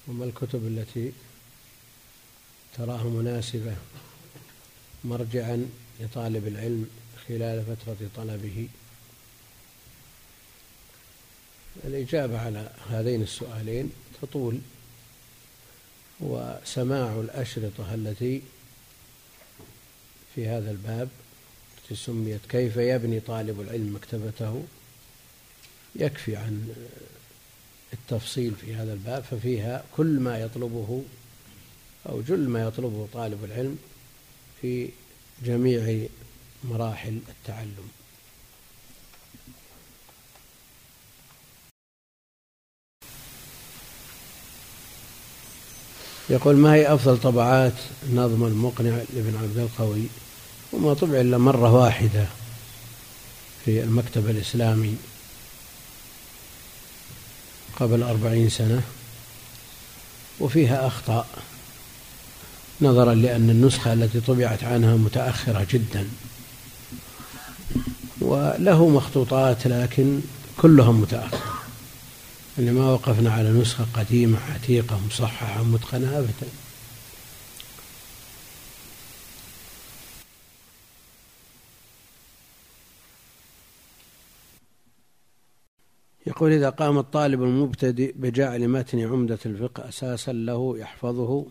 وما 0.09 0.25
الكتب 0.25 0.67
التي 0.67 1.13
تراها 2.77 3.05
مناسبة 3.05 3.77
مرجعا 5.05 5.71
لطالب 6.01 6.47
العلم 6.47 6.91
خلال 7.29 7.65
فترة 7.65 8.09
طلبه؟ 8.17 8.69
الإجابة 11.85 12.39
على 12.39 12.73
هذين 12.91 13.23
السؤالين 13.23 13.93
تطول 14.23 14.61
وسماع 16.21 17.21
الأشرطة 17.21 17.95
التي 17.95 18.43
في 20.35 20.49
هذا 20.49 20.71
الباب 20.71 21.09
التي 21.79 21.95
سميت 21.95 22.41
كيف 22.49 22.77
يبني 22.77 23.21
طالب 23.21 23.61
العلم 23.61 23.95
مكتبته 23.95 24.65
يكفي 25.97 26.37
عن 26.37 26.75
التفصيل 27.95 28.53
في 28.61 28.75
هذا 28.75 28.93
الباب 28.93 29.25
ففيها 29.31 29.85
كل 29.97 30.21
ما 30.21 30.39
يطلبه 30.39 31.03
أو 32.09 32.21
جل 32.21 32.49
ما 32.49 32.63
يطلبه 32.63 33.09
طالب 33.13 33.45
العلم 33.45 33.79
في 34.61 34.89
جميع 35.45 36.07
مراحل 36.65 37.19
التعلم. 37.29 37.89
يقول 46.31 46.57
ما 46.57 46.75
هي 46.75 46.95
أفضل 46.95 47.21
طبعات 47.21 47.73
النظم 48.03 48.45
المقنع 48.45 49.03
لابن 49.15 49.37
عبد 49.43 49.59
القوي؟ 49.59 50.07
وما 50.73 50.95
طبع 50.95 51.21
إلا 51.21 51.39
مرة 51.39 51.73
واحدة 51.73 52.27
في 53.65 53.83
المكتب 53.83 54.31
الإسلامي 54.31 54.97
قبل 57.81 58.03
أربعين 58.03 58.49
سنة 58.49 58.83
وفيها 60.41 60.87
أخطاء. 60.87 61.27
نظرا 62.81 63.15
لأن 63.15 63.51
النسخة 63.51 63.93
التي 63.93 64.21
طبعت 64.21 64.65
عنها 64.65 64.97
متأخرة 64.97 65.67
جدا. 65.71 66.09
وله 68.21 68.89
مخطوطات 68.89 69.67
لكن 69.67 70.21
كلها 70.57 70.93
متأخرة 70.93 71.55
اللي 72.59 72.71
ما 72.71 72.91
وقفنا 72.91 73.33
على 73.33 73.51
نسخة 73.51 73.87
قديمة 73.95 74.39
عتيقة 74.55 75.01
مصححة 75.11 75.63
متقنة 75.63 76.19
أبدا 76.19 76.49
يقول 86.35 86.53
إذا 86.53 86.71
قام 86.71 86.99
الطالب 86.99 87.43
المبتدئ 87.43 88.13
بجعل 88.17 88.69
متن 88.69 89.01
عمدة 89.01 89.39
الفقه 89.47 89.89
أساسا 89.89 90.33
له 90.33 90.79
يحفظه 90.79 91.47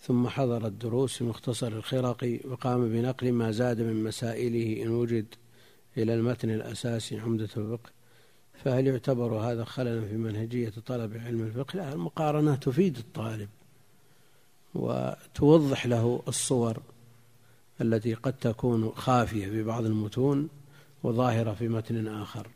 ثم 0.00 0.28
حضر 0.28 0.66
الدروس 0.66 1.16
في 1.16 1.24
مختصر 1.24 1.66
الخرقي 1.66 2.40
وقام 2.44 2.88
بنقل 2.88 3.32
ما 3.32 3.50
زاد 3.50 3.80
من 3.80 4.04
مسائله 4.04 4.82
إن 4.82 4.88
وجد 4.88 5.26
إلى 5.96 6.14
المتن 6.14 6.50
الأساسي 6.50 7.20
عمدة 7.20 7.48
الفقه 7.56 7.90
فهل 8.64 8.86
يعتبر 8.86 9.34
هذا 9.34 9.64
خللا 9.64 10.08
في 10.08 10.16
منهجية 10.16 10.72
طلب 10.86 11.16
علم 11.16 11.42
الفقه؟ 11.42 11.76
لا 11.76 11.92
المقارنة 11.92 12.54
تفيد 12.54 12.96
الطالب 12.96 13.48
وتوضح 14.74 15.86
له 15.86 16.22
الصور 16.28 16.82
التي 17.80 18.14
قد 18.14 18.32
تكون 18.32 18.90
خافية 18.90 19.46
في 19.46 19.62
بعض 19.62 19.84
المتون 19.84 20.48
وظاهرة 21.02 21.52
في 21.54 21.68
متن 21.68 22.08
آخر 22.08 22.48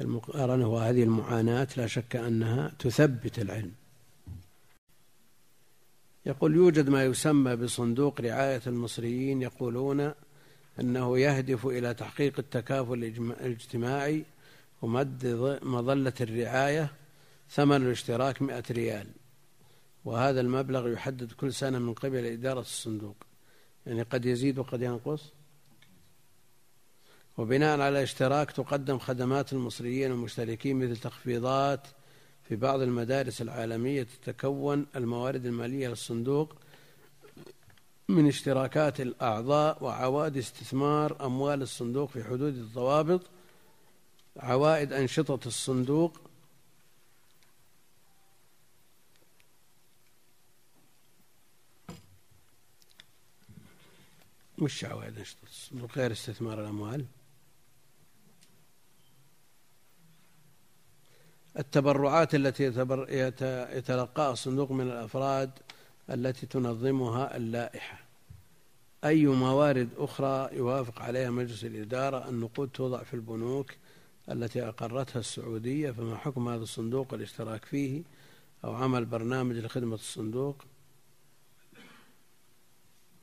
المقارنة 0.00 0.68
وهذه 0.68 1.02
المعاناة 1.02 1.68
لا 1.76 1.86
شك 1.86 2.16
أنها 2.16 2.72
تثبت 2.78 3.38
العلم. 3.38 3.72
يقول 6.26 6.54
يوجد 6.54 6.88
ما 6.88 7.04
يسمى 7.04 7.56
بصندوق 7.56 8.20
رعاية 8.20 8.62
المصريين 8.66 9.42
يقولون 9.42 10.12
أنه 10.80 11.18
يهدف 11.18 11.66
إلى 11.66 11.94
تحقيق 11.94 12.38
التكافل 12.38 13.04
الاجتماعي 13.40 14.24
ومد 14.82 15.26
مظلة 15.62 16.12
الرعاية 16.20 16.92
ثمن 17.50 17.76
الاشتراك 17.76 18.42
مئة 18.42 18.64
ريال. 18.70 19.06
وهذا 20.04 20.40
المبلغ 20.40 20.88
يحدد 20.88 21.32
كل 21.32 21.52
سنة 21.52 21.78
من 21.78 21.94
قبل 21.94 22.24
إدارة 22.24 22.60
الصندوق. 22.60 23.16
يعني 23.86 24.02
قد 24.02 24.26
يزيد 24.26 24.58
وقد 24.58 24.82
ينقص؟ 24.82 25.32
وبناء 27.38 27.80
على 27.80 27.88
الاشتراك 27.88 28.50
تقدم 28.50 28.98
خدمات 28.98 29.52
المصريين 29.52 30.10
والمشتركين 30.10 30.76
مثل 30.76 30.96
تخفيضات 31.00 31.86
في 32.48 32.56
بعض 32.56 32.80
المدارس 32.80 33.42
العالمية 33.42 34.02
تتكون 34.02 34.86
الموارد 34.96 35.46
المالية 35.46 35.88
للصندوق 35.88 36.54
من 38.08 38.28
اشتراكات 38.28 39.00
الأعضاء 39.00 39.84
وعوائد 39.84 40.36
استثمار 40.36 41.26
أموال 41.26 41.62
الصندوق 41.62 42.10
في 42.10 42.24
حدود 42.24 42.54
الضوابط 42.54 43.20
عوائد 44.36 44.92
أنشطة 44.92 45.40
الصندوق 45.46 46.20
وش 54.58 54.84
عوائد 54.84 55.18
أنشطة 55.18 55.38
الصندوق 55.50 55.98
غير 55.98 56.12
استثمار 56.12 56.60
الأموال. 56.60 57.06
التبرعات 61.58 62.34
التي 62.34 62.64
يتلقاها 63.76 64.32
الصندوق 64.32 64.72
من 64.72 64.86
الأفراد 64.86 65.50
التي 66.10 66.46
تنظمها 66.46 67.36
اللائحة. 67.36 67.98
أي 69.04 69.26
موارد 69.26 69.88
أخرى 69.98 70.50
يوافق 70.52 71.02
عليها 71.02 71.30
مجلس 71.30 71.64
الإدارة 71.64 72.28
النقود 72.28 72.68
توضع 72.68 73.02
في 73.02 73.14
البنوك 73.14 73.70
التي 74.30 74.68
أقرتها 74.68 75.20
السعودية 75.20 75.90
فما 75.90 76.16
حكم 76.16 76.48
هذا 76.48 76.62
الصندوق 76.62 77.12
والاشتراك 77.12 77.64
فيه 77.64 78.02
أو 78.64 78.74
عمل 78.74 79.04
برنامج 79.04 79.56
لخدمة 79.56 79.94
الصندوق؟ 79.94 80.56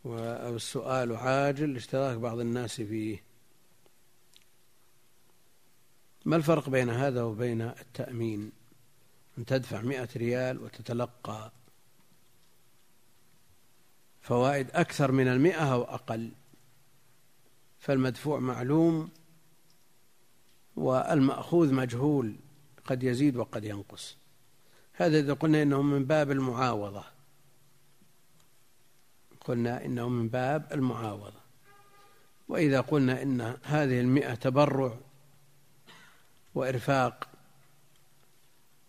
والسؤال 0.03 1.15
عاجل 1.15 1.75
اشتراك 1.75 2.17
بعض 2.17 2.39
الناس 2.39 2.82
فيه. 2.82 3.28
ما 6.30 6.36
الفرق 6.36 6.69
بين 6.69 6.89
هذا 6.89 7.23
وبين 7.23 7.61
التأمين؟ 7.61 8.51
أن 9.38 9.45
تدفع 9.45 9.82
مئة 9.82 10.09
ريال 10.15 10.63
وتتلقى 10.63 11.51
فوائد 14.21 14.71
أكثر 14.71 15.11
من 15.11 15.27
المئة 15.27 15.73
أو 15.73 15.84
أقل. 15.84 16.32
فالمدفوع 17.80 18.39
معلوم 18.39 19.09
والمأخوذ 20.75 21.73
مجهول 21.73 22.36
قد 22.86 23.03
يزيد 23.03 23.36
وقد 23.36 23.63
ينقص. 23.63 24.17
هذا 24.93 25.19
إذا 25.19 25.34
قلنا 25.34 25.61
إنه 25.61 25.82
من 25.82 26.05
باب 26.05 26.32
المعاوضة. 26.32 27.03
قلنا 29.41 29.86
إنه 29.86 30.09
من 30.09 30.27
باب 30.27 30.73
المعاوضة. 30.73 31.39
وإذا 32.47 32.82
قلنا 32.82 33.21
إن 33.21 33.57
هذه 33.63 33.99
المئة 33.99 34.36
تبرع 34.36 35.09
وإرفاق 36.56 37.28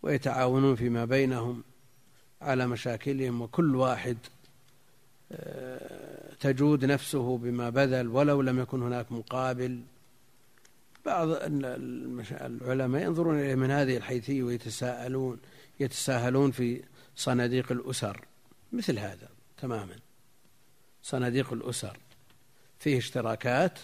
ويتعاونون 0.03 0.75
فيما 0.75 1.05
بينهم 1.05 1.63
على 2.43 2.67
مشاكلهم 2.67 3.43
وكل 3.43 3.77
واحد 3.77 4.17
آه، 5.33 6.35
تجود 6.41 6.85
نفسه 6.85 7.39
بما 7.39 7.71
بذل 7.71 8.09
ولو 8.09 8.43
لم 8.43 8.59
يكن 8.59 8.83
هناك 8.83 9.13
مقابل. 9.13 9.81
بعض 11.07 11.29
العلماء 12.31 13.03
ينظرون 13.03 13.41
إليه 13.41 13.55
من 13.55 13.71
هذه 13.71 13.97
الحيثية 13.97 14.43
ويتساءلون 14.43 15.39
يتساهلون 15.81 16.51
في 16.51 16.83
صناديق 17.17 17.73
الأسر. 17.73 18.25
مثل 18.73 18.99
هذا 18.99 19.29
تماما. 19.59 19.97
صناديق 21.03 21.53
الأسر. 21.53 21.97
فيه 22.79 22.99
اشتراكات 22.99 23.79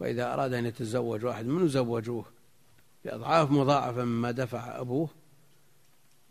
وإذا 0.00 0.34
أراد 0.34 0.52
أن 0.52 0.66
يتزوج 0.66 1.24
واحد 1.24 1.46
منه 1.46 1.66
زوجوه 1.66 2.35
بأضعاف 3.06 3.50
مضاعفة 3.50 4.04
مما 4.04 4.30
دفع 4.30 4.80
أبوه 4.80 5.08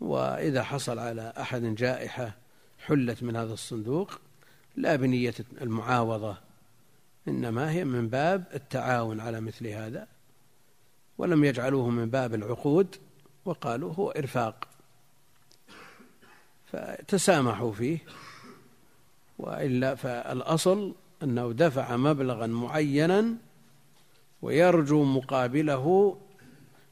وإذا 0.00 0.62
حصل 0.62 0.98
على 0.98 1.32
أحد 1.40 1.62
جائحة 1.62 2.36
حلت 2.78 3.22
من 3.22 3.36
هذا 3.36 3.52
الصندوق 3.52 4.10
لا 4.76 4.96
بنية 4.96 5.34
المعاوضة 5.62 6.36
إنما 7.28 7.70
هي 7.70 7.84
من 7.84 8.08
باب 8.08 8.44
التعاون 8.54 9.20
على 9.20 9.40
مثل 9.40 9.66
هذا. 9.66 10.06
ولم 11.18 11.44
يجعلوه 11.44 11.90
من 11.90 12.10
باب 12.10 12.34
العقود 12.34 12.96
وقالوا 13.44 13.94
هو 13.94 14.10
إرفاق. 14.10 14.68
فتسامحوا 16.72 17.72
فيه 17.72 17.98
وإلا 19.38 19.94
فالأصل 19.94 20.94
أنه 21.22 21.52
دفع 21.52 21.96
مبلغا 21.96 22.46
معينا 22.46 23.34
ويرجو 24.42 25.04
مقابله 25.04 26.16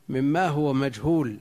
مما 0.09 0.49
هو 0.49 0.73
مجهول 0.73 1.39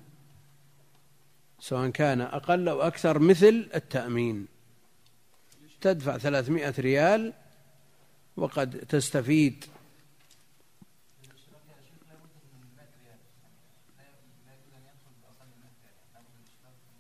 سواء 1.60 1.90
كان 1.90 2.22
أقل 2.22 2.68
أو 2.68 2.82
أكثر 2.82 3.20
مثل 3.20 3.70
التأمين. 3.76 4.48
تدفع 5.82 6.18
ثلاثمائة 6.18 6.74
ريال 6.80 7.34
وقد 8.38 8.70
تستفيد. 8.70 9.66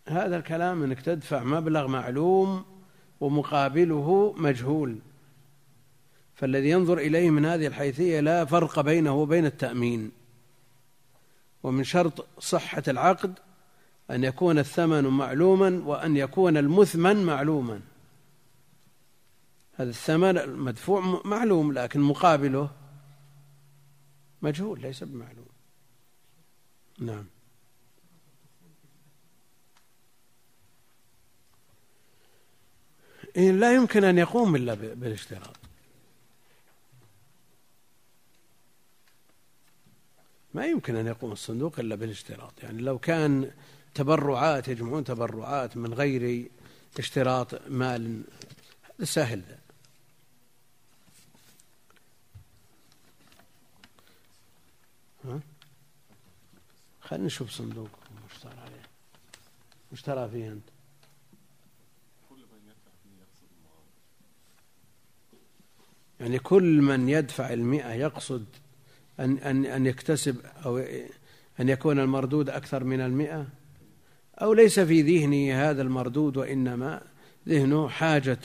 هذا 0.07 0.37
الكلام 0.37 0.83
إنك 0.83 1.01
تدفع 1.01 1.43
مبلغ 1.43 1.87
معلوم 1.87 2.65
ومقابله 3.19 4.33
مجهول. 4.37 4.99
فالذي 6.35 6.69
ينظر 6.69 6.97
إليه 6.97 7.29
من 7.29 7.45
هذه 7.45 7.67
الحيثية 7.67 8.19
لا 8.19 8.45
فرق 8.45 8.79
بينه 8.79 9.15
وبين 9.15 9.45
التأمين. 9.45 10.11
ومن 11.63 11.83
شرط 11.83 12.27
صحة 12.39 12.83
العقد 12.87 13.39
أن 14.11 14.23
يكون 14.23 14.59
الثمن 14.59 15.03
معلوما 15.03 15.81
وأن 15.85 16.17
يكون 16.17 16.57
المثمن 16.57 17.23
معلوما. 17.23 17.81
هذا 19.73 19.89
الثمن 19.89 20.37
المدفوع 20.37 21.21
معلوم 21.25 21.73
لكن 21.73 21.99
مقابله 21.99 22.69
مجهول 24.41 24.81
ليس 24.81 25.03
بمعلوم. 25.03 25.47
نعم. 26.99 27.25
إيه 33.35 33.51
لا 33.51 33.75
يمكن 33.75 34.03
أن 34.03 34.17
يقوم 34.17 34.55
إلا 34.55 34.73
بالاشتراط. 34.73 35.62
ما 40.53 40.65
يمكن 40.65 40.95
أن 40.95 41.07
يقوم 41.07 41.31
الصندوق 41.31 41.79
إلا 41.79 41.95
بالاشتراط. 41.95 42.63
يعني 42.63 42.81
لو 42.81 42.99
كان 42.99 43.51
تبرعات 43.93 44.67
يجمعون 44.67 45.03
تبرعات 45.03 45.77
من 45.77 45.93
غير 45.93 46.49
اشتراط 46.99 47.67
مال 47.67 48.23
سهل. 49.03 49.43
خلينا 57.01 57.25
نشوف 57.25 57.49
صندوق 57.49 57.89
مشترى 58.31 58.59
عليه. 58.59 58.81
مشترى 59.91 60.29
فيه 60.29 60.51
أنت. 60.51 60.63
يعني 66.19 66.39
كل 66.39 66.81
من 66.81 67.09
يدفع 67.09 67.53
المئة 67.53 67.93
يقصد 67.93 68.45
أن 69.19 69.37
أن 69.37 69.65
أن 69.65 69.85
يكتسب 69.85 70.35
أو 70.65 70.77
أن 71.59 71.69
يكون 71.69 71.99
المردود 71.99 72.49
أكثر 72.49 72.83
من 72.83 73.01
المئة؟ 73.01 73.47
أو 74.41 74.53
ليس 74.53 74.79
في 74.79 75.01
ذهنه 75.01 75.69
هذا 75.69 75.81
المردود 75.81 76.37
وإنما 76.37 77.01
ذهنه 77.47 77.87
حاجة 77.87 78.39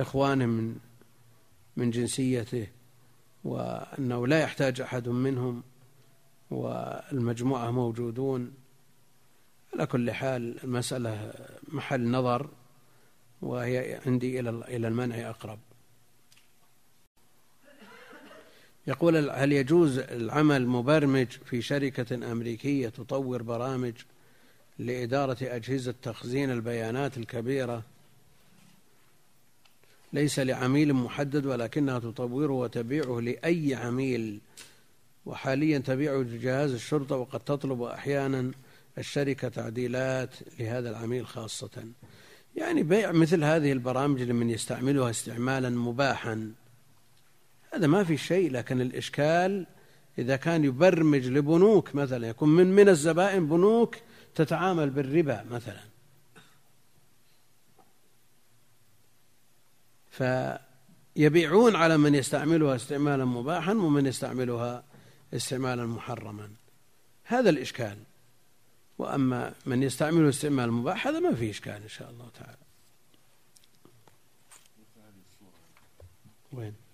إخوانه 0.00 0.46
من 0.46 0.76
من 1.76 1.90
جنسيته 1.90 2.66
وأنه 3.44 4.26
لا 4.26 4.40
يحتاج 4.40 4.80
أحد 4.80 5.08
منهم 5.08 5.62
والمجموعة 6.50 7.70
موجودون. 7.70 8.52
على 9.74 9.86
كل 9.86 10.10
حال 10.10 10.64
المسألة 10.64 11.32
محل 11.68 12.10
نظر 12.10 12.50
وهي 13.42 14.00
عندي 14.06 14.40
إلى 14.40 14.50
إلى 14.50 14.88
المنع 14.88 15.30
أقرب. 15.30 15.58
يقول 18.86 19.30
هل 19.30 19.52
يجوز 19.52 19.98
العمل 19.98 20.66
مبرمج 20.66 21.26
في 21.26 21.62
شركة 21.62 22.32
أمريكية 22.32 22.88
تطور 22.88 23.42
برامج 23.42 23.92
لإدارة 24.78 25.36
أجهزة 25.42 25.94
تخزين 26.02 26.50
البيانات 26.50 27.16
الكبيرة؟ 27.16 27.82
ليس 30.12 30.38
لعميل 30.38 30.94
محدد 30.94 31.46
ولكنها 31.46 31.98
تطوره 31.98 32.52
وتبيعه 32.52 33.20
لأي 33.20 33.74
عميل. 33.74 34.40
وحاليا 35.26 35.78
تبيعه 35.78 36.18
لجهاز 36.18 36.72
الشرطة 36.72 37.16
وقد 37.16 37.40
تطلب 37.40 37.82
أحيانا 37.82 38.50
الشركة 38.98 39.48
تعديلات 39.48 40.30
لهذا 40.58 40.90
العميل 40.90 41.26
خاصة. 41.26 41.84
يعني 42.56 42.82
بيع 42.82 43.12
مثل 43.12 43.44
هذه 43.44 43.72
البرامج 43.72 44.22
لمن 44.22 44.50
يستعملها 44.50 45.10
استعمالا 45.10 45.70
مباحا. 45.70 46.52
هذا 47.74 47.86
ما 47.86 48.04
في 48.04 48.16
شيء 48.16 48.50
لكن 48.50 48.80
الإشكال 48.80 49.66
إذا 50.18 50.36
كان 50.36 50.64
يبرمج 50.64 51.26
لبنوك 51.26 51.94
مثلا 51.94 52.28
يكون 52.28 52.48
من 52.48 52.66
من 52.66 52.88
الزبائن 52.88 53.48
بنوك 53.48 53.96
تتعامل 54.34 54.90
بالربا 54.90 55.44
مثلا. 55.50 55.80
فيبيعون 60.10 61.76
على 61.76 61.96
من 61.98 62.14
يستعملها 62.14 62.76
استعمالا 62.76 63.24
مباحا 63.24 63.72
ومن 63.72 64.06
يستعملها 64.06 64.84
استعمالا 65.34 65.86
محرما. 65.86 66.50
هذا 67.24 67.50
الإشكال. 67.50 67.98
وأما 68.98 69.54
من 69.66 69.82
يستعمله 69.82 70.28
استعمال 70.28 70.72
مباح 70.72 71.06
هذا 71.06 71.18
ما 71.18 71.34
فيه 71.34 71.50
إشكال 71.50 71.82
إن 71.82 71.88
شاء 71.88 72.10
الله 72.10 72.28
تعالى. 72.28 72.56
وين؟ 76.52 76.89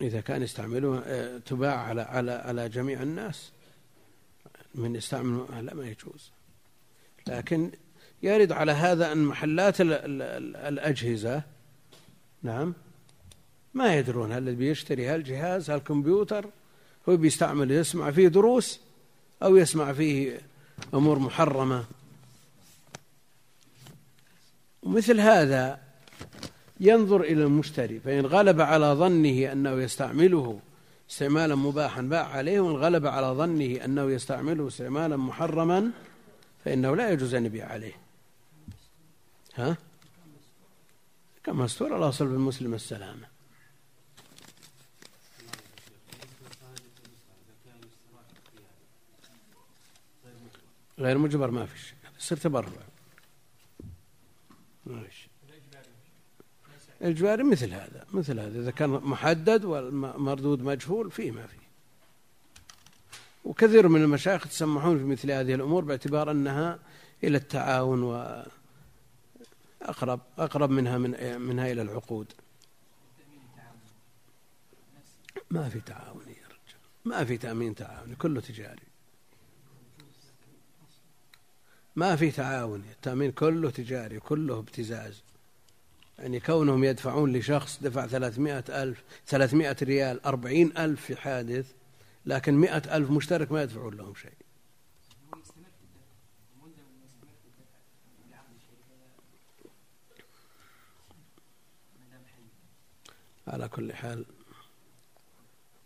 إذا 0.00 0.20
كان 0.20 0.42
يستعملها 0.42 1.02
آه، 1.06 1.38
تباع 1.38 1.76
على 1.76 2.02
على 2.02 2.32
على 2.32 2.68
جميع 2.68 3.02
الناس 3.02 3.50
من 4.74 4.94
يستعمل 4.94 5.64
لا 5.66 5.74
ما 5.74 5.86
يجوز. 5.86 6.30
لكن 7.26 7.70
يرد 8.22 8.52
على 8.52 8.72
هذا 8.72 9.12
أن 9.12 9.24
محلات 9.24 9.74
الأجهزة 9.80 11.42
نعم 12.42 12.74
ما 13.74 13.98
يدرون 13.98 14.32
هل 14.32 14.54
بيشتري 14.54 15.06
هالجهاز 15.06 15.70
هالكمبيوتر 15.70 16.46
هو 17.08 17.16
بيستعمل 17.16 17.70
يسمع 17.70 18.10
فيه 18.10 18.28
دروس 18.28 18.80
أو 19.42 19.56
يسمع 19.56 19.92
فيه 19.92 20.40
أمور 20.94 21.18
محرمة. 21.18 21.84
ومثل 24.82 25.20
هذا 25.20 25.80
ينظر 26.80 27.20
إلى 27.20 27.44
المشتري 27.44 28.00
فإن 28.00 28.26
غلب 28.26 28.60
على 28.60 28.86
ظنه 28.86 29.52
أنه 29.52 29.70
يستعمله 29.70 30.60
استعمالا 31.10 31.54
مباحا 31.54 32.02
باع 32.02 32.26
عليه 32.26 32.60
وإن 32.60 32.76
غلب 32.76 33.06
على 33.06 33.26
ظنه 33.26 33.84
أنه 33.84 34.10
يستعمله 34.10 34.68
استعمالا 34.68 35.16
محرما 35.16 35.90
فإنه 36.64 36.96
لا 36.96 37.10
يجوز 37.10 37.34
أن 37.34 37.46
يبيع 37.46 37.66
عليه. 37.66 37.92
ها؟ 39.54 39.76
كما 41.44 41.64
مستور 41.64 41.96
الأصل 41.96 42.28
في 42.28 42.34
المسلم 42.34 42.74
السلامة. 42.74 43.26
غير 50.98 51.18
مجبر 51.18 51.50
ما 51.50 51.66
في 51.66 51.78
شيء 51.78 51.96
يصير 52.18 52.38
تبرع. 52.38 52.68
ماشي. 54.86 55.29
الإجباري 57.02 57.42
مثل 57.42 57.72
هذا 57.72 58.06
مثل 58.14 58.40
هذا. 58.40 58.60
إذا 58.60 58.70
كان 58.70 58.90
محدد 58.90 59.64
والمردود 59.64 60.62
مجهول 60.62 61.10
فيه 61.10 61.30
ما 61.30 61.46
فيه. 61.46 61.60
وكثير 63.44 63.88
من 63.88 64.02
المشايخ 64.02 64.46
يتسمحون 64.46 64.98
في 64.98 65.04
مثل 65.04 65.30
هذه 65.30 65.54
الأمور 65.54 65.84
باعتبار 65.84 66.30
أنها 66.30 66.78
إلى 67.24 67.36
التعاون 67.36 68.02
و 68.02 68.44
أقرب 69.82 70.20
أقرب 70.38 70.70
منها 70.70 70.98
من 70.98 71.40
منها 71.40 71.72
إلى 71.72 71.82
العقود. 71.82 72.32
ما 75.50 75.68
في 75.68 75.80
تعاون 75.80 76.22
يا 76.28 76.46
رجال. 76.46 76.80
ما 77.04 77.24
في 77.24 77.36
تأمين 77.36 77.74
تعاوني 77.74 78.14
كله 78.14 78.40
تجاري. 78.40 78.82
ما 81.96 82.16
في 82.16 82.30
تعاون 82.30 82.84
التأمين 82.90 83.32
كله 83.32 83.70
تجاري 83.70 84.20
كله 84.20 84.58
ابتزاز. 84.58 85.22
يعني 86.20 86.40
كونهم 86.40 86.84
يدفعون 86.84 87.32
لشخص 87.32 87.78
دفع 87.82 88.06
ثلاثمائة 88.06 88.64
ألف 88.68 89.02
ثلاثمائة 89.26 89.76
ريال 89.82 90.24
أربعين 90.24 90.72
ألف 90.78 91.00
في 91.00 91.16
حادث 91.16 91.72
لكن 92.26 92.54
مئة 92.54 92.96
ألف 92.96 93.10
مشترك 93.10 93.52
ما 93.52 93.62
يدفعون 93.62 93.94
لهم 93.94 94.14
شيء. 94.14 94.32
على 103.48 103.68
كل 103.68 103.92
حال 103.92 104.24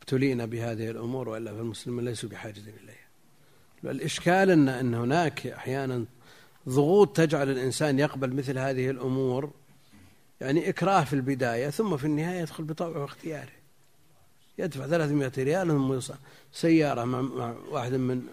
ابتلينا 0.01 0.47
بهذه 0.47 0.91
الأمور 0.91 1.29
وإلا 1.29 1.53
فالمسلمين 1.53 2.05
ليسوا 2.05 2.29
بحاجة 2.29 2.61
إليها. 2.61 3.05
الإشكال 3.85 4.51
أن, 4.51 4.69
أن 4.69 4.95
هناك 4.95 5.47
أحيانا 5.47 6.05
ضغوط 6.69 7.17
تجعل 7.17 7.51
الإنسان 7.51 7.99
يقبل 7.99 8.33
مثل 8.33 8.59
هذه 8.59 8.91
الأمور 8.91 9.51
يعني 10.41 10.69
إكراه 10.69 11.05
في 11.05 11.13
البداية 11.13 11.71
ثم 11.71 11.97
في 11.97 12.05
النهاية 12.05 12.41
يدخل 12.41 12.65
بطوعه 12.65 12.99
واختياره. 12.99 13.53
يدفع 14.59 14.87
300 14.87 15.33
ريال 15.39 15.69
ثم 15.69 16.15
سيارة 16.53 17.05
مع 17.05 17.55
واحد 17.69 17.93
من 17.93 18.27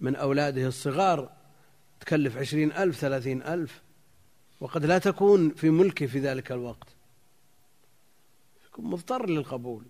من 0.00 0.16
أولاده 0.16 0.66
الصغار 0.66 1.32
تكلف 2.00 2.36
عشرين 2.36 2.72
ألف 2.72 2.96
ثلاثين 2.96 3.42
ألف 3.42 3.82
وقد 4.60 4.84
لا 4.84 4.98
تكون 4.98 5.50
في 5.50 5.70
ملكه 5.70 6.06
في 6.06 6.18
ذلك 6.18 6.52
الوقت. 6.52 6.88
يكون 8.66 8.84
مضطر 8.84 9.30
للقبول. 9.30 9.84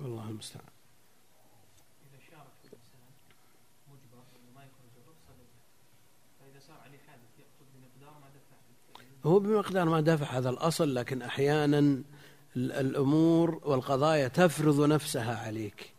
والله 0.00 0.28
المستعان. 0.28 0.73
هو 9.24 9.38
بمقدار 9.38 9.88
ما 9.88 10.00
دفع 10.00 10.26
هذا 10.26 10.50
الأصل 10.50 10.94
لكن 10.94 11.22
أحيانا 11.22 12.02
الأمور 12.56 13.60
والقضايا 13.64 14.28
تفرض 14.28 14.80
نفسها 14.80 15.46
عليك. 15.46 15.94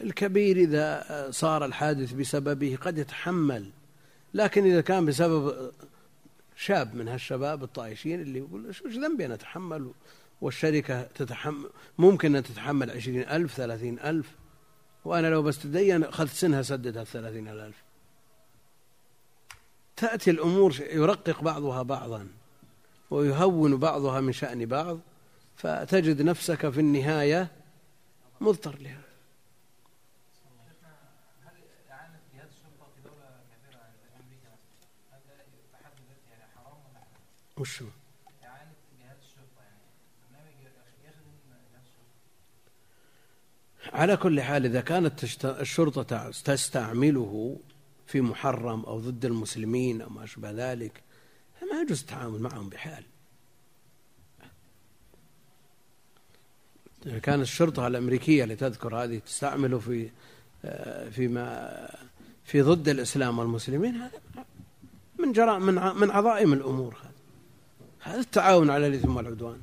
الكبير 0.00 0.56
إذا 0.56 1.04
صار 1.30 1.64
الحادث 1.64 2.12
بسببه 2.12 2.78
قد 2.80 2.98
يتحمل 2.98 3.70
لكن 4.34 4.64
إذا 4.64 4.80
كان 4.80 5.06
بسبب 5.06 5.72
شاب 6.56 6.94
من 6.94 7.08
هالشباب 7.08 7.62
الطائشين 7.62 8.20
اللي 8.20 8.38
يقول 8.38 8.66
إيش 8.66 8.82
ذنبي 8.82 9.26
أنا 9.26 9.34
أتحمل؟ 9.34 9.92
والشركة 10.40 11.02
تتحمل 11.02 11.70
ممكن 11.98 12.36
أن 12.36 12.42
تتحمل 12.42 12.90
عشرين 12.90 13.20
ألف 13.20 13.54
ثلاثين 13.54 13.98
ألف 13.98 14.30
وأنا 15.04 15.26
لو 15.26 15.42
بس 15.42 15.62
تدين 15.62 16.04
أخذت 16.04 16.30
سنها 16.30 16.62
سددها 16.62 17.02
الثلاثين 17.02 17.48
ألف. 17.48 17.87
تأتي 19.98 20.30
الأمور 20.30 20.80
يرقق 20.80 21.42
بعضها 21.42 21.82
بعضا 21.82 22.28
ويهون 23.10 23.76
بعضها 23.76 24.20
من 24.20 24.32
شأن 24.32 24.66
بعض 24.66 24.98
فتجد 25.56 26.22
نفسك 26.22 26.70
في 26.70 26.80
النهاية 26.80 27.50
مضطر 28.40 28.78
لها 28.80 29.00
وشو؟ 37.56 37.84
على 43.92 44.16
كل 44.16 44.40
حال 44.40 44.64
إذا 44.64 44.80
كانت 44.80 45.44
الشرطة 45.44 46.30
تستعمله 46.30 47.60
في 48.08 48.20
محرم 48.20 48.84
أو 48.84 49.00
ضد 49.00 49.24
المسلمين 49.24 50.00
أو 50.02 50.08
ما 50.10 50.24
أشبه 50.24 50.50
ذلك 50.50 51.02
فما 51.60 51.80
يجوز 51.80 52.00
التعامل 52.00 52.40
معهم 52.40 52.68
بحال. 52.68 53.04
كانت 57.22 57.42
الشرطة 57.42 57.86
الأمريكية 57.86 58.44
اللي 58.44 58.56
تذكر 58.56 58.96
هذه 58.96 59.18
تستعمله 59.18 59.78
في 59.78 60.10
آه، 60.64 61.08
فيما 61.10 61.88
في 62.44 62.62
ضد 62.62 62.88
الإسلام 62.88 63.38
والمسلمين 63.38 63.94
هذا 63.94 64.20
من 65.18 65.32
جرائم 65.32 65.62
من 66.00 66.10
عظائم 66.10 66.52
الأمور 66.52 66.96
هذا 68.00 68.20
التعاون 68.20 68.70
على 68.70 68.86
الإثم 68.86 69.16
والعدوان. 69.16 69.60